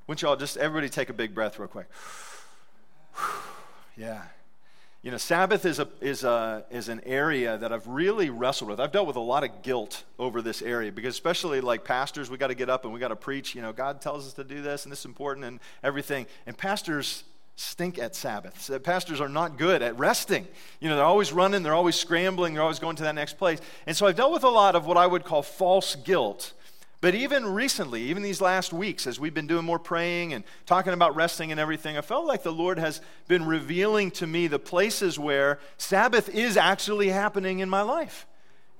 Wouldn't 0.06 0.20
y'all 0.20 0.36
just 0.36 0.58
everybody 0.58 0.90
take 0.90 1.08
a 1.08 1.14
big 1.14 1.34
breath 1.34 1.58
real 1.58 1.68
quick? 1.68 1.86
Yeah. 3.96 4.22
You 5.02 5.10
know, 5.10 5.18
Sabbath 5.18 5.66
is, 5.66 5.80
a, 5.80 5.88
is, 6.00 6.24
a, 6.24 6.64
is 6.70 6.88
an 6.88 7.02
area 7.04 7.58
that 7.58 7.72
I've 7.74 7.86
really 7.86 8.30
wrestled 8.30 8.70
with. 8.70 8.80
I've 8.80 8.90
dealt 8.90 9.06
with 9.06 9.16
a 9.16 9.20
lot 9.20 9.44
of 9.44 9.60
guilt 9.60 10.02
over 10.18 10.40
this 10.40 10.62
area 10.62 10.90
because, 10.90 11.14
especially 11.14 11.60
like 11.60 11.84
pastors, 11.84 12.30
we 12.30 12.38
got 12.38 12.46
to 12.46 12.54
get 12.54 12.70
up 12.70 12.84
and 12.84 12.94
we 12.94 13.00
got 13.00 13.08
to 13.08 13.16
preach. 13.16 13.54
You 13.54 13.60
know, 13.60 13.70
God 13.70 14.00
tells 14.00 14.26
us 14.26 14.32
to 14.32 14.44
do 14.44 14.62
this 14.62 14.84
and 14.84 14.92
this 14.92 15.00
is 15.00 15.04
important 15.04 15.44
and 15.44 15.60
everything. 15.82 16.26
And 16.46 16.56
pastors 16.56 17.24
stink 17.56 17.98
at 17.98 18.16
Sabbath. 18.16 18.70
Uh, 18.70 18.78
pastors 18.78 19.20
are 19.20 19.28
not 19.28 19.58
good 19.58 19.82
at 19.82 19.98
resting. 19.98 20.48
You 20.80 20.88
know, 20.88 20.96
they're 20.96 21.04
always 21.04 21.34
running, 21.34 21.62
they're 21.62 21.74
always 21.74 21.96
scrambling, 21.96 22.54
they're 22.54 22.62
always 22.62 22.78
going 22.78 22.96
to 22.96 23.02
that 23.02 23.14
next 23.14 23.36
place. 23.36 23.60
And 23.86 23.94
so 23.94 24.06
I've 24.06 24.16
dealt 24.16 24.32
with 24.32 24.44
a 24.44 24.48
lot 24.48 24.74
of 24.74 24.86
what 24.86 24.96
I 24.96 25.06
would 25.06 25.24
call 25.24 25.42
false 25.42 25.96
guilt 25.96 26.54
but 27.04 27.14
even 27.14 27.44
recently, 27.44 28.04
even 28.04 28.22
these 28.22 28.40
last 28.40 28.72
weeks, 28.72 29.06
as 29.06 29.20
we've 29.20 29.34
been 29.34 29.46
doing 29.46 29.66
more 29.66 29.78
praying 29.78 30.32
and 30.32 30.42
talking 30.64 30.94
about 30.94 31.14
resting 31.14 31.50
and 31.50 31.60
everything, 31.60 31.98
I 31.98 32.00
felt 32.00 32.24
like 32.24 32.42
the 32.42 32.50
Lord 32.50 32.78
has 32.78 33.02
been 33.28 33.44
revealing 33.44 34.10
to 34.12 34.26
me 34.26 34.46
the 34.46 34.58
places 34.58 35.18
where 35.18 35.58
Sabbath 35.76 36.30
is 36.30 36.56
actually 36.56 37.10
happening 37.10 37.58
in 37.58 37.68
my 37.68 37.82
life. 37.82 38.26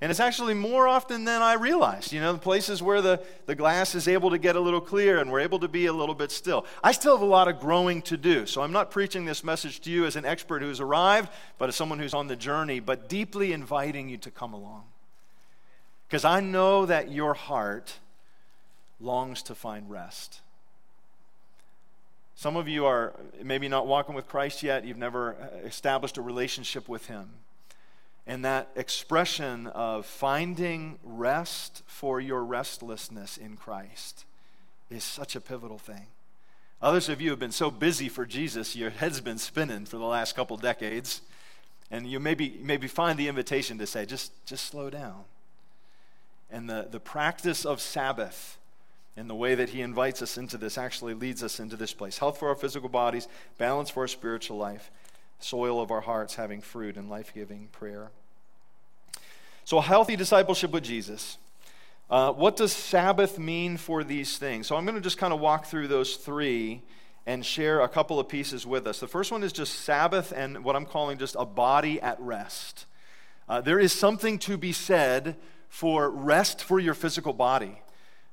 And 0.01 0.09
it's 0.09 0.19
actually 0.19 0.55
more 0.55 0.87
often 0.87 1.23
than 1.25 1.43
I 1.43 1.53
realized. 1.53 2.13
You 2.13 2.19
know, 2.19 2.33
the 2.33 2.39
places 2.39 2.81
where 2.81 2.99
the, 2.99 3.21
the 3.45 3.53
glass 3.53 3.93
is 3.93 4.07
able 4.07 4.31
to 4.31 4.39
get 4.39 4.55
a 4.55 4.59
little 4.59 4.81
clear 4.81 5.19
and 5.19 5.31
we're 5.31 5.41
able 5.41 5.59
to 5.59 5.67
be 5.67 5.85
a 5.85 5.93
little 5.93 6.15
bit 6.15 6.31
still. 6.31 6.65
I 6.83 6.93
still 6.93 7.15
have 7.15 7.21
a 7.21 7.29
lot 7.29 7.47
of 7.47 7.59
growing 7.59 8.01
to 8.01 8.17
do. 8.17 8.47
So 8.47 8.63
I'm 8.63 8.71
not 8.71 8.89
preaching 8.89 9.25
this 9.25 9.43
message 9.43 9.81
to 9.81 9.91
you 9.91 10.07
as 10.07 10.15
an 10.15 10.25
expert 10.25 10.63
who's 10.63 10.79
arrived, 10.79 11.29
but 11.59 11.69
as 11.69 11.75
someone 11.75 11.99
who's 11.99 12.15
on 12.15 12.25
the 12.25 12.35
journey, 12.35 12.79
but 12.79 13.07
deeply 13.07 13.53
inviting 13.53 14.09
you 14.09 14.17
to 14.17 14.31
come 14.31 14.55
along. 14.55 14.85
Because 16.07 16.25
I 16.25 16.39
know 16.39 16.87
that 16.87 17.11
your 17.11 17.35
heart 17.35 17.99
longs 18.99 19.41
to 19.43 19.55
find 19.55 19.89
rest. 19.89 20.41
Some 22.35 22.57
of 22.57 22.67
you 22.67 22.85
are 22.85 23.13
maybe 23.41 23.67
not 23.67 23.87
walking 23.87 24.13
with 24.13 24.27
Christ 24.27 24.61
yet, 24.61 24.85
you've 24.85 24.97
never 24.97 25.35
established 25.63 26.17
a 26.17 26.21
relationship 26.21 26.89
with 26.89 27.07
Him. 27.07 27.29
And 28.27 28.43
that 28.43 28.69
expression 28.75 29.67
of 29.67 30.05
finding 30.05 30.99
rest 31.03 31.83
for 31.85 32.19
your 32.19 32.43
restlessness 32.43 33.37
in 33.37 33.55
Christ 33.55 34.25
is 34.89 35.03
such 35.03 35.35
a 35.35 35.41
pivotal 35.41 35.77
thing. 35.77 36.07
Others 36.81 37.07
of 37.09 37.21
you 37.21 37.29
have 37.29 37.39
been 37.39 37.51
so 37.51 37.71
busy 37.71 38.09
for 38.09 38.25
Jesus, 38.25 38.75
your 38.75 38.89
head's 38.89 39.21
been 39.21 39.37
spinning 39.37 39.85
for 39.85 39.97
the 39.97 40.05
last 40.05 40.35
couple 40.35 40.57
decades. 40.57 41.21
And 41.91 42.07
you 42.07 42.19
maybe, 42.19 42.59
maybe 42.61 42.87
find 42.87 43.17
the 43.17 43.27
invitation 43.27 43.77
to 43.77 43.87
say, 43.87 44.05
just, 44.05 44.31
just 44.45 44.65
slow 44.65 44.89
down. 44.89 45.23
And 46.51 46.69
the, 46.69 46.87
the 46.89 46.99
practice 46.99 47.65
of 47.65 47.79
Sabbath 47.79 48.57
and 49.17 49.29
the 49.29 49.35
way 49.35 49.55
that 49.55 49.69
he 49.69 49.81
invites 49.81 50.21
us 50.21 50.37
into 50.37 50.57
this 50.57 50.77
actually 50.77 51.13
leads 51.13 51.43
us 51.43 51.59
into 51.59 51.75
this 51.75 51.93
place 51.93 52.17
health 52.17 52.37
for 52.37 52.49
our 52.49 52.55
physical 52.55 52.89
bodies, 52.89 53.27
balance 53.57 53.89
for 53.89 54.01
our 54.01 54.07
spiritual 54.07 54.57
life, 54.57 54.91
soil 55.39 55.81
of 55.81 55.91
our 55.91 56.01
hearts 56.01 56.35
having 56.35 56.61
fruit 56.61 56.97
and 56.97 57.09
life 57.09 57.31
giving 57.33 57.67
prayer. 57.71 58.11
So, 59.63 59.77
a 59.77 59.81
healthy 59.81 60.15
discipleship 60.15 60.71
with 60.71 60.83
Jesus. 60.83 61.37
Uh, 62.07 62.31
what 62.31 62.55
does 62.55 62.71
Sabbath 62.71 63.39
mean 63.39 63.77
for 63.77 64.03
these 64.03 64.37
things? 64.37 64.67
So, 64.67 64.75
I'm 64.75 64.85
going 64.85 64.95
to 64.95 65.01
just 65.01 65.17
kind 65.17 65.33
of 65.33 65.39
walk 65.39 65.65
through 65.65 65.87
those 65.87 66.17
three 66.17 66.83
and 67.25 67.43
share 67.43 67.81
a 67.81 67.87
couple 67.87 68.19
of 68.19 68.27
pieces 68.27 68.67
with 68.67 68.85
us. 68.85 68.99
The 68.99 69.07
first 69.07 69.31
one 69.31 69.43
is 69.43 69.51
just 69.51 69.79
Sabbath 69.81 70.31
and 70.35 70.63
what 70.63 70.75
I'm 70.75 70.85
calling 70.85 71.17
just 71.17 71.35
a 71.39 71.45
body 71.45 71.99
at 72.01 72.19
rest. 72.19 72.85
Uh, 73.49 73.61
there 73.61 73.79
is 73.79 73.91
something 73.91 74.37
to 74.39 74.57
be 74.57 74.71
said 74.71 75.35
for 75.67 76.09
rest 76.09 76.63
for 76.63 76.79
your 76.79 76.93
physical 76.93 77.33
body. 77.33 77.81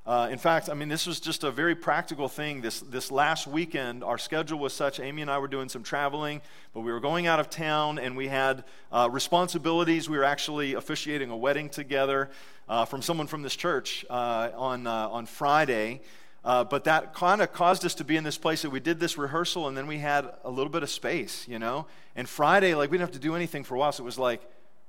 Uh, 0.05 0.29
in 0.33 0.39
fact, 0.39 0.69
I 0.69 0.75
mean, 0.75 0.89
this 0.89 1.07
was 1.07 1.21
just 1.21 1.45
a 1.45 1.51
very 1.53 1.77
practical 1.77 2.29
thing. 2.29 2.61
This, 2.61 2.81
this 2.81 3.13
last 3.13 3.47
weekend, 3.47 4.03
our 4.03 4.19
schedule 4.19 4.59
was 4.59 4.73
such, 4.73 4.99
Amy 4.99 5.23
and 5.23 5.31
I 5.31 5.39
were 5.39 5.47
doing 5.47 5.69
some 5.69 5.85
traveling, 5.85 6.41
but 6.75 6.81
we 6.81 6.91
were 6.91 6.99
going 6.99 7.29
out 7.29 7.39
of 7.39 7.49
town 7.49 8.01
and 8.01 8.17
we 8.17 8.27
had 8.27 8.65
uh, 8.91 9.09
responsibilities. 9.13 10.11
We 10.11 10.19
were 10.19 10.25
actually 10.25 10.75
officiating 10.75 11.31
a 11.31 11.37
wedding 11.37 11.69
together 11.69 12.31
uh, 12.69 12.85
from 12.85 13.01
someone 13.01 13.29
from 13.29 13.43
this 13.43 13.55
church 13.55 14.05
uh, 14.11 14.51
on, 14.57 14.89
uh, 14.89 15.09
on 15.09 15.27
Friday. 15.27 16.01
But 16.43 16.83
that 16.85 17.15
kind 17.15 17.41
of 17.41 17.53
caused 17.53 17.85
us 17.85 17.95
to 17.95 18.05
be 18.05 18.17
in 18.17 18.25
this 18.25 18.39
place 18.39 18.63
that 18.63 18.71
we 18.71 18.81
did 18.81 18.99
this 18.99 19.17
rehearsal 19.17 19.69
and 19.69 19.77
then 19.77 19.87
we 19.87 19.99
had 19.99 20.29
a 20.43 20.51
little 20.51 20.73
bit 20.73 20.83
of 20.83 20.91
space, 20.91 21.47
you 21.47 21.61
know? 21.61 21.87
And 22.17 22.29
Friday, 22.29 22.75
like, 22.75 22.91
we 22.91 22.99
didn't 22.99 23.09
have 23.09 23.21
to 23.21 23.29
do 23.29 23.37
anything 23.37 23.63
for 23.63 23.77
a 23.77 23.79
while, 23.79 23.93
so 23.93 24.03
it 24.03 24.05
was 24.05 24.19
like, 24.19 24.43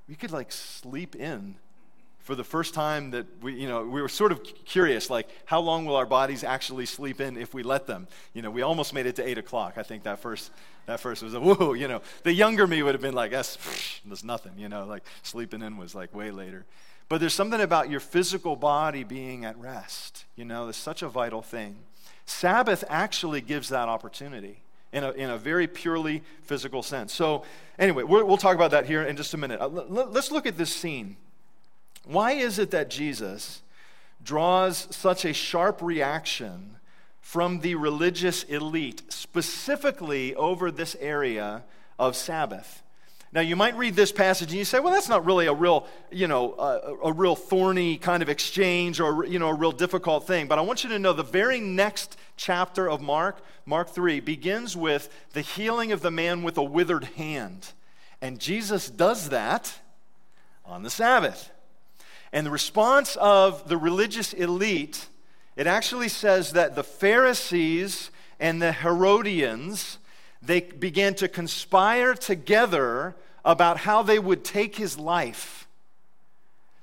we 0.10 0.15
could, 0.15 0.32
like, 0.32 0.52
sleep 0.52 1.15
in 1.15 1.56
for 2.23 2.36
the 2.36 2.43
first 2.43 2.73
time 2.73 3.12
that 3.12 3.25
we, 3.41 3.53
you 3.53 3.67
know, 3.67 3.83
we 3.83 4.01
were 4.01 4.07
sort 4.07 4.31
of 4.31 4.41
curious, 4.65 5.09
like, 5.09 5.27
how 5.45 5.59
long 5.59 5.86
will 5.86 5.97
our 5.97 6.05
bodies 6.05 6.45
actually 6.45 6.86
sleep 6.86 7.19
in 7.19 7.36
if 7.36 7.53
we 7.53 7.63
let 7.63 7.86
them? 7.86 8.07
You 8.33 8.41
know, 8.41 8.49
we 8.49 8.62
almost 8.62 8.93
made 8.93 9.05
it 9.05 9.17
to 9.17 9.27
8 9.27 9.38
o'clock. 9.38 9.73
I 9.77 9.83
think 9.83 10.03
that 10.03 10.19
first, 10.19 10.49
that 10.86 11.01
first 11.01 11.21
was 11.21 11.33
a 11.33 11.41
whoa, 11.41 11.73
you 11.73 11.89
know. 11.89 12.01
The 12.23 12.33
younger 12.33 12.65
me 12.65 12.81
would 12.81 12.95
have 12.95 13.01
been 13.01 13.13
like, 13.13 13.31
that's, 13.31 13.57
that's 14.05 14.23
nothing, 14.23 14.53
you 14.57 14.69
know, 14.69 14.86
like 14.86 15.03
sleeping 15.21 15.62
in 15.62 15.75
was 15.77 15.93
like 15.93 16.15
way 16.15 16.31
later. 16.31 16.65
But 17.09 17.19
there's 17.19 17.33
something 17.33 17.59
about 17.59 17.89
your 17.89 17.99
physical 17.99 18.55
body 18.55 19.03
being 19.03 19.43
at 19.43 19.57
rest, 19.57 20.23
you 20.38 20.45
know, 20.45 20.69
it's 20.69 20.77
such 20.77 21.01
a 21.01 21.09
vital 21.09 21.41
thing. 21.41 21.75
Sabbath 22.25 22.86
actually 22.88 23.41
gives 23.41 23.67
that 23.67 23.89
opportunity 23.89 24.63
in 24.93 25.03
a, 25.03 25.12
in 25.12 25.29
a 25.29 25.38
very 25.38 25.67
purely 25.67 26.23
physical 26.43 26.81
sense. 26.83 27.13
So, 27.13 27.43
anyway, 27.77 28.03
we 28.03 28.23
will 28.23 28.38
talk 28.38 28.55
about 28.55 28.71
that 28.71 28.86
here 28.86 29.03
in 29.03 29.17
just 29.17 29.33
a 29.33 29.38
minute. 29.38 29.59
Uh, 29.59 29.67
let's 29.67 30.31
look 30.31 30.45
at 30.45 30.57
this 30.57 30.73
scene 30.73 31.17
why 32.05 32.33
is 32.33 32.59
it 32.59 32.71
that 32.71 32.89
Jesus 32.89 33.61
draws 34.23 34.87
such 34.95 35.25
a 35.25 35.33
sharp 35.33 35.81
reaction 35.81 36.77
from 37.21 37.59
the 37.59 37.75
religious 37.75 38.43
elite, 38.43 39.03
specifically 39.09 40.35
over 40.35 40.71
this 40.71 40.95
area 40.99 41.63
of 41.97 42.15
Sabbath? 42.15 42.83
Now, 43.33 43.41
you 43.41 43.55
might 43.55 43.75
read 43.75 43.95
this 43.95 44.11
passage 44.11 44.49
and 44.49 44.59
you 44.59 44.65
say, 44.65 44.79
well, 44.79 44.93
that's 44.93 45.09
not 45.09 45.25
really 45.25 45.47
a 45.47 45.53
real, 45.53 45.87
you 46.11 46.27
know, 46.27 46.51
uh, 46.51 46.95
a 47.03 47.11
real 47.11 47.35
thorny 47.35 47.97
kind 47.97 48.21
of 48.21 48.29
exchange 48.29 48.99
or, 48.99 49.25
you 49.25 49.39
know, 49.39 49.47
a 49.47 49.53
real 49.55 49.71
difficult 49.71 50.27
thing. 50.27 50.47
But 50.47 50.59
I 50.59 50.61
want 50.61 50.83
you 50.83 50.91
to 50.91 50.99
know 50.99 51.13
the 51.13 51.23
very 51.23 51.59
next 51.59 52.15
chapter 52.37 52.87
of 52.87 53.01
Mark, 53.01 53.43
Mark 53.65 53.89
3, 53.89 54.19
begins 54.19 54.77
with 54.77 55.09
the 55.33 55.41
healing 55.41 55.91
of 55.91 56.01
the 56.01 56.11
man 56.11 56.43
with 56.43 56.59
a 56.59 56.63
withered 56.63 57.05
hand. 57.05 57.69
And 58.21 58.39
Jesus 58.39 58.87
does 58.87 59.29
that 59.29 59.79
on 60.63 60.83
the 60.83 60.91
Sabbath. 60.91 61.49
And 62.33 62.47
the 62.47 62.51
response 62.51 63.15
of 63.17 63.69
the 63.69 63.77
religious 63.77 64.33
elite, 64.33 65.07
it 65.55 65.67
actually 65.67 66.09
says 66.09 66.53
that 66.53 66.75
the 66.75 66.83
Pharisees 66.83 68.09
and 68.39 68.59
the 68.59 68.73
Herodians, 68.73 69.99
they 70.41 70.61
began 70.61 71.13
to 71.15 71.27
conspire 71.27 72.15
together 72.15 73.15
about 73.45 73.77
how 73.77 74.01
they 74.01 74.17
would 74.17 74.43
take 74.43 74.77
his 74.77 74.97
life. 74.97 75.62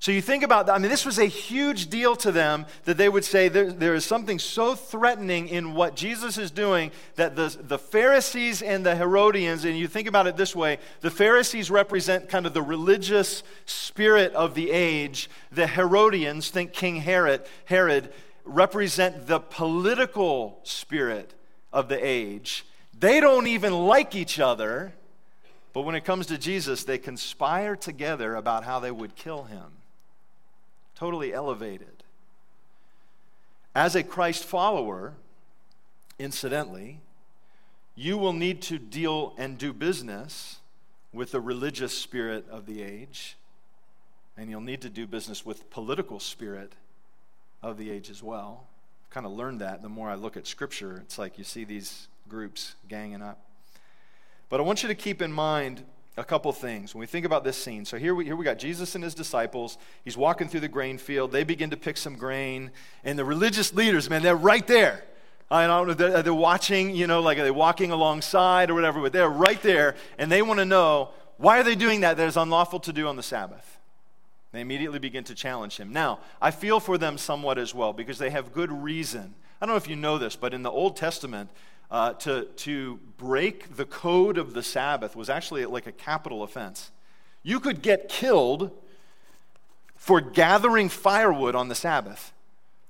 So 0.00 0.12
you 0.12 0.22
think 0.22 0.42
about 0.42 0.64
that. 0.64 0.74
I 0.74 0.78
mean, 0.78 0.90
this 0.90 1.04
was 1.04 1.18
a 1.18 1.26
huge 1.26 1.90
deal 1.90 2.16
to 2.16 2.32
them 2.32 2.64
that 2.84 2.96
they 2.96 3.10
would 3.10 3.24
say 3.24 3.48
there, 3.48 3.70
there 3.70 3.94
is 3.94 4.02
something 4.02 4.38
so 4.38 4.74
threatening 4.74 5.46
in 5.48 5.74
what 5.74 5.94
Jesus 5.94 6.38
is 6.38 6.50
doing 6.50 6.90
that 7.16 7.36
the, 7.36 7.54
the 7.60 7.78
Pharisees 7.78 8.62
and 8.62 8.84
the 8.84 8.96
Herodians, 8.96 9.66
and 9.66 9.78
you 9.78 9.86
think 9.86 10.08
about 10.08 10.26
it 10.26 10.38
this 10.38 10.56
way 10.56 10.78
the 11.02 11.10
Pharisees 11.10 11.70
represent 11.70 12.30
kind 12.30 12.46
of 12.46 12.54
the 12.54 12.62
religious 12.62 13.42
spirit 13.66 14.32
of 14.32 14.54
the 14.54 14.70
age. 14.70 15.28
The 15.52 15.66
Herodians, 15.66 16.48
think 16.48 16.72
King 16.72 16.96
Herod, 16.96 17.42
Herod 17.66 18.10
represent 18.46 19.26
the 19.26 19.38
political 19.38 20.60
spirit 20.62 21.34
of 21.74 21.90
the 21.90 22.02
age. 22.02 22.64
They 22.98 23.20
don't 23.20 23.48
even 23.48 23.74
like 23.74 24.14
each 24.14 24.40
other, 24.40 24.94
but 25.74 25.82
when 25.82 25.94
it 25.94 26.06
comes 26.06 26.24
to 26.28 26.38
Jesus, 26.38 26.84
they 26.84 26.96
conspire 26.96 27.76
together 27.76 28.34
about 28.34 28.64
how 28.64 28.80
they 28.80 28.90
would 28.90 29.14
kill 29.14 29.44
him 29.44 29.72
totally 31.00 31.32
elevated. 31.32 32.04
As 33.74 33.94
a 33.94 34.02
Christ 34.02 34.44
follower, 34.44 35.14
incidentally, 36.18 37.00
you 37.94 38.18
will 38.18 38.34
need 38.34 38.60
to 38.62 38.78
deal 38.78 39.32
and 39.38 39.56
do 39.56 39.72
business 39.72 40.58
with 41.10 41.32
the 41.32 41.40
religious 41.40 41.96
spirit 41.96 42.44
of 42.50 42.66
the 42.66 42.82
age, 42.82 43.38
and 44.36 44.50
you'll 44.50 44.60
need 44.60 44.82
to 44.82 44.90
do 44.90 45.06
business 45.06 45.46
with 45.46 45.70
political 45.70 46.20
spirit 46.20 46.74
of 47.62 47.78
the 47.78 47.90
age 47.90 48.10
as 48.10 48.22
well. 48.22 48.66
I've 49.06 49.10
kind 49.10 49.24
of 49.24 49.32
learned 49.32 49.62
that 49.62 49.80
the 49.80 49.88
more 49.88 50.10
I 50.10 50.16
look 50.16 50.36
at 50.36 50.46
Scripture. 50.46 50.98
It's 50.98 51.18
like 51.18 51.38
you 51.38 51.44
see 51.44 51.64
these 51.64 52.08
groups 52.28 52.74
ganging 52.88 53.22
up. 53.22 53.40
But 54.50 54.60
I 54.60 54.64
want 54.64 54.82
you 54.82 54.88
to 54.88 54.94
keep 54.94 55.22
in 55.22 55.32
mind 55.32 55.82
a 56.16 56.24
couple 56.24 56.52
things 56.52 56.94
when 56.94 57.00
we 57.00 57.06
think 57.06 57.24
about 57.24 57.44
this 57.44 57.56
scene. 57.56 57.84
So 57.84 57.96
here 57.96 58.14
we, 58.14 58.24
here 58.24 58.36
we 58.36 58.44
got 58.44 58.58
Jesus 58.58 58.94
and 58.94 59.04
his 59.04 59.14
disciples. 59.14 59.78
He's 60.04 60.16
walking 60.16 60.48
through 60.48 60.60
the 60.60 60.68
grain 60.68 60.98
field. 60.98 61.32
They 61.32 61.44
begin 61.44 61.70
to 61.70 61.76
pick 61.76 61.96
some 61.96 62.16
grain. 62.16 62.70
And 63.04 63.18
the 63.18 63.24
religious 63.24 63.72
leaders, 63.72 64.10
man, 64.10 64.22
they're 64.22 64.36
right 64.36 64.66
there. 64.66 65.04
I 65.50 65.66
don't 65.66 65.88
know, 65.88 65.94
they're, 65.94 66.22
they're 66.22 66.34
watching, 66.34 66.94
you 66.94 67.06
know, 67.06 67.20
like 67.20 67.38
are 67.38 67.42
they 67.42 67.50
walking 67.50 67.90
alongside 67.90 68.70
or 68.70 68.74
whatever, 68.74 69.00
but 69.00 69.12
they're 69.12 69.28
right 69.28 69.60
there. 69.62 69.96
And 70.18 70.30
they 70.30 70.42
want 70.42 70.58
to 70.60 70.64
know 70.64 71.10
why 71.38 71.58
are 71.58 71.64
they 71.64 71.74
doing 71.74 72.02
that 72.02 72.16
that 72.18 72.28
is 72.28 72.36
unlawful 72.36 72.80
to 72.80 72.92
do 72.92 73.08
on 73.08 73.16
the 73.16 73.22
Sabbath? 73.22 73.78
They 74.52 74.60
immediately 74.60 74.98
begin 74.98 75.24
to 75.24 75.34
challenge 75.34 75.76
him. 75.76 75.92
Now, 75.92 76.20
I 76.40 76.50
feel 76.50 76.80
for 76.80 76.98
them 76.98 77.18
somewhat 77.18 77.58
as 77.58 77.74
well 77.74 77.92
because 77.92 78.18
they 78.18 78.30
have 78.30 78.52
good 78.52 78.70
reason. 78.70 79.34
I 79.60 79.66
don't 79.66 79.74
know 79.74 79.76
if 79.76 79.88
you 79.88 79.96
know 79.96 80.18
this, 80.18 80.36
but 80.36 80.54
in 80.54 80.62
the 80.62 80.70
Old 80.70 80.96
Testament, 80.96 81.50
uh, 81.90 82.12
to, 82.14 82.44
to 82.44 82.98
break 83.16 83.76
the 83.76 83.84
code 83.84 84.38
of 84.38 84.54
the 84.54 84.62
Sabbath 84.62 85.16
was 85.16 85.28
actually 85.28 85.66
like 85.66 85.86
a 85.86 85.92
capital 85.92 86.42
offense. 86.42 86.90
You 87.42 87.60
could 87.60 87.82
get 87.82 88.08
killed 88.08 88.70
for 89.96 90.20
gathering 90.20 90.88
firewood 90.88 91.54
on 91.54 91.68
the 91.68 91.74
Sabbath. 91.74 92.32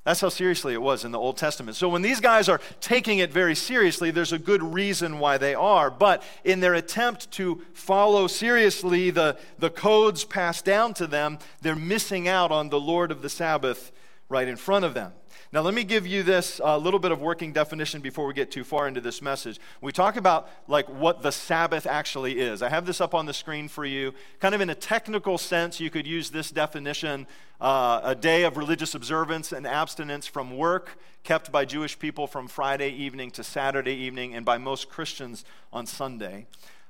That's 0.05 0.21
how 0.21 0.31
seriously 0.31 0.73
it 0.73 0.81
was 0.81 1.05
in 1.05 1.13
the 1.13 1.19
Old 1.19 1.37
Testament. 1.37 1.77
So 1.77 1.89
when 1.89 2.03
these 2.03 2.21
guys 2.21 2.49
are 2.49 2.61
taking 2.81 3.19
it 3.19 3.33
very 3.33 3.55
seriously, 3.55 4.11
there's 4.11 4.33
a 4.33 4.39
good 4.39 4.63
reason 4.63 5.19
why 5.19 5.37
they 5.37 5.55
are. 5.55 5.91
But 5.91 6.23
in 6.43 6.61
their 6.61 6.75
attempt 6.75 7.31
to 7.33 7.63
follow 7.75 8.27
seriously 8.27 9.11
the, 9.11 9.37
the 9.59 9.71
codes 9.71 10.25
passed 10.25 10.65
down 10.65 10.95
to 10.95 11.07
them, 11.07 11.39
they're 11.61 11.77
missing 11.77 12.29
out 12.29 12.51
on 12.51 12.71
the 12.71 12.81
Lord 12.81 13.11
of 13.11 13.21
the 13.21 13.29
Sabbath 13.29 13.93
right 14.31 14.49
in 14.49 14.57
front 14.57 14.87
of 14.87 14.95
them. 14.95 15.13
Now, 15.53 15.61
let 15.63 15.75
me 15.75 15.83
give 15.83 16.07
you 16.07 16.23
this 16.23 16.61
uh, 16.61 16.77
little 16.79 17.01
bit 17.01 17.11
of 17.11 17.21
working 17.21 17.53
definition 17.53 18.01
before 18.01 18.27
we 18.27 18.33
get 18.33 18.53
too 18.53 18.63
far 18.63 18.87
into 18.87 19.01
this 19.01 19.21
message. 19.21 19.59
We 19.81 19.91
talk 19.91 20.17
about 20.17 20.49
like 20.69 20.89
what 20.89 21.23
the 21.23 21.33
Sabbath 21.33 21.87
actually 21.87 22.39
is. 22.39 22.63
I 22.63 22.69
have 22.69 22.87
this 22.87 23.01
up 23.01 23.15
on 23.15 23.27
the 23.27 23.35
screen 23.35 23.67
for 23.67 23.85
you. 23.85 24.15
Kind 24.39 24.55
of 24.55 24.61
in 24.61 24.71
a 24.71 24.75
technical 24.75 25.37
sense, 25.37 25.81
you 25.81 25.91
could 25.91 26.07
use 26.07 26.31
this 26.31 26.51
definition 26.51 27.27
uh, 27.61 28.01
a 28.05 28.15
day 28.15 28.45
of 28.45 28.57
religious 28.57 28.95
observance 28.95 29.51
and 29.51 29.67
abstinence 29.67 30.27
from 30.27 30.57
work 30.57 30.97
kept 31.25 31.53
by 31.53 31.65
Jewish 31.65 31.99
people 31.99 32.27
from 32.27 32.49
Friday 32.49 32.91
evening 32.91 33.31
to 33.33 33.45
Saturday 33.45 33.95
evening, 33.95 34.35
and 34.35 34.45
by 34.45 34.57
most 34.57 34.89
Christians 34.89 35.45
on 35.73 35.85
Sunday. 35.87 36.47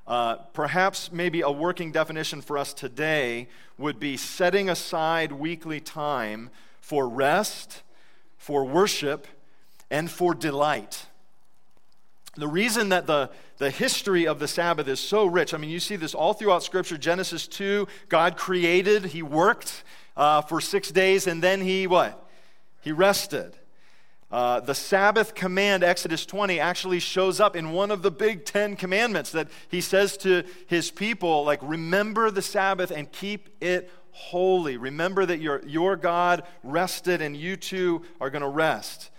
Uh, 0.06 0.36
perhaps 0.52 1.12
maybe 1.12 1.40
a 1.40 1.50
working 1.50 1.92
definition 1.92 2.40
for 2.40 2.58
us 2.58 2.72
today 2.72 3.48
would 3.78 3.98
be 3.98 4.16
setting 4.16 4.68
aside 4.68 5.32
weekly 5.32 5.80
time 5.80 6.50
for 6.90 7.08
rest 7.08 7.84
for 8.40 8.64
worship, 8.64 9.26
and 9.90 10.10
for 10.10 10.34
delight. 10.34 11.06
The 12.36 12.48
reason 12.48 12.88
that 12.88 13.06
the, 13.06 13.30
the 13.58 13.70
history 13.70 14.26
of 14.26 14.38
the 14.38 14.48
Sabbath 14.48 14.88
is 14.88 14.98
so 14.98 15.26
rich, 15.26 15.52
I 15.52 15.58
mean, 15.58 15.68
you 15.68 15.78
see 15.78 15.96
this 15.96 16.14
all 16.14 16.32
throughout 16.32 16.62
Scripture. 16.62 16.96
Genesis 16.96 17.46
2, 17.46 17.86
God 18.08 18.38
created, 18.38 19.04
He 19.04 19.22
worked 19.22 19.84
uh, 20.16 20.40
for 20.40 20.58
six 20.58 20.90
days, 20.90 21.26
and 21.26 21.42
then 21.42 21.60
He 21.60 21.86
what? 21.86 22.26
He 22.80 22.92
rested. 22.92 23.56
Uh, 24.30 24.60
the 24.60 24.74
Sabbath 24.74 25.34
command, 25.34 25.84
Exodus 25.84 26.24
20, 26.24 26.60
actually 26.60 27.00
shows 27.00 27.40
up 27.40 27.54
in 27.54 27.72
one 27.72 27.90
of 27.90 28.00
the 28.00 28.10
big 28.10 28.46
Ten 28.46 28.74
Commandments 28.74 29.32
that 29.32 29.48
he 29.68 29.80
says 29.80 30.16
to 30.18 30.44
his 30.66 30.90
people, 30.90 31.44
like, 31.44 31.60
remember 31.62 32.30
the 32.30 32.40
Sabbath 32.40 32.90
and 32.90 33.12
keep 33.12 33.48
it 33.60 33.92
holy. 34.12 34.76
Remember 34.76 35.24
that 35.26 35.40
your, 35.40 35.62
your 35.66 35.96
God 35.96 36.44
rested 36.62 37.20
and 37.20 37.36
you 37.36 37.56
too 37.56 38.02
are 38.20 38.30
going 38.30 38.42
to 38.42 38.48
rest. 38.48 39.10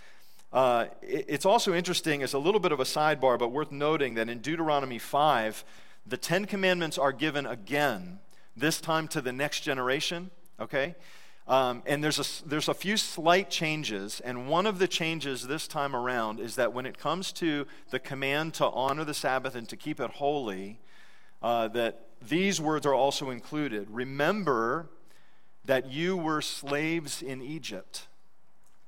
Uh, 0.52 0.86
it, 1.00 1.24
it's 1.28 1.46
also 1.46 1.72
interesting, 1.74 2.20
it's 2.20 2.34
a 2.34 2.38
little 2.38 2.60
bit 2.60 2.72
of 2.72 2.80
a 2.80 2.84
sidebar, 2.84 3.38
but 3.38 3.48
worth 3.48 3.72
noting 3.72 4.14
that 4.14 4.28
in 4.28 4.38
Deuteronomy 4.38 4.98
5, 4.98 5.64
the 6.06 6.16
Ten 6.16 6.44
Commandments 6.44 6.98
are 6.98 7.12
given 7.12 7.46
again, 7.46 8.18
this 8.56 8.80
time 8.80 9.08
to 9.08 9.20
the 9.20 9.32
next 9.32 9.60
generation, 9.60 10.30
okay? 10.60 10.94
Um, 11.48 11.82
and 11.86 12.04
there's 12.04 12.18
a, 12.18 12.48
there's 12.48 12.68
a 12.68 12.74
few 12.74 12.96
slight 12.96 13.50
changes, 13.50 14.20
and 14.20 14.48
one 14.48 14.66
of 14.66 14.78
the 14.78 14.86
changes 14.86 15.46
this 15.46 15.66
time 15.66 15.96
around 15.96 16.38
is 16.38 16.56
that 16.56 16.72
when 16.72 16.86
it 16.86 16.98
comes 16.98 17.32
to 17.34 17.66
the 17.90 17.98
command 17.98 18.54
to 18.54 18.66
honor 18.66 19.04
the 19.04 19.14
Sabbath 19.14 19.54
and 19.54 19.68
to 19.68 19.76
keep 19.76 20.00
it 20.00 20.10
holy, 20.10 20.78
uh, 21.42 21.68
that 21.68 22.06
these 22.26 22.60
words 22.60 22.86
are 22.86 22.94
also 22.94 23.30
included. 23.30 23.88
Remember 23.90 24.88
that 25.64 25.90
you 25.90 26.16
were 26.16 26.40
slaves 26.40 27.22
in 27.22 27.42
Egypt. 27.42 28.06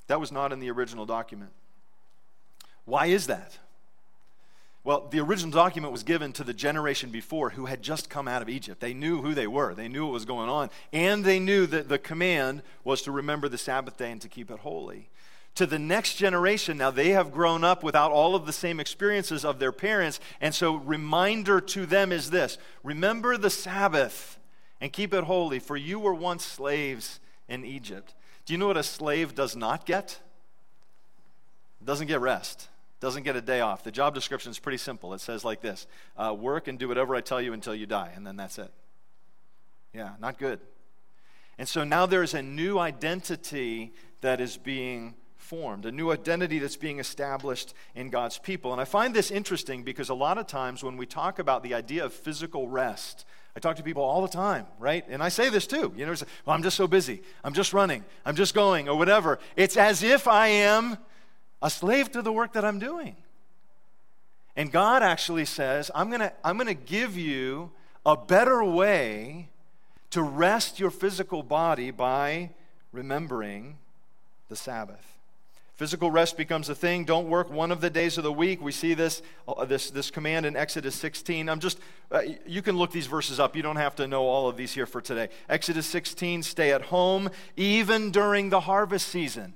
That 0.06 0.20
was 0.20 0.32
not 0.32 0.52
in 0.52 0.60
the 0.60 0.70
original 0.70 1.06
document. 1.06 1.52
Why 2.84 3.06
is 3.06 3.26
that? 3.26 3.58
Well, 4.84 5.08
the 5.10 5.20
original 5.20 5.50
document 5.50 5.92
was 5.92 6.02
given 6.02 6.32
to 6.34 6.44
the 6.44 6.52
generation 6.52 7.08
before 7.08 7.50
who 7.50 7.64
had 7.64 7.80
just 7.80 8.10
come 8.10 8.28
out 8.28 8.42
of 8.42 8.50
Egypt. 8.50 8.80
They 8.80 8.92
knew 8.92 9.22
who 9.22 9.32
they 9.32 9.46
were, 9.46 9.74
they 9.74 9.88
knew 9.88 10.04
what 10.04 10.12
was 10.12 10.26
going 10.26 10.50
on, 10.50 10.68
and 10.92 11.24
they 11.24 11.38
knew 11.38 11.66
that 11.66 11.88
the 11.88 11.98
command 11.98 12.62
was 12.84 13.00
to 13.02 13.10
remember 13.10 13.48
the 13.48 13.56
Sabbath 13.56 13.96
day 13.96 14.12
and 14.12 14.20
to 14.20 14.28
keep 14.28 14.50
it 14.50 14.58
holy. 14.58 15.08
To 15.56 15.66
the 15.66 15.78
next 15.78 16.16
generation, 16.16 16.78
now 16.78 16.90
they 16.90 17.10
have 17.10 17.32
grown 17.32 17.62
up 17.62 17.84
without 17.84 18.10
all 18.10 18.34
of 18.34 18.44
the 18.44 18.52
same 18.52 18.80
experiences 18.80 19.44
of 19.44 19.58
their 19.60 19.70
parents, 19.70 20.18
and 20.40 20.54
so 20.54 20.74
reminder 20.74 21.60
to 21.60 21.86
them 21.86 22.10
is 22.10 22.30
this 22.30 22.58
remember 22.82 23.36
the 23.36 23.50
Sabbath 23.50 24.38
and 24.80 24.92
keep 24.92 25.14
it 25.14 25.24
holy, 25.24 25.60
for 25.60 25.76
you 25.76 25.98
were 25.98 26.14
once 26.14 26.44
slaves 26.44 27.20
in 27.48 27.64
Egypt. 27.64 28.14
Do 28.44 28.52
you 28.52 28.58
know 28.58 28.66
what 28.66 28.76
a 28.76 28.82
slave 28.82 29.34
does 29.34 29.54
not 29.54 29.86
get? 29.86 30.20
Doesn't 31.84 32.08
get 32.08 32.20
rest 32.20 32.68
doesn't 33.04 33.24
get 33.24 33.36
a 33.36 33.42
day 33.42 33.60
off. 33.60 33.84
The 33.84 33.90
job 33.90 34.14
description 34.14 34.50
is 34.50 34.58
pretty 34.58 34.78
simple. 34.78 35.12
It 35.12 35.20
says 35.20 35.44
like 35.44 35.60
this 35.60 35.86
uh, 36.16 36.34
work 36.34 36.68
and 36.68 36.78
do 36.78 36.88
whatever 36.88 37.14
I 37.14 37.20
tell 37.20 37.38
you 37.40 37.52
until 37.52 37.74
you 37.74 37.84
die, 37.84 38.10
and 38.16 38.26
then 38.26 38.36
that's 38.36 38.56
it. 38.56 38.70
Yeah, 39.92 40.12
not 40.20 40.38
good. 40.38 40.58
And 41.58 41.68
so 41.68 41.84
now 41.84 42.06
there's 42.06 42.32
a 42.32 42.40
new 42.40 42.78
identity 42.78 43.92
that 44.22 44.40
is 44.40 44.56
being 44.56 45.14
formed, 45.54 45.86
a 45.86 45.92
new 45.92 46.10
identity 46.10 46.58
that's 46.58 46.76
being 46.76 46.98
established 46.98 47.74
in 47.94 48.10
God's 48.10 48.38
people. 48.38 48.72
And 48.72 48.80
I 48.80 48.84
find 48.84 49.14
this 49.14 49.30
interesting 49.30 49.84
because 49.84 50.08
a 50.08 50.14
lot 50.14 50.36
of 50.36 50.48
times 50.48 50.82
when 50.82 50.96
we 50.96 51.06
talk 51.06 51.38
about 51.38 51.62
the 51.62 51.74
idea 51.74 52.04
of 52.04 52.12
physical 52.12 52.68
rest, 52.68 53.24
I 53.56 53.60
talk 53.60 53.76
to 53.76 53.84
people 53.84 54.02
all 54.02 54.22
the 54.22 54.28
time, 54.28 54.66
right? 54.80 55.04
And 55.08 55.22
I 55.22 55.28
say 55.28 55.50
this 55.50 55.68
too. 55.68 55.92
You 55.96 56.06
know, 56.06 56.14
well, 56.44 56.56
I'm 56.56 56.64
just 56.64 56.76
so 56.76 56.88
busy. 56.88 57.22
I'm 57.44 57.54
just 57.54 57.72
running. 57.72 58.04
I'm 58.24 58.34
just 58.34 58.52
going, 58.52 58.88
or 58.88 58.98
whatever. 58.98 59.38
It's 59.54 59.76
as 59.76 60.02
if 60.02 60.26
I 60.26 60.48
am 60.48 60.98
a 61.62 61.70
slave 61.70 62.10
to 62.12 62.22
the 62.22 62.32
work 62.32 62.54
that 62.54 62.64
I'm 62.64 62.80
doing. 62.80 63.14
And 64.56 64.72
God 64.72 65.04
actually 65.04 65.44
says, 65.44 65.88
I'm 65.94 66.08
going 66.08 66.20
to 66.20 66.32
I'm 66.42 66.56
going 66.56 66.66
to 66.66 66.74
give 66.74 67.16
you 67.16 67.70
a 68.04 68.16
better 68.16 68.64
way 68.64 69.50
to 70.10 70.22
rest 70.22 70.80
your 70.80 70.90
physical 70.90 71.44
body 71.44 71.92
by 71.92 72.50
remembering 72.92 73.78
the 74.48 74.56
Sabbath. 74.56 75.14
Physical 75.76 76.08
rest 76.08 76.36
becomes 76.36 76.68
a 76.68 76.74
thing. 76.74 77.04
Don't 77.04 77.28
work 77.28 77.50
one 77.50 77.72
of 77.72 77.80
the 77.80 77.90
days 77.90 78.16
of 78.16 78.22
the 78.22 78.32
week. 78.32 78.62
We 78.62 78.70
see 78.70 78.94
this, 78.94 79.22
uh, 79.48 79.64
this, 79.64 79.90
this 79.90 80.08
command 80.08 80.46
in 80.46 80.54
Exodus 80.54 80.94
16. 80.94 81.48
I'm 81.48 81.58
just, 81.58 81.80
uh, 82.12 82.22
you 82.46 82.62
can 82.62 82.76
look 82.76 82.92
these 82.92 83.08
verses 83.08 83.40
up. 83.40 83.56
You 83.56 83.62
don't 83.62 83.76
have 83.76 83.96
to 83.96 84.06
know 84.06 84.22
all 84.22 84.48
of 84.48 84.56
these 84.56 84.72
here 84.72 84.86
for 84.86 85.00
today. 85.00 85.30
Exodus 85.48 85.86
16, 85.86 86.44
stay 86.44 86.70
at 86.72 86.82
home 86.82 87.28
even 87.56 88.12
during 88.12 88.50
the 88.50 88.60
harvest 88.60 89.08
season. 89.08 89.54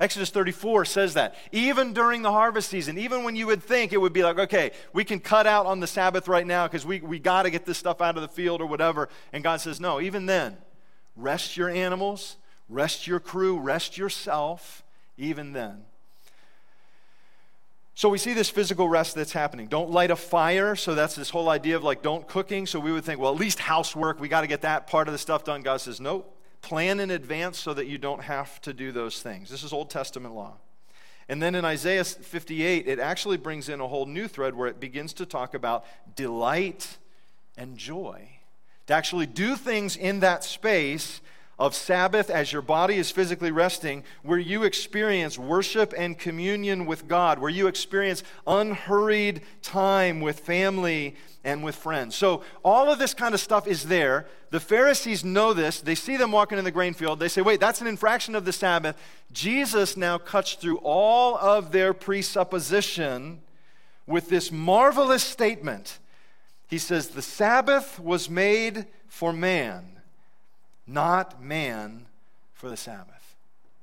Exodus 0.00 0.30
34 0.30 0.86
says 0.86 1.14
that. 1.14 1.36
Even 1.52 1.92
during 1.92 2.22
the 2.22 2.32
harvest 2.32 2.68
season, 2.68 2.98
even 2.98 3.22
when 3.22 3.36
you 3.36 3.46
would 3.46 3.62
think 3.62 3.92
it 3.92 3.98
would 3.98 4.14
be 4.14 4.24
like, 4.24 4.40
okay, 4.40 4.72
we 4.92 5.04
can 5.04 5.20
cut 5.20 5.46
out 5.46 5.66
on 5.66 5.78
the 5.78 5.86
Sabbath 5.86 6.26
right 6.26 6.46
now 6.46 6.66
because 6.66 6.84
we, 6.84 7.00
we 7.00 7.20
got 7.20 7.44
to 7.44 7.50
get 7.50 7.64
this 7.64 7.78
stuff 7.78 8.00
out 8.00 8.16
of 8.16 8.22
the 8.22 8.28
field 8.28 8.60
or 8.60 8.66
whatever. 8.66 9.08
And 9.32 9.44
God 9.44 9.60
says, 9.60 9.78
no, 9.78 10.00
even 10.00 10.26
then, 10.26 10.56
rest 11.14 11.56
your 11.56 11.68
animals, 11.68 12.38
rest 12.68 13.06
your 13.06 13.20
crew, 13.20 13.60
rest 13.60 13.98
yourself, 13.98 14.82
even 15.20 15.52
then. 15.52 15.84
So 17.94 18.08
we 18.08 18.16
see 18.16 18.32
this 18.32 18.48
physical 18.48 18.88
rest 18.88 19.14
that's 19.14 19.32
happening. 19.32 19.66
Don't 19.66 19.90
light 19.90 20.10
a 20.10 20.16
fire. 20.16 20.74
So 20.74 20.94
that's 20.94 21.14
this 21.14 21.28
whole 21.28 21.50
idea 21.50 21.76
of 21.76 21.84
like 21.84 22.02
don't 22.02 22.26
cooking. 22.26 22.66
So 22.66 22.80
we 22.80 22.92
would 22.92 23.04
think, 23.04 23.20
well, 23.20 23.32
at 23.32 23.38
least 23.38 23.58
housework. 23.58 24.18
We 24.18 24.28
got 24.28 24.40
to 24.40 24.46
get 24.46 24.62
that 24.62 24.86
part 24.86 25.06
of 25.06 25.12
the 25.12 25.18
stuff 25.18 25.44
done. 25.44 25.60
God 25.60 25.82
says, 25.82 26.00
nope. 26.00 26.34
Plan 26.62 26.98
in 27.00 27.10
advance 27.10 27.58
so 27.58 27.74
that 27.74 27.86
you 27.86 27.98
don't 27.98 28.22
have 28.22 28.60
to 28.62 28.72
do 28.72 28.90
those 28.90 29.20
things. 29.20 29.50
This 29.50 29.62
is 29.62 29.72
Old 29.72 29.90
Testament 29.90 30.34
law. 30.34 30.54
And 31.28 31.42
then 31.42 31.54
in 31.54 31.64
Isaiah 31.64 32.04
58, 32.04 32.88
it 32.88 32.98
actually 32.98 33.36
brings 33.36 33.68
in 33.68 33.80
a 33.80 33.86
whole 33.86 34.06
new 34.06 34.28
thread 34.28 34.54
where 34.54 34.66
it 34.66 34.80
begins 34.80 35.12
to 35.14 35.26
talk 35.26 35.54
about 35.54 35.84
delight 36.16 36.98
and 37.56 37.76
joy. 37.76 38.28
To 38.86 38.94
actually 38.94 39.26
do 39.26 39.56
things 39.56 39.96
in 39.96 40.20
that 40.20 40.42
space 40.42 41.20
of 41.60 41.74
Sabbath 41.74 42.30
as 42.30 42.52
your 42.52 42.62
body 42.62 42.96
is 42.96 43.10
physically 43.10 43.50
resting, 43.50 44.02
where 44.22 44.38
you 44.38 44.64
experience 44.64 45.38
worship 45.38 45.92
and 45.96 46.18
communion 46.18 46.86
with 46.86 47.06
God, 47.06 47.38
where 47.38 47.50
you 47.50 47.66
experience 47.66 48.22
unhurried 48.46 49.42
time 49.60 50.22
with 50.22 50.40
family 50.40 51.14
and 51.44 51.62
with 51.62 51.76
friends. 51.76 52.16
So, 52.16 52.42
all 52.64 52.90
of 52.90 52.98
this 52.98 53.12
kind 53.12 53.34
of 53.34 53.40
stuff 53.40 53.66
is 53.66 53.84
there. 53.84 54.26
The 54.50 54.58
Pharisees 54.58 55.22
know 55.22 55.52
this. 55.52 55.80
They 55.80 55.94
see 55.94 56.16
them 56.16 56.32
walking 56.32 56.58
in 56.58 56.64
the 56.64 56.70
grain 56.70 56.94
field. 56.94 57.20
They 57.20 57.28
say, 57.28 57.42
wait, 57.42 57.60
that's 57.60 57.82
an 57.82 57.86
infraction 57.86 58.34
of 58.34 58.46
the 58.46 58.52
Sabbath. 58.52 58.96
Jesus 59.30 59.96
now 59.96 60.16
cuts 60.18 60.54
through 60.54 60.78
all 60.78 61.36
of 61.36 61.72
their 61.72 61.92
presupposition 61.92 63.42
with 64.06 64.30
this 64.30 64.50
marvelous 64.50 65.22
statement. 65.22 65.98
He 66.68 66.78
says, 66.78 67.08
The 67.08 67.22
Sabbath 67.22 67.98
was 67.98 68.30
made 68.30 68.86
for 69.08 69.32
man, 69.32 69.89
not 70.92 71.42
man 71.42 72.06
for 72.52 72.68
the 72.68 72.76
Sabbath. 72.76 73.36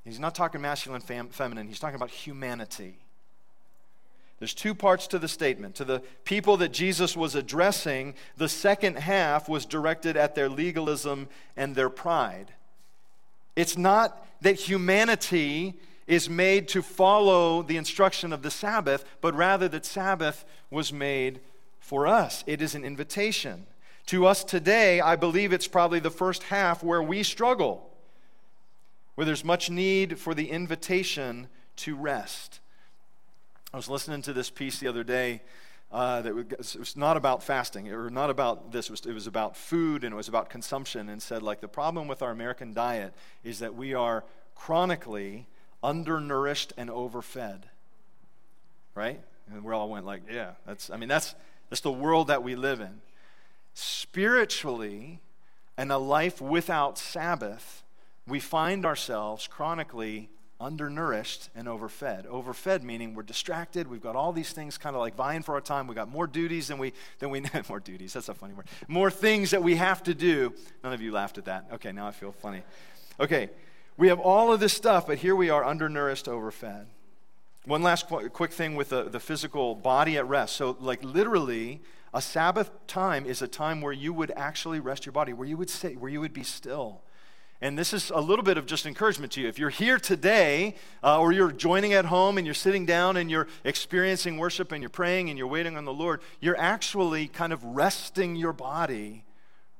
He's 0.04 0.20
not 0.20 0.36
talking 0.36 0.62
masculine, 0.62 1.02
fem- 1.02 1.30
feminine, 1.30 1.68
he's 1.68 1.80
talking 1.80 1.96
about 1.96 2.10
humanity. 2.10 2.98
There's 4.40 4.54
two 4.54 4.76
parts 4.76 5.08
to 5.08 5.20
the 5.20 5.28
statement. 5.28 5.76
To 5.76 5.86
the 5.86 6.02
people 6.24 6.58
that 6.58 6.72
Jesus 6.72 7.18
was 7.18 7.34
addressing, 7.34 8.14
the 8.38 8.48
second 8.48 9.00
half 9.00 9.50
was 9.50 9.66
directed 9.66 10.16
at 10.16 10.36
their 10.36 10.48
legalism 10.48 11.28
and 11.56 11.76
their 11.76 11.90
pride. 11.90 12.54
It's 13.56 13.78
not 13.78 14.24
that 14.42 14.54
humanity 14.54 15.74
is 16.06 16.30
made 16.30 16.68
to 16.70 16.84
follow 16.84 17.64
the 17.64 17.78
instruction 17.78 18.32
of 18.32 18.44
the 18.44 18.52
Sabbath, 18.52 19.04
but 19.20 19.34
rather 19.34 19.68
that 19.68 19.86
Sabbath 19.86 20.46
was 20.70 20.94
made 20.94 21.40
for 21.80 22.06
us. 22.06 22.44
It 22.46 22.62
is 22.62 22.76
an 22.76 22.86
invitation. 22.86 23.66
To 24.08 24.26
us 24.26 24.46
today, 24.46 25.02
I 25.02 25.18
believe 25.18 25.52
it's 25.52 25.68
probably 25.68 26.00
the 26.00 26.10
first 26.10 26.44
half 26.44 26.82
where 26.82 27.04
we 27.04 27.24
struggle, 27.24 27.90
where 29.16 29.26
there's 29.26 29.44
much 29.44 29.70
need 29.70 30.18
for 30.18 30.34
the 30.34 30.50
invitation 30.50 31.50
to 31.78 31.96
rest. 31.96 32.62
I 33.74 33.78
was 33.78 33.90
listening 33.90 34.22
to 34.24 34.34
this 34.34 34.50
piece 34.50 34.80
the 34.80 34.88
other 34.88 35.04
day 35.04 35.42
uh, 35.92 36.22
that 36.22 36.34
was, 36.34 36.78
was, 36.78 36.96
not 36.96 37.18
about 37.18 37.44
fasting 37.44 37.92
or 37.92 38.10
not 38.10 38.30
about 38.30 38.72
this. 38.72 38.88
It 38.88 38.92
was, 38.92 39.06
it 39.06 39.14
was 39.14 39.28
about 39.28 39.58
food 39.58 40.06
and 40.06 40.14
it 40.14 40.18
was 40.18 40.30
about 40.30 40.50
consumption 40.50 41.10
and 41.10 41.22
said, 41.22 41.44
like, 41.44 41.60
the 41.60 41.68
problem 41.68 42.08
with 42.08 42.22
our 42.22 42.32
American 42.32 42.74
diet 42.74 43.14
is 43.44 43.60
that 43.60 43.76
we 43.76 43.94
are 43.94 44.24
chronically 44.56 45.48
undernourished 45.84 46.72
and 46.78 46.90
overfed. 46.90 47.64
Right? 48.96 49.20
And 49.52 49.66
we 49.66 49.74
all 49.74 49.90
went 49.90 50.06
like, 50.06 50.22
yeah, 50.32 50.52
that's, 50.66 50.90
I 50.90 50.96
mean, 50.96 51.10
that's, 51.10 51.36
that's 51.70 51.82
the 51.82 51.92
world 51.92 52.28
that 52.28 52.42
we 52.42 52.56
live 52.56 52.80
in. 52.80 53.02
Spiritually, 53.80 55.20
and 55.78 55.92
a 55.92 56.00
life 56.00 56.42
without 56.42 56.98
Sabbath, 56.98 57.84
we 58.28 58.40
find 58.40 58.88
ourselves 58.88 59.46
chronically 59.46 60.32
undernourished 60.60 61.50
and 61.56 61.68
overfed. 61.68 62.26
Overfed 62.26 62.82
meaning 62.82 63.14
we're 63.14 63.22
distracted. 63.22 63.88
We've 63.88 64.02
got 64.02 64.16
all 64.16 64.34
these 64.34 64.52
things 64.52 64.80
kind 64.80 64.96
of 64.96 65.00
like 65.00 65.14
vying 65.14 65.44
for 65.44 65.54
our 65.54 65.62
time. 65.62 65.86
We've 65.86 65.94
got 65.94 66.10
more 66.10 66.26
duties 66.26 66.70
than 66.70 66.80
we 66.80 66.92
than 67.20 67.30
we 67.30 67.42
need. 67.42 67.52
more 67.70 67.80
duties. 67.80 68.14
That's 68.14 68.30
a 68.30 68.34
funny 68.34 68.56
word. 68.56 68.66
More 68.88 69.12
things 69.12 69.52
that 69.52 69.62
we 69.62 69.76
have 69.76 70.02
to 70.04 70.16
do. 70.16 70.56
None 70.84 70.92
of 70.92 71.00
you 71.00 71.12
laughed 71.12 71.38
at 71.38 71.46
that. 71.46 71.68
Okay, 71.74 71.92
now 71.92 72.08
I 72.08 72.12
feel 72.12 72.32
funny. 72.32 72.64
Okay, 73.20 73.52
we 73.96 74.08
have 74.08 74.20
all 74.20 74.52
of 74.52 74.60
this 74.60 74.74
stuff, 74.74 75.06
but 75.06 75.20
here 75.20 75.36
we 75.36 75.52
are 75.52 75.64
undernourished, 75.64 76.28
overfed. 76.28 76.88
One 77.66 77.84
last 77.84 78.08
qu- 78.08 78.28
quick 78.30 78.54
thing 78.54 78.76
with 78.76 78.90
the, 78.90 79.04
the 79.04 79.20
physical 79.20 79.76
body 79.76 80.18
at 80.18 80.28
rest. 80.28 80.56
So, 80.56 80.76
like 80.80 81.04
literally, 81.04 81.82
a 82.18 82.22
Sabbath 82.22 82.72
time 82.88 83.26
is 83.26 83.42
a 83.42 83.48
time 83.48 83.82
where 83.82 83.94
you 83.94 84.12
would 84.12 84.32
actually 84.36 84.80
rest 84.80 85.06
your 85.06 85.14
body, 85.14 85.34
where 85.34 85.48
you 85.48 85.58
would 85.58 85.70
sit, 85.70 86.00
where 86.00 86.12
you 86.12 86.20
would 86.20 86.34
be 86.34 86.44
still 86.44 87.02
and 87.60 87.78
this 87.78 87.92
is 87.92 88.12
a 88.12 88.22
little 88.22 88.44
bit 88.44 88.58
of 88.58 88.68
just 88.68 88.86
encouragement 88.86 89.32
to 89.34 89.42
you. 89.42 89.48
If 89.48 89.58
you're 89.58 89.72
here 89.72 89.98
today, 89.98 90.76
uh, 91.04 91.20
or 91.20 91.32
you're 91.32 91.52
joining 91.52 91.94
at 91.94 92.06
home 92.06 92.38
and 92.38 92.46
you're 92.46 92.54
sitting 92.54 92.86
down 92.86 93.18
and 93.18 93.32
you're 93.32 93.48
experiencing 93.64 94.38
worship 94.38 94.72
and 94.72 94.82
you're 94.82 94.92
praying 94.92 95.30
and 95.30 95.40
you're 95.40 95.48
waiting 95.48 95.76
on 95.76 95.86
the 95.86 95.94
Lord, 95.94 96.22
you're 96.40 96.58
actually 96.58 97.28
kind 97.28 97.52
of 97.52 97.64
resting 97.64 98.36
your 98.36 98.54
body 98.54 99.26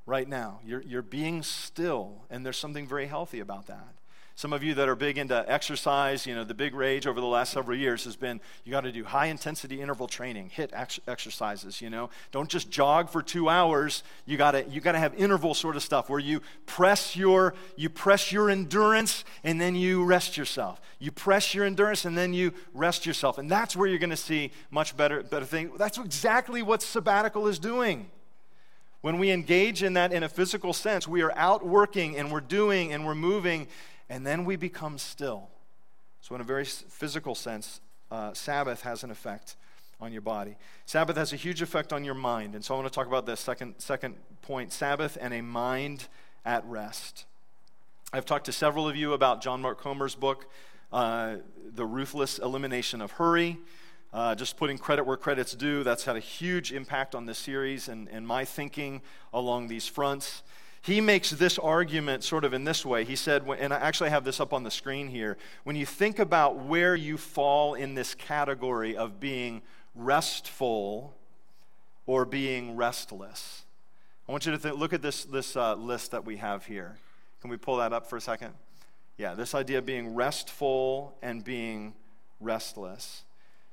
right 0.06 0.28
now. 0.28 0.58
You're, 0.64 0.82
you're 0.82 1.02
being 1.02 1.44
still, 1.44 2.24
and 2.30 2.44
there's 2.44 2.56
something 2.56 2.86
very 2.86 3.06
healthy 3.06 3.38
about 3.38 3.68
that. 3.68 3.94
Some 4.38 4.52
of 4.52 4.62
you 4.62 4.72
that 4.74 4.88
are 4.88 4.94
big 4.94 5.18
into 5.18 5.44
exercise, 5.50 6.24
you 6.24 6.32
know, 6.32 6.44
the 6.44 6.54
big 6.54 6.72
rage 6.72 7.08
over 7.08 7.20
the 7.20 7.26
last 7.26 7.52
several 7.52 7.76
years 7.76 8.04
has 8.04 8.14
been 8.14 8.40
you 8.62 8.70
got 8.70 8.82
to 8.82 8.92
do 8.92 9.02
high 9.02 9.26
intensity 9.26 9.80
interval 9.80 10.06
training, 10.06 10.52
HIIT 10.56 10.70
ex- 10.72 11.00
exercises, 11.08 11.82
you 11.82 11.90
know. 11.90 12.08
Don't 12.30 12.48
just 12.48 12.70
jog 12.70 13.10
for 13.10 13.20
2 13.20 13.48
hours. 13.48 14.04
You 14.26 14.36
got 14.36 14.52
to 14.52 14.64
you 14.68 14.80
got 14.80 14.92
to 14.92 15.00
have 15.00 15.12
interval 15.16 15.54
sort 15.54 15.74
of 15.74 15.82
stuff 15.82 16.08
where 16.08 16.20
you 16.20 16.40
press 16.66 17.16
your 17.16 17.54
you 17.74 17.88
press 17.88 18.30
your 18.30 18.48
endurance 18.48 19.24
and 19.42 19.60
then 19.60 19.74
you 19.74 20.04
rest 20.04 20.36
yourself. 20.36 20.80
You 21.00 21.10
press 21.10 21.52
your 21.52 21.64
endurance 21.64 22.04
and 22.04 22.16
then 22.16 22.32
you 22.32 22.52
rest 22.72 23.06
yourself. 23.06 23.38
And 23.38 23.50
that's 23.50 23.74
where 23.74 23.88
you're 23.88 23.98
going 23.98 24.10
to 24.10 24.16
see 24.16 24.52
much 24.70 24.96
better 24.96 25.24
better 25.24 25.46
thing. 25.46 25.72
That's 25.76 25.98
exactly 25.98 26.62
what 26.62 26.80
sabbatical 26.80 27.48
is 27.48 27.58
doing. 27.58 28.08
When 29.00 29.18
we 29.18 29.32
engage 29.32 29.82
in 29.82 29.94
that 29.94 30.12
in 30.12 30.22
a 30.22 30.28
physical 30.28 30.72
sense, 30.72 31.08
we 31.08 31.22
are 31.22 31.32
out 31.36 31.66
working 31.66 32.16
and 32.16 32.30
we're 32.30 32.40
doing 32.40 32.92
and 32.92 33.04
we're 33.04 33.16
moving 33.16 33.66
and 34.08 34.26
then 34.26 34.44
we 34.44 34.56
become 34.56 34.98
still. 34.98 35.48
So, 36.20 36.34
in 36.34 36.40
a 36.40 36.44
very 36.44 36.64
physical 36.64 37.34
sense, 37.34 37.80
uh, 38.10 38.32
Sabbath 38.34 38.82
has 38.82 39.04
an 39.04 39.10
effect 39.10 39.56
on 40.00 40.12
your 40.12 40.22
body. 40.22 40.56
Sabbath 40.86 41.16
has 41.16 41.32
a 41.32 41.36
huge 41.36 41.62
effect 41.62 41.92
on 41.92 42.04
your 42.04 42.14
mind. 42.14 42.54
And 42.54 42.64
so 42.64 42.74
I 42.74 42.78
want 42.78 42.88
to 42.88 42.94
talk 42.94 43.06
about 43.06 43.26
this 43.26 43.40
second, 43.40 43.74
second 43.78 44.14
point 44.42 44.72
Sabbath 44.72 45.18
and 45.20 45.34
a 45.34 45.42
mind 45.42 46.06
at 46.44 46.64
rest. 46.66 47.24
I've 48.12 48.24
talked 48.24 48.46
to 48.46 48.52
several 48.52 48.88
of 48.88 48.96
you 48.96 49.12
about 49.12 49.42
John 49.42 49.60
Mark 49.60 49.80
Comer's 49.80 50.14
book, 50.14 50.46
uh, 50.92 51.36
The 51.74 51.84
Ruthless 51.84 52.38
Elimination 52.38 53.00
of 53.00 53.12
Hurry. 53.12 53.58
Uh, 54.10 54.34
just 54.34 54.56
putting 54.56 54.78
credit 54.78 55.04
where 55.04 55.18
credit's 55.18 55.52
due, 55.52 55.84
that's 55.84 56.04
had 56.04 56.16
a 56.16 56.20
huge 56.20 56.72
impact 56.72 57.14
on 57.14 57.26
this 57.26 57.36
series 57.36 57.88
and, 57.88 58.08
and 58.08 58.26
my 58.26 58.42
thinking 58.42 59.02
along 59.34 59.68
these 59.68 59.86
fronts. 59.86 60.42
He 60.88 61.02
makes 61.02 61.28
this 61.28 61.58
argument 61.58 62.24
sort 62.24 62.46
of 62.46 62.54
in 62.54 62.64
this 62.64 62.82
way. 62.82 63.04
He 63.04 63.14
said, 63.14 63.46
and 63.58 63.74
I 63.74 63.76
actually 63.76 64.08
have 64.08 64.24
this 64.24 64.40
up 64.40 64.54
on 64.54 64.62
the 64.62 64.70
screen 64.70 65.08
here. 65.08 65.36
When 65.64 65.76
you 65.76 65.84
think 65.84 66.18
about 66.18 66.56
where 66.64 66.96
you 66.96 67.18
fall 67.18 67.74
in 67.74 67.94
this 67.94 68.14
category 68.14 68.96
of 68.96 69.20
being 69.20 69.60
restful 69.94 71.14
or 72.06 72.24
being 72.24 72.74
restless, 72.74 73.66
I 74.26 74.32
want 74.32 74.46
you 74.46 74.52
to 74.52 74.58
th- 74.58 74.76
look 74.76 74.94
at 74.94 75.02
this, 75.02 75.26
this 75.26 75.56
uh, 75.56 75.74
list 75.74 76.12
that 76.12 76.24
we 76.24 76.38
have 76.38 76.64
here. 76.64 76.96
Can 77.42 77.50
we 77.50 77.58
pull 77.58 77.76
that 77.76 77.92
up 77.92 78.08
for 78.08 78.16
a 78.16 78.20
second? 78.22 78.54
Yeah, 79.18 79.34
this 79.34 79.54
idea 79.54 79.78
of 79.78 79.84
being 79.84 80.14
restful 80.14 81.18
and 81.20 81.44
being 81.44 81.92
restless. 82.40 83.24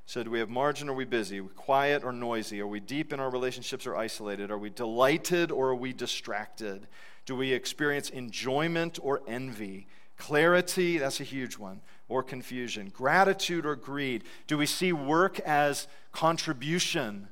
So, 0.08 0.22
do 0.22 0.30
we 0.30 0.40
have 0.40 0.50
margin 0.50 0.88
or 0.88 0.92
are 0.92 0.96
we 0.96 1.06
busy? 1.06 1.40
Are 1.40 1.44
we 1.44 1.50
quiet 1.50 2.04
or 2.04 2.12
noisy? 2.12 2.62
Are 2.62 2.68
we 2.68 2.80
deep 2.80 3.12
in 3.12 3.20
our 3.20 3.30
relationships 3.30 3.88
or 3.88 3.96
isolated? 3.96 4.52
Are 4.52 4.58
we 4.58 4.70
delighted 4.70 5.52
or 5.52 5.70
are 5.70 5.76
we 5.76 5.94
distracted? 5.94 6.88
Do 7.26 7.36
we 7.36 7.54
experience 7.54 8.12
enjoyment 8.12 9.00
or 9.02 9.24
envy? 9.28 9.88
Clarity, 10.18 11.00
that's 11.00 11.20
a 11.20 11.24
huge 11.24 11.58
one, 11.58 11.82
or 12.08 12.22
confusion. 12.22 12.90
Gratitude 12.90 13.66
or 13.66 13.76
greed? 13.76 14.24
Do 14.46 14.58
we 14.58 14.68
see 14.68 14.94
work 14.94 15.40
as 15.40 15.88
contribution 16.12 17.28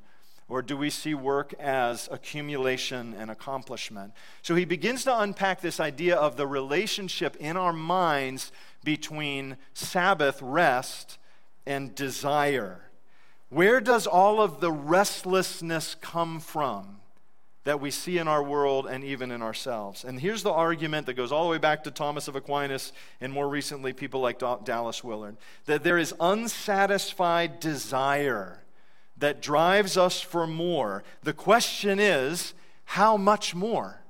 or 0.50 0.62
do 0.62 0.76
we 0.76 0.90
see 0.90 1.14
work 1.14 1.54
as 1.60 2.10
accumulation 2.12 3.16
and 3.18 3.32
accomplishment? 3.32 4.14
So 4.42 4.56
he 4.56 4.66
begins 4.66 5.04
to 5.06 5.20
unpack 5.20 5.62
this 5.62 5.80
idea 5.80 6.16
of 6.16 6.38
the 6.38 6.48
relationship 6.48 7.36
in 7.38 7.56
our 7.56 7.74
minds 7.74 8.52
between 8.84 9.58
Sabbath 9.74 10.42
rest 10.42 11.18
and 11.66 11.96
desire. 11.96 12.90
Where 13.50 13.80
does 13.80 14.08
all 14.08 14.42
of 14.42 14.60
the 14.60 14.72
restlessness 14.72 15.96
come 15.96 16.40
from 16.40 17.00
that 17.66 17.80
we 17.80 17.92
see 17.92 18.18
in 18.18 18.28
our 18.28 18.44
world 18.44 18.88
and 18.88 19.04
even 19.04 19.32
in 19.32 19.42
ourselves? 19.42 20.04
And 20.04 20.20
here's 20.20 20.44
the 20.44 20.52
argument 20.52 21.06
that 21.06 21.14
goes 21.14 21.32
all 21.32 21.46
the 21.46 21.52
way 21.52 21.60
back 21.60 21.84
to 21.84 21.92
Thomas 21.92 22.28
of 22.28 22.36
Aquinas 22.36 22.92
and 23.22 23.32
more 23.32 23.48
recently 23.48 23.94
people 23.94 24.22
like 24.22 24.40
Dallas 24.40 25.04
Willard 25.04 25.38
that 25.66 25.84
there 25.84 25.98
is 25.98 26.14
unsatisfied 26.20 27.60
desire 27.60 28.64
that 29.18 29.42
drives 29.42 29.98
us 29.98 30.20
for 30.20 30.48
more. 30.48 31.04
The 31.22 31.34
question 31.34 32.00
is, 32.00 32.54
how 32.86 33.16
much 33.16 33.56
more? 33.56 34.03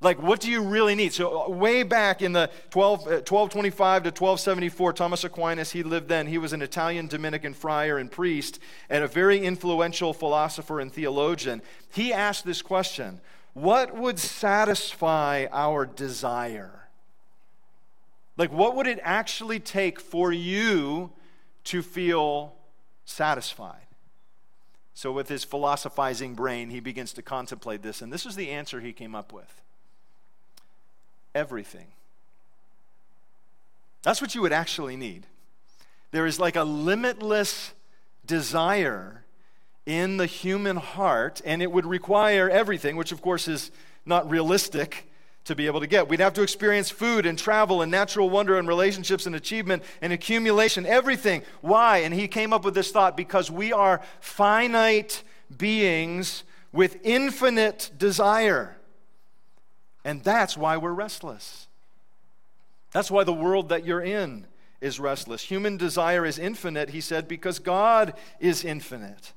Like, 0.00 0.22
what 0.22 0.40
do 0.40 0.50
you 0.50 0.62
really 0.62 0.94
need? 0.94 1.14
So, 1.14 1.46
uh, 1.46 1.48
way 1.48 1.82
back 1.82 2.20
in 2.20 2.32
the 2.32 2.50
12, 2.70 3.00
uh, 3.00 3.10
1225 3.24 4.02
to 4.02 4.08
1274, 4.08 4.92
Thomas 4.92 5.24
Aquinas, 5.24 5.72
he 5.72 5.82
lived 5.82 6.08
then. 6.08 6.26
He 6.26 6.36
was 6.36 6.52
an 6.52 6.60
Italian 6.60 7.06
Dominican 7.06 7.54
friar 7.54 7.96
and 7.96 8.10
priest 8.10 8.58
and 8.90 9.02
a 9.02 9.08
very 9.08 9.38
influential 9.38 10.12
philosopher 10.12 10.80
and 10.80 10.92
theologian. 10.92 11.62
He 11.94 12.12
asked 12.12 12.44
this 12.44 12.60
question 12.60 13.20
What 13.54 13.96
would 13.96 14.18
satisfy 14.18 15.46
our 15.50 15.86
desire? 15.86 16.88
Like, 18.36 18.52
what 18.52 18.76
would 18.76 18.86
it 18.86 19.00
actually 19.02 19.60
take 19.60 19.98
for 19.98 20.30
you 20.30 21.10
to 21.64 21.80
feel 21.80 22.54
satisfied? 23.06 23.86
So, 24.92 25.10
with 25.10 25.30
his 25.30 25.42
philosophizing 25.42 26.34
brain, 26.34 26.68
he 26.68 26.80
begins 26.80 27.14
to 27.14 27.22
contemplate 27.22 27.80
this, 27.80 28.02
and 28.02 28.12
this 28.12 28.26
is 28.26 28.36
the 28.36 28.50
answer 28.50 28.82
he 28.82 28.92
came 28.92 29.14
up 29.14 29.32
with 29.32 29.62
everything. 31.36 31.86
That's 34.02 34.20
what 34.20 34.34
you 34.34 34.40
would 34.42 34.52
actually 34.52 34.96
need. 34.96 35.26
There 36.10 36.26
is 36.26 36.40
like 36.40 36.56
a 36.56 36.64
limitless 36.64 37.72
desire 38.24 39.24
in 39.84 40.16
the 40.16 40.26
human 40.26 40.76
heart, 40.76 41.42
and 41.44 41.62
it 41.62 41.70
would 41.70 41.84
require 41.84 42.48
everything, 42.48 42.96
which 42.96 43.12
of 43.12 43.20
course 43.20 43.48
is 43.48 43.70
not 44.06 44.28
realistic 44.30 45.08
to 45.44 45.54
be 45.54 45.66
able 45.66 45.80
to 45.80 45.86
get. 45.86 46.08
We'd 46.08 46.20
have 46.20 46.32
to 46.34 46.42
experience 46.42 46.90
food 46.90 47.26
and 47.26 47.38
travel 47.38 47.82
and 47.82 47.90
natural 47.90 48.30
wonder 48.30 48.58
and 48.58 48.66
relationships 48.66 49.26
and 49.26 49.36
achievement 49.36 49.82
and 50.00 50.12
accumulation, 50.12 50.86
everything. 50.86 51.42
Why? 51.60 51.98
And 51.98 52.14
he 52.14 52.26
came 52.28 52.52
up 52.52 52.64
with 52.64 52.74
this 52.74 52.90
thought 52.90 53.16
because 53.16 53.50
we 53.50 53.72
are 53.72 54.00
finite 54.20 55.22
beings 55.56 56.42
with 56.72 56.98
infinite 57.04 57.90
desire. 57.96 58.75
And 60.06 60.22
that's 60.22 60.56
why 60.56 60.76
we're 60.76 60.92
restless. 60.92 61.66
That's 62.92 63.10
why 63.10 63.24
the 63.24 63.32
world 63.32 63.70
that 63.70 63.84
you're 63.84 64.00
in 64.00 64.46
is 64.80 65.00
restless. 65.00 65.42
Human 65.42 65.76
desire 65.76 66.24
is 66.24 66.38
infinite, 66.38 66.90
he 66.90 67.00
said, 67.00 67.26
because 67.26 67.58
God 67.58 68.14
is 68.38 68.64
infinite. 68.64 69.32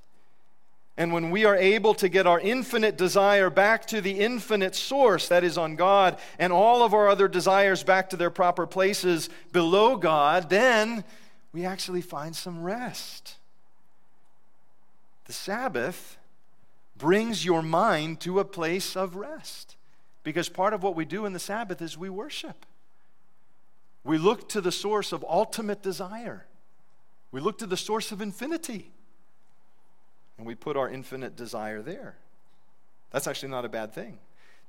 And 0.95 1.11
when 1.11 1.31
we 1.31 1.43
are 1.43 1.55
able 1.55 1.95
to 1.95 2.07
get 2.07 2.27
our 2.27 2.39
infinite 2.39 2.97
desire 2.97 3.49
back 3.49 3.87
to 3.87 3.99
the 3.99 4.19
infinite 4.19 4.75
source 4.75 5.27
that 5.29 5.43
is 5.43 5.57
on 5.57 5.75
God, 5.75 6.19
and 6.37 6.53
all 6.53 6.83
of 6.83 6.93
our 6.93 7.09
other 7.09 7.27
desires 7.27 7.83
back 7.83 8.11
to 8.11 8.15
their 8.15 8.29
proper 8.29 8.67
places 8.67 9.27
below 9.51 9.95
God, 9.95 10.51
then 10.51 11.03
we 11.51 11.65
actually 11.65 12.01
find 12.01 12.35
some 12.35 12.61
rest. 12.61 13.37
The 15.25 15.33
Sabbath 15.33 16.19
brings 16.95 17.43
your 17.43 17.63
mind 17.63 18.19
to 18.19 18.39
a 18.39 18.45
place 18.45 18.95
of 18.95 19.15
rest. 19.15 19.77
Because 20.23 20.49
part 20.49 20.73
of 20.73 20.83
what 20.83 20.95
we 20.95 21.05
do 21.05 21.25
in 21.25 21.33
the 21.33 21.39
Sabbath 21.39 21.81
is 21.81 21.97
we 21.97 22.09
worship. 22.09 22.65
We 24.03 24.17
look 24.17 24.49
to 24.49 24.61
the 24.61 24.71
source 24.71 25.11
of 25.11 25.25
ultimate 25.27 25.81
desire, 25.81 26.45
we 27.31 27.41
look 27.41 27.57
to 27.59 27.67
the 27.67 27.77
source 27.77 28.11
of 28.11 28.21
infinity 28.21 28.91
and 30.37 30.47
we 30.47 30.55
put 30.55 30.77
our 30.77 30.89
infinite 30.89 31.35
desire 31.35 31.81
there. 31.81 32.15
That's 33.11 33.27
actually 33.27 33.49
not 33.49 33.65
a 33.65 33.69
bad 33.69 33.93
thing. 33.93 34.19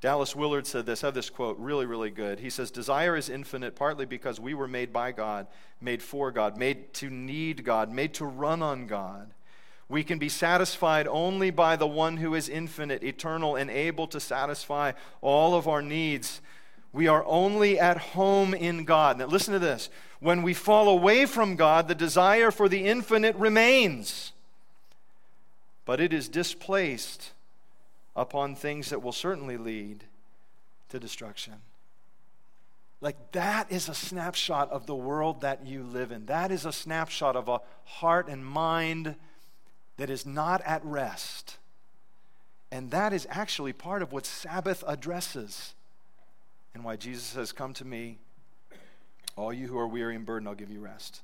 Dallas 0.00 0.34
Willard 0.34 0.66
said 0.66 0.84
this. 0.86 1.04
I 1.04 1.08
have 1.08 1.14
this 1.14 1.30
quote, 1.30 1.58
really, 1.58 1.86
really 1.86 2.10
good. 2.10 2.40
He 2.40 2.50
says, 2.50 2.70
Desire 2.70 3.16
is 3.16 3.28
infinite 3.28 3.76
partly 3.76 4.06
because 4.06 4.40
we 4.40 4.54
were 4.54 4.66
made 4.66 4.92
by 4.92 5.12
God, 5.12 5.46
made 5.80 6.02
for 6.02 6.32
God, 6.32 6.56
made 6.56 6.92
to 6.94 7.10
need 7.10 7.64
God, 7.64 7.92
made 7.92 8.14
to 8.14 8.24
run 8.24 8.62
on 8.62 8.86
God. 8.86 9.30
We 9.90 10.02
can 10.04 10.18
be 10.18 10.30
satisfied 10.30 11.06
only 11.06 11.50
by 11.50 11.76
the 11.76 11.86
one 11.86 12.16
who 12.16 12.34
is 12.34 12.48
infinite, 12.48 13.02
eternal, 13.02 13.56
and 13.56 13.68
able 13.68 14.06
to 14.06 14.20
satisfy 14.20 14.92
all 15.20 15.54
of 15.54 15.68
our 15.68 15.82
needs. 15.82 16.40
We 16.92 17.08
are 17.08 17.24
only 17.26 17.78
at 17.78 17.98
home 17.98 18.54
in 18.54 18.84
God. 18.84 19.18
Now, 19.18 19.26
listen 19.26 19.52
to 19.52 19.58
this. 19.58 19.90
When 20.20 20.42
we 20.42 20.54
fall 20.54 20.88
away 20.88 21.26
from 21.26 21.56
God, 21.56 21.88
the 21.88 21.94
desire 21.94 22.50
for 22.50 22.68
the 22.68 22.86
infinite 22.86 23.36
remains 23.36 24.32
but 25.90 26.00
it 26.00 26.12
is 26.12 26.28
displaced 26.28 27.32
upon 28.14 28.54
things 28.54 28.90
that 28.90 29.02
will 29.02 29.10
certainly 29.10 29.56
lead 29.56 30.04
to 30.88 31.00
destruction. 31.00 31.54
Like, 33.00 33.32
that 33.32 33.72
is 33.72 33.88
a 33.88 33.94
snapshot 33.94 34.70
of 34.70 34.86
the 34.86 34.94
world 34.94 35.40
that 35.40 35.66
you 35.66 35.82
live 35.82 36.12
in. 36.12 36.26
That 36.26 36.52
is 36.52 36.64
a 36.64 36.70
snapshot 36.70 37.34
of 37.34 37.48
a 37.48 37.60
heart 37.84 38.28
and 38.28 38.46
mind 38.46 39.16
that 39.96 40.10
is 40.10 40.24
not 40.24 40.60
at 40.62 40.84
rest. 40.84 41.58
And 42.72 42.90
that 42.90 43.12
is 43.12 43.26
actually 43.30 43.72
part 43.72 44.02
of 44.02 44.12
what 44.12 44.26
Sabbath 44.26 44.84
addresses 44.86 45.74
and 46.74 46.84
why 46.84 46.96
Jesus 46.96 47.24
says, 47.24 47.52
Come 47.52 47.74
to 47.74 47.84
me, 47.84 48.18
all 49.36 49.52
you 49.52 49.66
who 49.66 49.78
are 49.78 49.88
weary 49.88 50.14
and 50.14 50.24
burdened, 50.24 50.48
I'll 50.48 50.54
give 50.54 50.70
you 50.70 50.80
rest. 50.80 51.22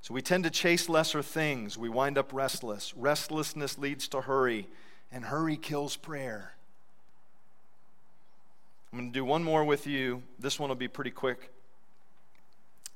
So 0.00 0.12
we 0.12 0.22
tend 0.22 0.44
to 0.44 0.50
chase 0.50 0.88
lesser 0.88 1.22
things. 1.22 1.78
We 1.78 1.88
wind 1.88 2.18
up 2.18 2.32
restless. 2.32 2.94
Restlessness 2.94 3.78
leads 3.78 4.06
to 4.08 4.20
hurry, 4.22 4.68
and 5.10 5.24
hurry 5.24 5.56
kills 5.56 5.96
prayer. 5.96 6.52
I'm 8.92 8.98
going 8.98 9.10
to 9.10 9.18
do 9.18 9.24
one 9.24 9.42
more 9.42 9.64
with 9.64 9.86
you. 9.86 10.22
This 10.38 10.60
one 10.60 10.68
will 10.68 10.76
be 10.76 10.88
pretty 10.88 11.10
quick. 11.10 11.50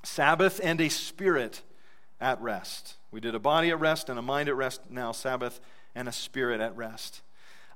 Sabbath 0.05 0.61
and 0.63 0.81
a 0.81 0.89
spirit 0.89 1.63
at 2.21 2.41
rest. 2.41 2.95
We 3.11 3.21
did 3.21 3.35
a 3.35 3.39
body 3.39 3.71
at 3.71 3.81
rest 3.81 4.09
and 4.09 4.19
a 4.19 4.23
mind 4.23 4.49
at 4.49 4.57
rest, 4.57 4.83
now 4.91 5.13
Sabbath 5.13 5.61
and 5.95 6.09
a 6.09 6.13
spirit 6.13 6.61
at 6.61 6.77
rest. 6.77 7.23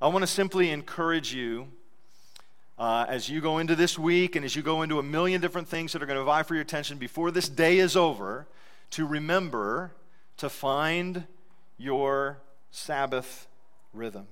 I 0.00 0.08
want 0.08 0.22
to 0.22 0.26
simply 0.26 0.70
encourage 0.70 1.32
you 1.32 1.68
uh, 2.78 3.06
as 3.08 3.28
you 3.28 3.40
go 3.40 3.58
into 3.58 3.76
this 3.76 3.98
week 3.98 4.36
and 4.36 4.44
as 4.44 4.56
you 4.56 4.62
go 4.62 4.82
into 4.82 4.98
a 4.98 5.02
million 5.02 5.40
different 5.40 5.68
things 5.68 5.92
that 5.92 6.02
are 6.02 6.06
going 6.06 6.18
to 6.18 6.24
vie 6.24 6.42
for 6.42 6.54
your 6.54 6.62
attention 6.62 6.98
before 6.98 7.30
this 7.30 7.48
day 7.48 7.78
is 7.78 7.96
over 7.96 8.46
to 8.90 9.06
remember 9.06 9.92
to 10.36 10.48
find 10.48 11.24
your 11.78 12.38
Sabbath 12.70 13.46
rhythm. 13.92 14.26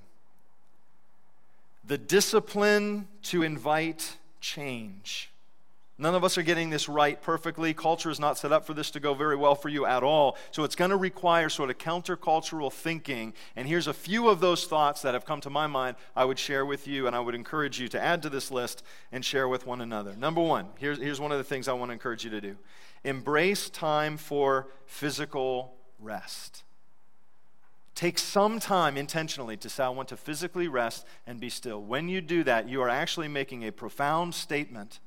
The 1.87 1.99
discipline 1.99 3.09
to 3.25 3.43
invite 3.43 4.17
change. 4.41 5.31
None 6.01 6.15
of 6.15 6.25
us 6.25 6.39
are 6.39 6.43
getting 6.43 6.71
this 6.71 6.89
right 6.89 7.21
perfectly. 7.21 7.75
Culture 7.75 8.09
is 8.09 8.19
not 8.19 8.39
set 8.39 8.53
up 8.53 8.65
for 8.65 8.73
this 8.73 8.91
to 8.93 9.01
go 9.01 9.13
very 9.13 9.37
well 9.37 9.55
for 9.55 9.69
you 9.69 9.85
at 9.85 10.03
all. 10.03 10.39
So 10.51 10.65
it's 10.65 10.75
going 10.75 10.91
to 10.91 10.97
require 10.97 11.51
sort 11.51 11.69
of 11.69 11.77
countercultural 11.77 12.73
thinking. 12.73 13.35
And 13.55 13.69
here's 13.69 13.87
a 13.87 13.93
few 13.93 14.31
of 14.31 14.41
those 14.41 14.65
thoughts 14.65 15.03
that 15.03 15.13
have 15.13 15.27
come 15.27 15.43
to 15.43 15.51
my 15.51 15.67
mind 15.67 15.97
I 16.17 16.25
would 16.25 16.39
share 16.39 16.65
with 16.65 16.89
you, 16.89 17.07
and 17.07 17.15
I 17.15 17.21
would 17.21 17.35
encourage 17.35 17.79
you 17.79 17.87
to 17.89 18.01
add 18.03 18.23
to 18.23 18.31
this 18.31 18.51
list 18.51 18.83
and 19.13 19.23
share 19.23 19.47
with 19.47 19.67
one 19.67 19.83
another. 19.83 20.17
Number 20.17 20.41
one, 20.41 20.69
here's, 20.79 20.97
here's 20.97 21.21
one 21.21 21.33
of 21.33 21.39
the 21.39 21.45
things 21.45 21.69
I 21.69 21.75
want 21.75 21.91
to 21.91 21.93
encourage 21.93 22.25
you 22.25 22.31
to 22.31 22.41
do 22.41 22.57
embrace 23.05 23.69
time 23.69 24.17
for 24.17 24.69
physical 24.87 25.75
rest. 25.99 26.65
Take 27.95 28.19
some 28.19 28.59
time 28.59 28.97
intentionally 28.97 29.59
to 29.59 29.69
say, 29.69 29.85
I 29.85 29.91
want 29.91 30.09
to 30.09 30.17
physically 30.17 30.69
rest 30.69 31.05
and 31.27 31.39
be 31.39 31.51
still. 31.51 31.83
When 31.83 32.09
you 32.09 32.23
do 32.23 32.43
that, 32.45 32.69
you 32.69 32.81
are 32.81 32.89
actually 32.89 33.29
making 33.29 33.67
a 33.67 33.73
profound 33.73 34.35
statement 34.35 35.01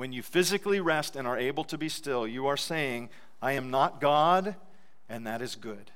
when 0.00 0.14
you 0.14 0.22
physically 0.22 0.80
rest 0.80 1.14
and 1.14 1.28
are 1.28 1.36
able 1.36 1.62
to 1.62 1.76
be 1.76 1.90
still, 1.90 2.26
you 2.26 2.46
are 2.46 2.56
saying, 2.56 3.10
I 3.42 3.52
am 3.52 3.70
not 3.70 4.00
God, 4.00 4.56
and 5.10 5.26
that 5.26 5.42
is 5.42 5.56
good. 5.56 5.90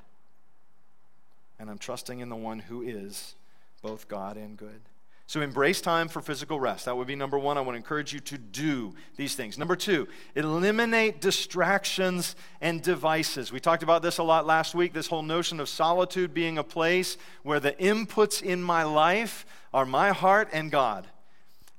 And 1.59 1.71
I'm 1.71 1.79
trusting 1.79 2.21
in 2.21 2.29
the 2.29 2.37
one 2.37 2.59
who 2.59 2.83
is 2.83 3.35
both 3.81 4.07
God 4.07 4.37
and 4.37 4.59
good. 4.59 4.83
So 5.27 5.41
embrace 5.41 5.81
time 5.81 6.09
for 6.09 6.21
physical 6.21 6.61
rest. 6.61 6.85
That 6.85 6.99
would 6.99 7.07
be 7.07 7.17
number 7.17 7.39
one. 7.39 7.57
I 7.57 7.63
want 7.63 7.77
to 7.77 7.79
encourage 7.79 8.13
you 8.13 8.21
to 8.21 8.37
do 8.37 8.95
these 9.17 9.37
things. 9.37 9.57
Number 9.57 9.75
two, 9.75 10.07
eliminate 10.35 11.23
distractions 11.23 12.37
and 12.61 12.83
devices. 12.83 13.53
We 13.53 13.59
talked 13.59 13.83
about 13.83 14.03
this 14.03 14.19
a 14.19 14.23
lot 14.23 14.45
last 14.45 14.75
week 14.75 14.93
this 14.93 15.07
whole 15.07 15.23
notion 15.23 15.61
of 15.61 15.69
solitude 15.71 16.35
being 16.35 16.59
a 16.59 16.63
place 16.63 17.17
where 17.43 17.59
the 17.59 17.73
inputs 17.73 18.43
in 18.43 18.63
my 18.63 18.83
life 18.83 19.47
are 19.73 19.87
my 19.87 20.11
heart 20.11 20.51
and 20.53 20.71
God. 20.71 21.07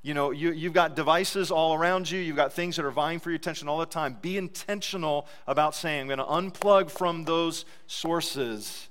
You 0.06 0.14
know, 0.14 0.30
you, 0.30 0.52
you've 0.52 0.74
got 0.74 0.96
devices 0.96 1.50
all 1.50 1.74
around 1.74 2.12
you. 2.12 2.20
You've 2.20 2.36
got 2.36 2.54
things 2.54 2.76
that 2.76 2.86
are 2.86 2.92
vying 2.92 3.18
for 3.18 3.32
your 3.32 3.38
attention 3.38 3.68
all 3.68 3.80
the 3.80 3.88
time. 3.88 4.16
Be 4.22 4.38
intentional 4.38 5.26
about 5.48 5.74
saying, 5.74 6.02
I'm 6.02 6.08
going 6.16 6.20
to 6.20 6.60
unplug 6.60 6.92
from 6.92 7.26
those 7.26 7.66
sources 7.88 8.88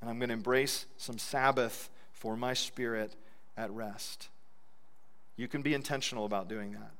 and 0.00 0.08
I'm 0.08 0.20
going 0.20 0.28
to 0.28 0.34
embrace 0.34 0.86
some 0.98 1.18
Sabbath 1.18 1.90
for 2.12 2.36
my 2.36 2.54
spirit 2.54 3.16
at 3.56 3.72
rest. 3.72 4.28
You 5.36 5.48
can 5.48 5.62
be 5.62 5.74
intentional 5.74 6.26
about 6.26 6.48
doing 6.48 6.74
that. 6.74 6.92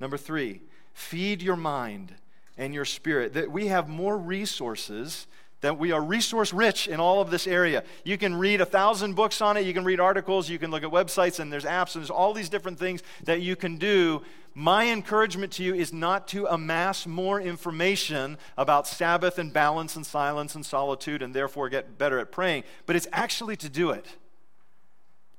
Number 0.00 0.16
three, 0.16 0.60
feed 0.94 1.42
your 1.42 1.54
mind 1.54 2.12
and 2.58 2.74
your 2.74 2.84
spirit. 2.84 3.34
That 3.34 3.52
we 3.52 3.68
have 3.68 3.88
more 3.88 4.18
resources 4.18 5.28
that 5.60 5.78
we 5.78 5.92
are 5.92 6.02
resource 6.02 6.52
rich 6.52 6.88
in 6.88 7.00
all 7.00 7.20
of 7.20 7.30
this 7.30 7.46
area. 7.46 7.84
You 8.04 8.18
can 8.18 8.34
read 8.34 8.60
a 8.60 8.66
thousand 8.66 9.14
books 9.14 9.40
on 9.40 9.56
it, 9.56 9.62
you 9.62 9.72
can 9.72 9.84
read 9.84 10.00
articles, 10.00 10.48
you 10.48 10.58
can 10.58 10.70
look 10.70 10.82
at 10.82 10.90
websites, 10.90 11.40
and 11.40 11.52
there's 11.52 11.64
apps, 11.64 11.94
and 11.94 12.02
there's 12.02 12.10
all 12.10 12.34
these 12.34 12.48
different 12.48 12.78
things 12.78 13.02
that 13.24 13.40
you 13.40 13.56
can 13.56 13.78
do. 13.78 14.22
My 14.54 14.88
encouragement 14.90 15.52
to 15.54 15.64
you 15.64 15.74
is 15.74 15.92
not 15.92 16.28
to 16.28 16.46
amass 16.46 17.08
more 17.08 17.40
information 17.40 18.38
about 18.56 18.86
Sabbath 18.86 19.38
and 19.38 19.52
balance 19.52 19.96
and 19.96 20.06
silence 20.06 20.54
and 20.54 20.64
solitude 20.64 21.22
and 21.22 21.34
therefore 21.34 21.68
get 21.68 21.98
better 21.98 22.20
at 22.20 22.30
praying, 22.30 22.62
but 22.86 22.94
it's 22.94 23.08
actually 23.12 23.56
to 23.56 23.68
do 23.68 23.90
it. 23.90 24.06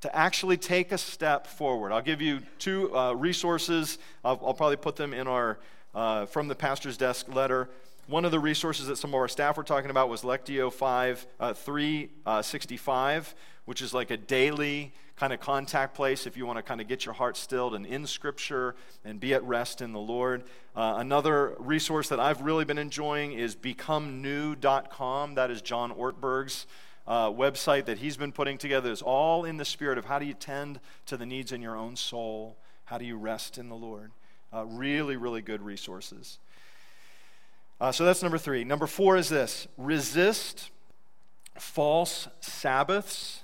To 0.01 0.15
actually 0.15 0.57
take 0.57 0.91
a 0.91 0.97
step 0.97 1.47
forward. 1.47 1.93
I'll 1.93 2.01
give 2.01 2.21
you 2.21 2.41
two 2.59 2.95
uh, 2.95 3.13
resources. 3.13 3.97
I'll, 4.23 4.39
I'll, 4.45 4.53
probably 4.53 4.75
put 4.75 4.97
them 4.97 5.13
in 5.13 5.27
our 5.27 5.57
uh, 5.95 6.25
from 6.25 6.47
the 6.47 6.53
pastor's 6.53 6.97
desk 6.97 7.33
letter. 7.33 7.69
One 8.07 8.23
of 8.23 8.29
the 8.29 8.39
resources 8.39 8.85
that 8.85 8.97
some 8.97 9.09
of 9.09 9.15
our 9.15 9.27
staff 9.27 9.57
were 9.57 9.63
talking 9.63 9.89
about 9.89 10.09
was 10.09 10.21
Lectio 10.21 10.71
5, 10.71 11.25
uh, 11.39 11.53
365, 11.55 13.27
uh, 13.27 13.41
which 13.65 13.81
is 13.81 13.95
like 13.95 14.11
a 14.11 14.17
daily 14.17 14.93
kind 15.15 15.33
of 15.33 15.39
contact 15.39 15.95
place 15.95 16.27
if 16.27 16.37
you 16.37 16.45
want 16.45 16.57
to 16.57 16.61
kind 16.61 16.79
of 16.79 16.87
get 16.87 17.03
your 17.03 17.15
heart 17.15 17.35
stilled 17.35 17.73
and 17.73 17.83
in 17.83 18.05
Scripture 18.05 18.75
and 19.03 19.19
be 19.19 19.33
at 19.33 19.43
rest 19.43 19.81
in 19.81 19.91
the 19.91 19.99
Lord. 19.99 20.43
Uh, 20.75 20.97
another 20.97 21.55
resource 21.57 22.07
that 22.09 22.19
I've 22.19 22.41
really 22.41 22.63
been 22.63 22.77
enjoying 22.77 23.31
is 23.31 23.55
becomenew.com. 23.55 25.33
That 25.33 25.49
is 25.49 25.63
John 25.63 25.91
Ortberg's 25.91 26.67
uh, 27.07 27.31
website 27.31 27.85
that 27.85 27.97
he's 27.97 28.17
been 28.17 28.31
putting 28.31 28.59
together. 28.59 28.91
It's 28.91 29.01
all 29.01 29.45
in 29.45 29.57
the 29.57 29.65
spirit 29.65 29.97
of 29.97 30.05
how 30.05 30.19
do 30.19 30.27
you 30.27 30.35
tend 30.35 30.79
to 31.07 31.17
the 31.17 31.25
needs 31.25 31.51
in 31.51 31.59
your 31.59 31.75
own 31.75 31.95
soul? 31.95 32.55
How 32.83 32.99
do 32.99 33.05
you 33.05 33.17
rest 33.17 33.57
in 33.57 33.67
the 33.67 33.75
Lord? 33.75 34.11
Uh, 34.53 34.65
really, 34.67 35.15
really 35.15 35.41
good 35.41 35.63
resources. 35.63 36.37
Uh, 37.85 37.91
so 37.91 38.03
that's 38.03 38.23
number 38.23 38.39
three. 38.39 38.63
Number 38.63 38.87
four 38.87 39.15
is 39.15 39.29
this 39.29 39.67
resist 39.77 40.71
false 41.59 42.27
Sabbaths 42.39 43.43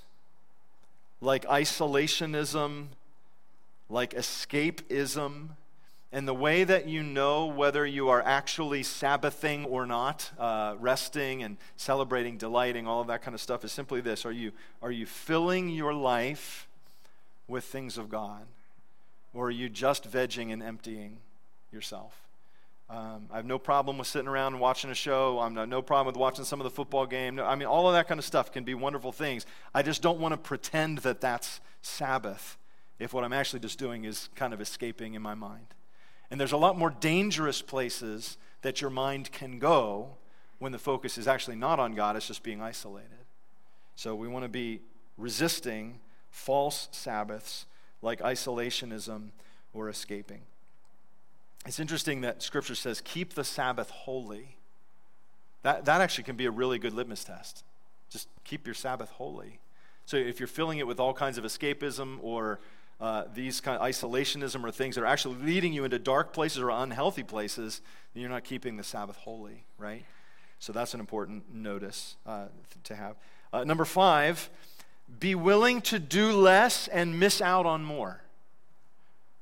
like 1.22 1.46
isolationism, 1.46 2.88
like 3.88 4.16
escapism. 4.16 5.50
And 6.12 6.28
the 6.28 6.34
way 6.34 6.64
that 6.64 6.88
you 6.88 7.04
know 7.04 7.46
whether 7.46 7.86
you 7.86 8.10
are 8.10 8.24
actually 8.24 8.82
Sabbathing 8.82 9.64
or 9.66 9.86
not, 9.86 10.32
uh, 10.40 10.74
resting 10.80 11.44
and 11.44 11.58
celebrating, 11.78 12.38
delighting, 12.38 12.88
all 12.88 13.00
of 13.00 13.06
that 13.10 13.22
kind 13.22 13.36
of 13.36 13.42
stuff, 13.42 13.64
is 13.64 13.72
simply 13.72 14.02
this 14.02 14.26
Are 14.26 14.32
you, 14.32 14.54
are 14.82 14.92
you 14.92 15.06
filling 15.06 15.70
your 15.70 15.94
life 15.94 16.68
with 17.48 17.64
things 17.64 17.96
of 17.96 18.10
God? 18.10 18.48
Or 19.36 19.50
are 19.50 19.52
you 19.52 19.70
just 19.70 20.10
vegging 20.10 20.52
and 20.52 20.64
emptying 20.64 21.18
yourself? 21.72 22.21
Um, 22.92 23.28
I 23.32 23.38
have 23.38 23.46
no 23.46 23.58
problem 23.58 23.98
with 23.98 24.08
sitting 24.08 24.28
around 24.28 24.54
and 24.54 24.62
watching 24.62 24.92
a 24.92 24.96
show. 24.96 25.40
I'm 25.40 25.54
no, 25.54 25.64
no 25.64 25.82
problem 25.82 26.08
with 26.08 26.18
watching 26.18 26.44
some 26.44 26.60
of 26.60 26.66
the 26.66 26.70
football 26.70 27.06
game. 27.06 27.36
No, 27.36 27.46
I 27.46 27.56
mean, 27.56 27.70
all 27.70 27.88
of 27.88 27.94
that 27.94 28.06
kind 28.06 28.20
of 28.20 28.26
stuff 28.26 28.52
can 28.52 28.66
be 28.66 28.74
wonderful 28.74 29.14
things. 29.14 29.46
I 29.74 29.82
just 29.82 30.02
don't 30.02 30.20
want 30.20 30.34
to 30.34 30.38
pretend 30.38 30.98
that 31.00 31.22
that's 31.22 31.62
Sabbath 31.82 32.58
if 33.00 33.14
what 33.14 33.24
I'm 33.24 33.32
actually 33.32 33.62
just 33.62 33.80
doing 33.80 34.04
is 34.04 34.28
kind 34.36 34.54
of 34.54 34.60
escaping 34.60 35.14
in 35.14 35.22
my 35.22 35.36
mind. 35.36 35.68
And 36.30 36.40
there's 36.40 36.52
a 36.52 36.58
lot 36.58 36.78
more 36.78 36.90
dangerous 36.90 37.62
places 37.62 38.38
that 38.62 38.82
your 38.82 38.90
mind 38.90 39.32
can 39.32 39.58
go 39.58 40.18
when 40.60 40.74
the 40.74 40.78
focus 40.78 41.18
is 41.18 41.30
actually 41.30 41.56
not 41.56 41.80
on 41.80 41.96
God, 41.96 42.18
it's 42.18 42.28
just 42.28 42.44
being 42.44 42.62
isolated. 42.62 43.26
So 43.96 44.16
we 44.16 44.28
want 44.28 44.44
to 44.44 44.50
be 44.50 44.82
resisting 45.18 46.00
false 46.30 46.90
Sabbaths 46.92 47.66
like 48.02 48.20
isolationism 48.20 49.30
or 49.74 49.88
escaping. 49.88 50.42
It's 51.66 51.80
interesting 51.80 52.22
that 52.22 52.42
Scripture 52.42 52.76
says, 52.76 53.02
keep 53.02 53.34
the 53.34 53.44
Sabbath 53.44 53.90
holy. 53.90 54.56
That, 55.64 55.86
that 55.86 56.02
actually 56.02 56.24
can 56.24 56.36
be 56.36 56.46
a 56.46 56.52
really 56.52 56.80
good 56.80 56.94
litmus 56.94 57.24
test. 57.24 57.64
Just 58.10 58.28
keep 58.44 58.66
your 58.66 58.74
Sabbath 58.74 59.10
holy. 59.12 59.60
So 60.06 60.18
if 60.18 60.40
you're 60.40 60.48
filling 60.48 60.80
it 60.80 60.88
with 60.88 61.00
all 61.00 61.14
kinds 61.14 61.38
of 61.38 61.44
escapism 61.44 62.18
or 62.22 62.60
uh, 63.00 63.26
these 63.34 63.62
kind 63.62 63.80
of 63.80 63.88
isolationism 63.88 64.64
or 64.64 64.72
things 64.72 64.96
that 64.96 65.02
are 65.02 65.08
actually 65.08 65.36
leading 65.36 65.74
you 65.74 65.84
into 65.84 66.00
dark 66.00 66.34
places 66.34 66.60
or 66.60 66.70
unhealthy 66.70 67.24
places, 67.24 67.82
then 68.14 68.22
you're 68.22 68.30
not 68.30 68.44
keeping 68.44 68.78
the 68.78 68.84
Sabbath 68.84 69.16
holy, 69.18 69.64
right? 69.78 70.04
So 70.60 70.74
that's 70.74 70.94
an 70.94 71.00
important 71.00 71.54
notice 71.54 72.16
uh, 72.26 72.46
to 72.84 72.96
have. 72.96 73.16
Uh, 73.54 73.64
number 73.64 73.86
five, 73.86 74.50
be 75.20 75.36
willing 75.36 75.82
to 75.82 76.00
do 76.00 76.32
less 76.32 76.88
and 76.88 77.20
miss 77.20 77.42
out 77.42 77.66
on 77.66 77.84
more. 77.84 78.21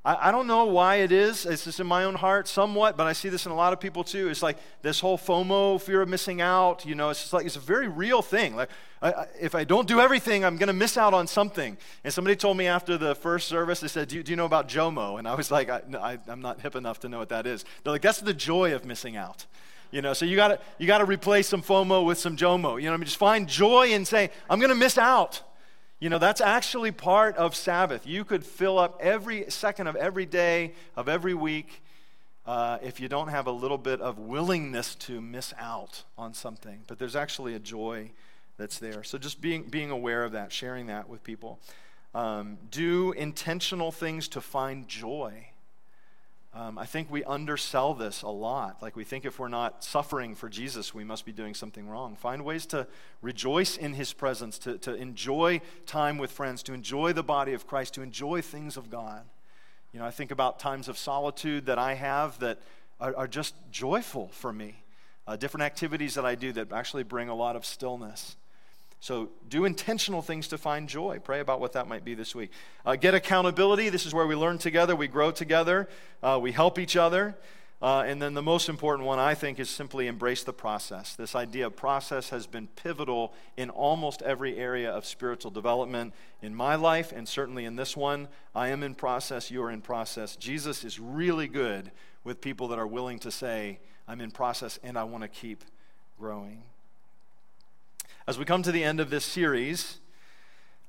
I, 0.06 0.30
I 0.30 0.32
don't 0.32 0.48
know 0.48 0.66
why 0.66 0.98
it 0.98 1.12
is. 1.12 1.46
It's 1.46 1.66
just 1.66 1.80
in 1.80 1.88
my 1.88 2.06
own 2.06 2.16
heart 2.16 2.48
somewhat, 2.48 2.96
but 2.96 3.06
I 3.06 3.14
see 3.14 3.28
this 3.28 3.46
in 3.46 3.52
a 3.52 3.56
lot 3.56 3.74
of 3.74 3.80
people 3.80 4.04
too. 4.04 4.30
It's 4.30 4.42
like 4.42 4.58
this 4.82 5.00
whole 5.00 5.18
FOMO, 5.18 5.82
fear 5.82 6.02
of 6.02 6.08
missing 6.08 6.40
out. 6.40 6.86
You 6.86 6.96
know, 6.96 7.10
it's 7.10 7.20
just 7.20 7.34
like 7.34 7.46
it's 7.46 7.58
a 7.58 7.60
very 7.60 7.88
real 7.88 8.22
thing. 8.22 8.56
Like, 8.56 8.70
I, 9.02 9.12
I, 9.12 9.28
if 9.40 9.56
I 9.56 9.66
don't 9.66 9.88
do 9.88 10.00
everything, 10.00 10.46
I'm 10.46 10.56
going 10.58 10.68
to 10.68 10.74
miss 10.74 10.98
out 10.98 11.14
on 11.14 11.28
something. 11.28 11.78
And 12.04 12.14
somebody 12.14 12.36
told 12.38 12.56
me 12.56 12.68
after 12.68 12.98
the 12.98 13.14
first 13.14 13.50
service, 13.50 13.82
they 13.82 13.88
said, 13.90 14.08
Do 14.08 14.16
you, 14.16 14.24
do 14.24 14.32
you 14.32 14.36
know 14.38 14.46
about 14.46 14.70
JOMO? 14.70 15.20
And 15.20 15.28
I 15.28 15.36
was 15.36 15.52
like, 15.58 15.70
I, 15.70 15.82
I, 16.00 16.18
I'm 16.28 16.42
not 16.42 16.62
hip 16.62 16.76
enough 16.76 17.02
to 17.02 17.10
know 17.10 17.20
what 17.20 17.30
that 17.30 17.46
is. 17.46 17.66
They're 17.84 17.92
like, 17.94 18.02
That's 18.02 18.22
the 18.22 18.34
joy 18.34 18.74
of 18.74 18.86
missing 18.86 19.18
out. 19.18 19.46
You 19.92 20.04
know, 20.04 20.14
so 20.14 20.24
you 20.24 20.36
got 20.36 20.50
to 20.50 20.60
you 20.78 20.86
got 20.86 21.00
to 21.00 21.06
replace 21.06 21.48
some 21.48 21.64
FOMO 21.64 22.06
with 22.06 22.20
some 22.20 22.38
JOMO. 22.38 22.80
You 22.80 22.88
know, 22.88 22.94
I 22.94 22.98
mean, 22.98 23.06
just 23.06 23.18
find 23.18 23.50
joy 23.50 23.90
in 23.90 24.06
saying, 24.06 24.30
I'm 24.50 24.60
going 24.60 24.70
to 24.70 24.76
miss 24.76 24.98
out. 24.98 25.42
You 26.00 26.10
know, 26.10 26.18
that's 26.18 26.40
actually 26.40 26.92
part 26.92 27.36
of 27.36 27.56
Sabbath. 27.56 28.08
You 28.08 28.24
could 28.24 28.46
fill 28.46 28.80
up 28.80 29.00
every 29.02 29.46
second 29.50 29.88
of 29.88 29.98
every 29.98 30.26
day, 30.26 30.74
of 30.96 31.10
every 31.10 31.34
week, 31.34 31.84
uh, 32.46 32.78
if 32.82 33.02
you 33.02 33.10
don't 33.10 33.28
have 33.28 33.48
a 33.48 33.52
little 33.52 33.78
bit 33.78 34.00
of 34.00 34.18
willingness 34.18 34.96
to 34.96 35.20
miss 35.20 35.54
out 35.60 36.04
on 36.18 36.34
something. 36.34 36.84
But 36.88 37.00
there's 37.00 37.18
actually 37.18 37.54
a 37.54 37.60
joy 37.60 38.12
that's 38.58 38.80
there. 38.80 39.04
So 39.04 39.18
just 39.18 39.42
being, 39.42 39.64
being 39.64 39.92
aware 39.92 40.24
of 40.24 40.32
that, 40.32 40.54
sharing 40.54 40.88
that 40.88 41.10
with 41.10 41.22
people. 41.24 41.60
Um, 42.16 42.58
do 42.72 43.12
intentional 43.12 43.92
things 43.92 44.30
to 44.30 44.42
find 44.42 44.88
joy. 44.88 45.49
Um, 46.52 46.80
I 46.80 46.86
think 46.86 47.12
we 47.12 47.24
undersell 47.26 47.94
this 47.94 48.24
a 48.24 48.30
lot. 48.30 48.82
Like 48.82 48.96
we 48.96 49.04
think 49.04 49.24
if 49.24 49.38
we're 49.38 49.50
not 49.50 49.84
suffering 49.84 50.34
for 50.34 50.50
Jesus, 50.50 50.94
we 50.94 51.04
must 51.04 51.26
be 51.26 51.32
doing 51.32 51.54
something 51.54 51.88
wrong. 51.88 52.16
Find 52.16 52.44
ways 52.44 52.66
to 52.68 52.88
rejoice 53.22 53.78
in 53.78 53.94
his 53.94 54.14
presence, 54.14 54.58
to, 54.60 54.78
to 54.80 54.96
enjoy 54.96 55.62
time 55.86 56.18
with 56.18 56.32
friends, 56.32 56.64
to 56.64 56.74
enjoy 56.74 57.14
the 57.14 57.24
body 57.24 57.54
of 57.54 57.68
Christ, 57.68 57.94
to 57.96 58.02
enjoy 58.02 58.42
things 58.42 58.78
of 58.78 58.90
God. 58.90 59.26
You 59.94 60.00
know, 60.00 60.06
I 60.06 60.12
think 60.12 60.32
about 60.32 60.60
times 60.60 60.88
of 60.88 60.98
solitude 60.98 61.68
that 61.68 61.78
I 61.78 61.94
have 61.94 62.40
that 62.40 62.60
are, 63.00 63.16
are 63.16 63.28
just 63.28 63.54
joyful 63.72 64.30
for 64.30 64.52
me. 64.52 64.84
Uh, 65.28 65.36
different 65.36 65.64
activities 65.64 66.16
that 66.16 66.26
I 66.26 66.34
do 66.34 66.52
that 66.54 66.74
actually 66.74 67.04
bring 67.04 67.30
a 67.30 67.36
lot 67.36 67.56
of 67.56 67.64
stillness. 67.64 68.36
So 69.00 69.30
do 69.48 69.66
intentional 69.66 70.22
things 70.22 70.50
to 70.50 70.58
find 70.58 70.90
joy. 70.90 71.20
Pray 71.20 71.40
about 71.40 71.60
what 71.60 71.74
that 71.74 71.88
might 71.88 72.04
be 72.04 72.16
this 72.16 72.36
week. 72.36 72.52
Uh, 72.86 72.96
get 72.96 73.14
accountability. 73.14 73.90
This 73.90 74.06
is 74.06 74.14
where 74.14 74.28
we 74.28 74.36
learn 74.36 74.58
together, 74.58 74.96
we 74.96 75.08
grow 75.08 75.32
together, 75.32 75.88
uh, 76.22 76.38
we 76.42 76.52
help 76.52 76.78
each 76.78 76.96
other. 76.96 77.36
Uh, 77.82 78.04
and 78.06 78.22
then 78.22 78.34
the 78.34 78.42
most 78.42 78.68
important 78.68 79.08
one, 79.08 79.20
I 79.20 79.36
think, 79.36 79.58
is 79.58 79.70
simply 79.70 80.08
embrace 80.08 80.44
the 80.44 80.52
process. 80.52 81.16
This 81.16 81.34
idea 81.34 81.68
of 81.68 81.78
process 81.78 82.30
has 82.30 82.46
been 82.46 82.68
pivotal 82.68 83.34
in 83.56 83.70
almost 83.70 84.22
every 84.22 84.58
area 84.58 84.92
of 84.92 85.06
spiritual 85.06 85.50
development 85.50 86.14
in 86.42 86.54
my 86.54 86.76
life, 86.76 87.14
and 87.14 87.26
certainly 87.26 87.64
in 87.64 87.78
this 87.78 87.96
one. 87.96 88.28
I 88.54 88.68
am 88.68 88.84
in 88.84 88.96
process, 88.96 89.50
you 89.50 89.64
are 89.64 89.72
in 89.72 89.80
process. 89.80 90.36
Jesus 90.36 90.84
is 90.84 91.00
really 91.00 91.48
good 91.48 91.92
with 92.26 92.42
people 92.42 92.68
that 92.68 92.80
are 92.80 92.88
willing 92.88 93.20
to 93.20 93.32
say, 93.32 93.80
I'm 94.10 94.20
in 94.20 94.32
process 94.32 94.78
and 94.84 94.98
I 94.98 95.06
want 95.06 95.24
to 95.24 95.30
keep 95.30 95.64
growing. 96.20 96.64
As 98.30 98.38
we 98.38 98.46
come 98.46 98.62
to 98.62 98.72
the 98.72 98.84
end 98.84 99.00
of 99.00 99.10
this 99.10 99.26
series, 99.26 99.98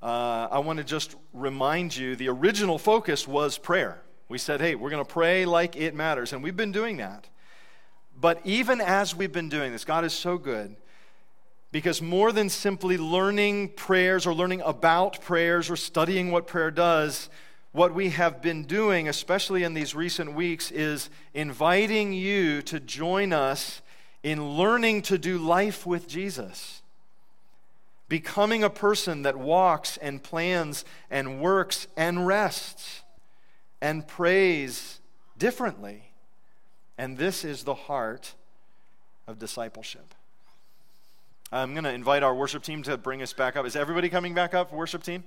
uh, 0.02 0.48
I 0.50 0.58
want 0.58 0.76
to 0.76 0.84
just 0.84 1.16
remind 1.32 1.96
you 1.96 2.14
the 2.14 2.28
original 2.28 2.76
focus 2.76 3.26
was 3.26 3.56
prayer. 3.56 4.02
We 4.28 4.36
said, 4.36 4.60
hey, 4.60 4.74
we're 4.74 4.90
going 4.90 5.02
to 5.02 5.10
pray 5.10 5.46
like 5.46 5.74
it 5.74 5.94
matters, 5.94 6.34
and 6.34 6.42
we've 6.42 6.54
been 6.54 6.70
doing 6.70 6.98
that. 6.98 7.30
But 8.14 8.42
even 8.44 8.82
as 8.82 9.16
we've 9.16 9.32
been 9.32 9.48
doing 9.48 9.72
this, 9.72 9.86
God 9.86 10.04
is 10.04 10.12
so 10.12 10.36
good 10.36 10.76
because 11.72 12.02
more 12.02 12.30
than 12.30 12.50
simply 12.50 12.98
learning 12.98 13.70
prayers 13.70 14.26
or 14.26 14.34
learning 14.34 14.60
about 14.60 15.22
prayers 15.22 15.70
or 15.70 15.76
studying 15.76 16.30
what 16.32 16.46
prayer 16.46 16.70
does, 16.70 17.30
what 17.72 17.94
we 17.94 18.10
have 18.10 18.42
been 18.42 18.64
doing, 18.64 19.08
especially 19.08 19.62
in 19.62 19.72
these 19.72 19.94
recent 19.94 20.34
weeks, 20.34 20.70
is 20.70 21.08
inviting 21.32 22.12
you 22.12 22.60
to 22.60 22.78
join 22.78 23.32
us 23.32 23.80
in 24.22 24.46
learning 24.58 25.00
to 25.00 25.16
do 25.16 25.38
life 25.38 25.86
with 25.86 26.06
Jesus 26.06 26.79
becoming 28.10 28.64
a 28.64 28.68
person 28.68 29.22
that 29.22 29.36
walks 29.36 29.96
and 29.96 30.22
plans 30.22 30.84
and 31.10 31.40
works 31.40 31.86
and 31.96 32.26
rests 32.26 33.02
and 33.80 34.06
prays 34.06 35.00
differently. 35.38 36.12
And 36.98 37.16
this 37.16 37.44
is 37.44 37.62
the 37.62 37.74
heart 37.74 38.34
of 39.26 39.38
discipleship. 39.38 40.12
I'm 41.52 41.72
going 41.72 41.84
to 41.84 41.92
invite 41.92 42.22
our 42.22 42.34
worship 42.34 42.64
team 42.64 42.82
to 42.82 42.98
bring 42.98 43.22
us 43.22 43.32
back 43.32 43.56
up. 43.56 43.64
Is 43.64 43.76
everybody 43.76 44.08
coming 44.08 44.34
back 44.34 44.54
up, 44.54 44.72
worship 44.72 45.04
team? 45.04 45.22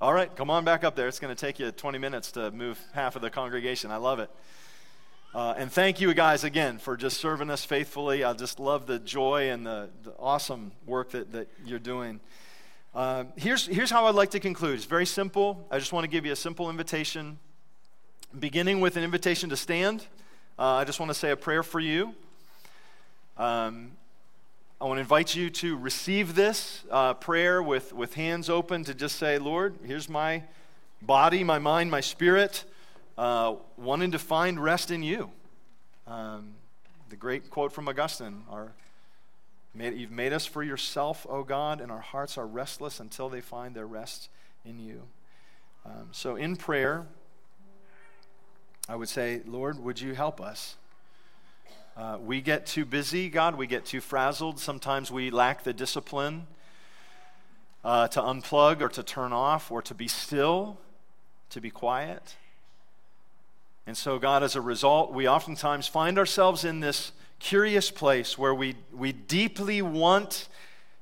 All 0.00 0.14
right, 0.14 0.34
come 0.34 0.50
on 0.50 0.64
back 0.64 0.84
up 0.84 0.94
there. 0.94 1.08
It's 1.08 1.18
going 1.18 1.34
to 1.34 1.40
take 1.40 1.58
you 1.58 1.70
20 1.72 1.98
minutes 1.98 2.32
to 2.32 2.52
move 2.52 2.80
half 2.92 3.16
of 3.16 3.22
the 3.22 3.30
congregation. 3.30 3.90
I 3.90 3.96
love 3.96 4.20
it. 4.20 4.30
Uh, 5.34 5.54
and 5.56 5.72
thank 5.72 5.98
you 5.98 6.12
guys 6.12 6.44
again 6.44 6.76
for 6.76 6.94
just 6.94 7.16
serving 7.16 7.48
us 7.48 7.64
faithfully. 7.64 8.22
I 8.22 8.34
just 8.34 8.60
love 8.60 8.84
the 8.84 8.98
joy 8.98 9.48
and 9.48 9.64
the, 9.64 9.88
the 10.02 10.12
awesome 10.18 10.72
work 10.84 11.12
that, 11.12 11.32
that 11.32 11.48
you're 11.64 11.78
doing. 11.78 12.20
Uh, 12.94 13.24
here's, 13.36 13.66
here's 13.66 13.90
how 13.90 14.04
I'd 14.04 14.14
like 14.14 14.32
to 14.32 14.40
conclude. 14.40 14.74
It's 14.74 14.84
very 14.84 15.06
simple. 15.06 15.66
I 15.70 15.78
just 15.78 15.90
want 15.90 16.04
to 16.04 16.10
give 16.10 16.26
you 16.26 16.32
a 16.32 16.36
simple 16.36 16.68
invitation, 16.68 17.38
beginning 18.38 18.82
with 18.82 18.98
an 18.98 19.04
invitation 19.04 19.48
to 19.48 19.56
stand. 19.56 20.04
Uh, 20.58 20.74
I 20.74 20.84
just 20.84 21.00
want 21.00 21.08
to 21.08 21.14
say 21.14 21.30
a 21.30 21.36
prayer 21.36 21.62
for 21.62 21.80
you. 21.80 22.14
Um, 23.38 23.92
I 24.82 24.84
want 24.84 24.98
to 24.98 25.00
invite 25.00 25.34
you 25.34 25.48
to 25.48 25.78
receive 25.78 26.34
this 26.34 26.84
uh, 26.90 27.14
prayer 27.14 27.62
with, 27.62 27.94
with 27.94 28.12
hands 28.12 28.50
open 28.50 28.84
to 28.84 28.92
just 28.92 29.16
say, 29.16 29.38
Lord, 29.38 29.76
here's 29.82 30.10
my 30.10 30.42
body, 31.00 31.42
my 31.42 31.58
mind, 31.58 31.90
my 31.90 32.02
spirit 32.02 32.66
uh, 33.18 33.54
wanting 33.76 34.12
to 34.12 34.18
find 34.18 34.62
rest 34.62 34.90
in 34.90 35.02
you. 35.02 35.30
Um, 36.06 36.54
the 37.08 37.16
great 37.16 37.50
quote 37.50 37.72
from 37.72 37.88
Augustine 37.88 38.44
our, 38.50 38.72
You've 39.74 40.10
made 40.10 40.32
us 40.32 40.44
for 40.44 40.62
yourself, 40.62 41.26
O 41.30 41.44
God, 41.44 41.80
and 41.80 41.90
our 41.90 42.00
hearts 42.00 42.36
are 42.36 42.46
restless 42.46 43.00
until 43.00 43.30
they 43.30 43.40
find 43.40 43.74
their 43.74 43.86
rest 43.86 44.28
in 44.66 44.78
you. 44.78 45.02
Um, 45.86 46.08
so, 46.12 46.36
in 46.36 46.56
prayer, 46.56 47.06
I 48.88 48.96
would 48.96 49.08
say, 49.08 49.40
Lord, 49.46 49.82
would 49.82 50.00
you 50.00 50.14
help 50.14 50.40
us? 50.40 50.76
Uh, 51.96 52.18
we 52.20 52.40
get 52.40 52.66
too 52.66 52.84
busy, 52.84 53.28
God. 53.28 53.56
We 53.56 53.66
get 53.66 53.84
too 53.84 54.00
frazzled. 54.00 54.58
Sometimes 54.58 55.10
we 55.10 55.30
lack 55.30 55.64
the 55.64 55.72
discipline 55.72 56.46
uh, 57.84 58.08
to 58.08 58.20
unplug 58.20 58.80
or 58.80 58.88
to 58.90 59.02
turn 59.02 59.32
off 59.32 59.70
or 59.70 59.82
to 59.82 59.94
be 59.94 60.08
still, 60.08 60.78
to 61.50 61.60
be 61.60 61.70
quiet. 61.70 62.36
And 63.86 63.96
so, 63.96 64.18
God, 64.18 64.42
as 64.42 64.54
a 64.54 64.60
result, 64.60 65.12
we 65.12 65.28
oftentimes 65.28 65.88
find 65.88 66.18
ourselves 66.18 66.64
in 66.64 66.80
this 66.80 67.12
curious 67.40 67.90
place 67.90 68.38
where 68.38 68.54
we, 68.54 68.76
we 68.92 69.12
deeply 69.12 69.82
want 69.82 70.48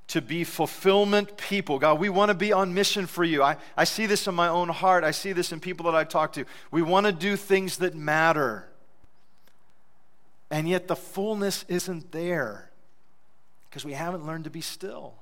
to 0.08 0.20
be 0.20 0.42
fulfillment 0.42 1.36
people. 1.36 1.78
God, 1.78 2.00
we 2.00 2.08
want 2.08 2.30
to 2.30 2.34
be 2.34 2.52
on 2.52 2.74
mission 2.74 3.06
for 3.06 3.22
you. 3.22 3.42
I, 3.42 3.56
I 3.76 3.84
see 3.84 4.06
this 4.06 4.26
in 4.26 4.34
my 4.34 4.48
own 4.48 4.68
heart. 4.68 5.04
I 5.04 5.12
see 5.12 5.32
this 5.32 5.52
in 5.52 5.60
people 5.60 5.84
that 5.86 5.94
I 5.94 6.04
talk 6.04 6.32
to. 6.32 6.44
We 6.70 6.82
want 6.82 7.06
to 7.06 7.12
do 7.12 7.36
things 7.36 7.76
that 7.78 7.94
matter. 7.94 8.68
And 10.50 10.68
yet 10.68 10.88
the 10.88 10.96
fullness 10.96 11.64
isn't 11.68 12.10
there 12.10 12.70
because 13.68 13.84
we 13.84 13.92
haven't 13.92 14.26
learned 14.26 14.44
to 14.44 14.50
be 14.50 14.62
still. 14.62 15.14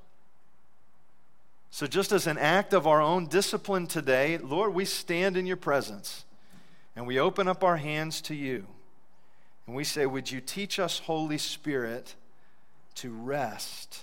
So, 1.69 1.85
just 1.85 2.11
as 2.11 2.25
an 2.25 2.39
act 2.39 2.73
of 2.73 2.87
our 2.87 2.99
own 2.99 3.27
discipline 3.27 3.85
today, 3.85 4.39
Lord, 4.39 4.73
we 4.73 4.85
stand 4.85 5.37
in 5.37 5.45
your 5.45 5.55
presence 5.55 6.25
and 6.99 7.07
we 7.07 7.17
open 7.17 7.47
up 7.47 7.63
our 7.63 7.77
hands 7.77 8.19
to 8.19 8.35
you. 8.35 8.67
And 9.65 9.73
we 9.73 9.85
say, 9.85 10.05
Would 10.05 10.29
you 10.29 10.41
teach 10.41 10.79
us, 10.79 10.99
Holy 10.99 11.37
Spirit, 11.37 12.13
to 12.95 13.09
rest? 13.09 14.01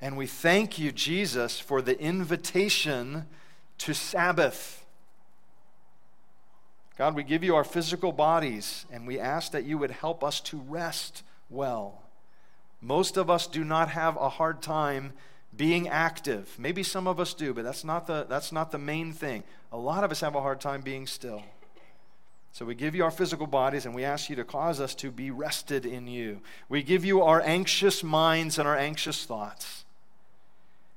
And 0.00 0.16
we 0.16 0.26
thank 0.26 0.78
you, 0.78 0.90
Jesus, 0.92 1.60
for 1.60 1.82
the 1.82 2.00
invitation 2.00 3.26
to 3.76 3.92
Sabbath. 3.92 4.86
God, 6.96 7.14
we 7.14 7.22
give 7.22 7.44
you 7.44 7.54
our 7.54 7.64
physical 7.64 8.10
bodies, 8.10 8.86
and 8.90 9.06
we 9.06 9.20
ask 9.20 9.52
that 9.52 9.64
you 9.64 9.76
would 9.76 9.90
help 9.90 10.24
us 10.24 10.40
to 10.40 10.56
rest 10.56 11.22
well. 11.50 12.00
Most 12.80 13.18
of 13.18 13.28
us 13.28 13.46
do 13.46 13.62
not 13.62 13.90
have 13.90 14.16
a 14.16 14.30
hard 14.30 14.62
time 14.62 15.12
being 15.56 15.88
active. 15.88 16.54
Maybe 16.58 16.82
some 16.82 17.06
of 17.06 17.20
us 17.20 17.34
do, 17.34 17.54
but 17.54 17.64
that's 17.64 17.84
not 17.84 18.06
the, 18.06 18.26
that's 18.28 18.52
not 18.52 18.70
the 18.72 18.78
main 18.78 19.12
thing. 19.12 19.44
A 19.72 19.76
lot 19.76 20.04
of 20.04 20.10
us 20.10 20.20
have 20.20 20.34
a 20.34 20.40
hard 20.40 20.60
time 20.60 20.80
being 20.80 21.06
still. 21.06 21.42
So 22.52 22.64
we 22.64 22.76
give 22.76 22.94
you 22.94 23.02
our 23.02 23.10
physical 23.10 23.48
bodies 23.48 23.84
and 23.84 23.94
we 23.94 24.04
ask 24.04 24.30
you 24.30 24.36
to 24.36 24.44
cause 24.44 24.80
us 24.80 24.94
to 24.96 25.10
be 25.10 25.30
rested 25.32 25.84
in 25.84 26.06
you. 26.06 26.40
We 26.68 26.84
give 26.84 27.04
you 27.04 27.22
our 27.22 27.40
anxious 27.40 28.04
minds 28.04 28.58
and 28.58 28.68
our 28.68 28.76
anxious 28.76 29.24
thoughts. 29.24 29.84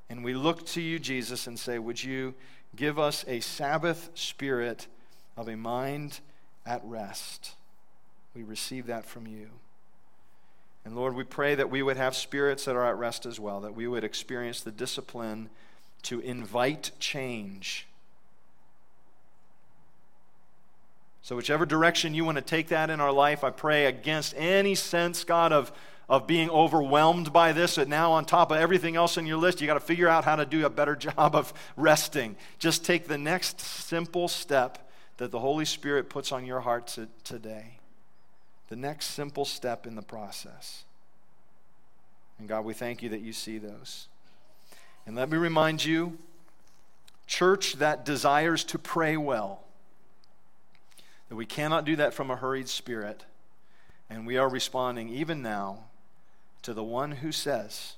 And 0.09 0.23
we 0.23 0.33
look 0.35 0.65
to 0.67 0.81
you, 0.81 0.99
Jesus, 0.99 1.47
and 1.47 1.57
say, 1.57 1.79
Would 1.79 2.03
you 2.03 2.35
give 2.75 2.99
us 2.99 3.25
a 3.27 3.39
Sabbath 3.39 4.11
spirit 4.13 4.87
of 5.35 5.47
a 5.47 5.57
mind 5.57 6.19
at 6.65 6.81
rest? 6.85 7.55
We 8.35 8.43
receive 8.43 8.85
that 8.85 9.05
from 9.05 9.25
you. 9.25 9.49
And 10.87 10.95
Lord, 10.95 11.15
we 11.15 11.25
pray 11.25 11.53
that 11.53 11.69
we 11.69 11.83
would 11.83 11.97
have 11.97 12.15
spirits 12.15 12.63
that 12.63 12.77
are 12.77 12.85
at 12.85 12.97
rest 12.97 13.25
as 13.25 13.41
well, 13.41 13.59
that 13.59 13.75
we 13.75 13.89
would 13.89 14.05
experience 14.05 14.61
the 14.61 14.71
discipline 14.71 15.49
to 16.03 16.21
invite 16.21 16.91
change. 16.97 17.87
So, 21.21 21.35
whichever 21.35 21.65
direction 21.65 22.13
you 22.13 22.23
want 22.23 22.37
to 22.37 22.41
take 22.41 22.69
that 22.69 22.89
in 22.89 23.01
our 23.01 23.11
life, 23.11 23.43
I 23.43 23.49
pray 23.49 23.87
against 23.87 24.33
any 24.37 24.75
sense, 24.75 25.25
God, 25.25 25.51
of, 25.51 25.73
of 26.07 26.25
being 26.25 26.49
overwhelmed 26.49 27.33
by 27.33 27.51
this, 27.51 27.75
that 27.75 27.89
now 27.89 28.13
on 28.13 28.23
top 28.23 28.49
of 28.49 28.57
everything 28.57 28.95
else 28.95 29.17
in 29.17 29.25
your 29.25 29.35
list, 29.35 29.59
you 29.59 29.67
got 29.67 29.73
to 29.73 29.81
figure 29.81 30.07
out 30.07 30.23
how 30.23 30.37
to 30.37 30.45
do 30.45 30.65
a 30.65 30.69
better 30.69 30.95
job 30.95 31.35
of 31.35 31.51
resting. 31.75 32.37
Just 32.59 32.85
take 32.85 33.09
the 33.09 33.17
next 33.17 33.59
simple 33.59 34.29
step 34.29 34.89
that 35.17 35.31
the 35.31 35.39
Holy 35.39 35.65
Spirit 35.65 36.09
puts 36.09 36.31
on 36.31 36.45
your 36.45 36.61
heart 36.61 36.87
to, 36.87 37.09
today 37.25 37.76
the 38.69 38.75
next 38.75 39.07
simple 39.07 39.45
step 39.45 39.87
in 39.87 39.95
the 39.95 40.01
process. 40.01 40.83
And 42.39 42.47
God, 42.47 42.65
we 42.65 42.73
thank 42.73 43.01
you 43.01 43.09
that 43.09 43.21
you 43.21 43.33
see 43.33 43.57
those. 43.57 44.07
And 45.05 45.15
let 45.15 45.29
me 45.29 45.37
remind 45.37 45.83
you 45.85 46.17
church 47.25 47.73
that 47.73 48.05
desires 48.05 48.63
to 48.65 48.77
pray 48.77 49.17
well, 49.17 49.61
that 51.29 51.35
we 51.35 51.45
cannot 51.45 51.85
do 51.85 51.95
that 51.95 52.13
from 52.13 52.29
a 52.29 52.35
hurried 52.35 52.69
spirit. 52.69 53.25
And 54.09 54.25
we 54.25 54.37
are 54.37 54.47
responding 54.47 55.09
even 55.09 55.41
now 55.41 55.85
to 56.61 56.73
the 56.73 56.83
one 56.83 57.11
who 57.11 57.31
says, 57.31 57.95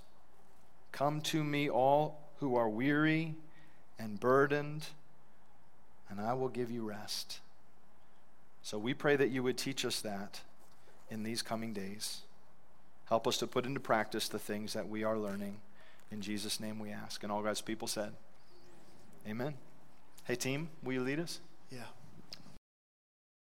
Come 0.92 1.22
to 1.22 1.44
me, 1.44 1.70
all 1.70 2.20
who 2.40 2.56
are 2.56 2.70
weary 2.70 3.36
and 4.00 4.20
burdened, 4.20 4.88
and 6.10 6.20
I 6.20 6.34
will 6.34 6.50
give 6.50 6.72
you 6.72 6.84
rest. 6.84 7.42
So 8.64 8.78
we 8.80 8.94
pray 8.94 9.16
that 9.16 9.30
you 9.30 9.44
would 9.44 9.58
teach 9.58 9.86
us 9.86 10.02
that 10.02 10.42
in 11.10 11.24
these 11.24 11.42
coming 11.42 11.74
days. 11.74 12.22
Help 13.06 13.28
us 13.28 13.38
to 13.38 13.48
put 13.48 13.66
into 13.66 13.80
practice 13.80 14.28
the 14.28 14.40
things 14.40 14.74
that 14.74 14.88
we 14.88 15.04
are 15.04 15.18
learning. 15.18 15.58
In 16.12 16.22
Jesus' 16.22 16.60
name 16.60 16.80
we 16.80 16.92
ask. 16.92 17.24
And 17.24 17.32
all 17.32 17.42
God's 17.42 17.62
people 17.62 17.88
said, 17.88 18.14
Amen. 19.28 19.56
Hey, 20.26 20.36
team, 20.36 20.70
will 20.84 20.94
you 20.94 21.02
lead 21.02 21.20
us? 21.20 21.40
Yeah. 21.72 21.86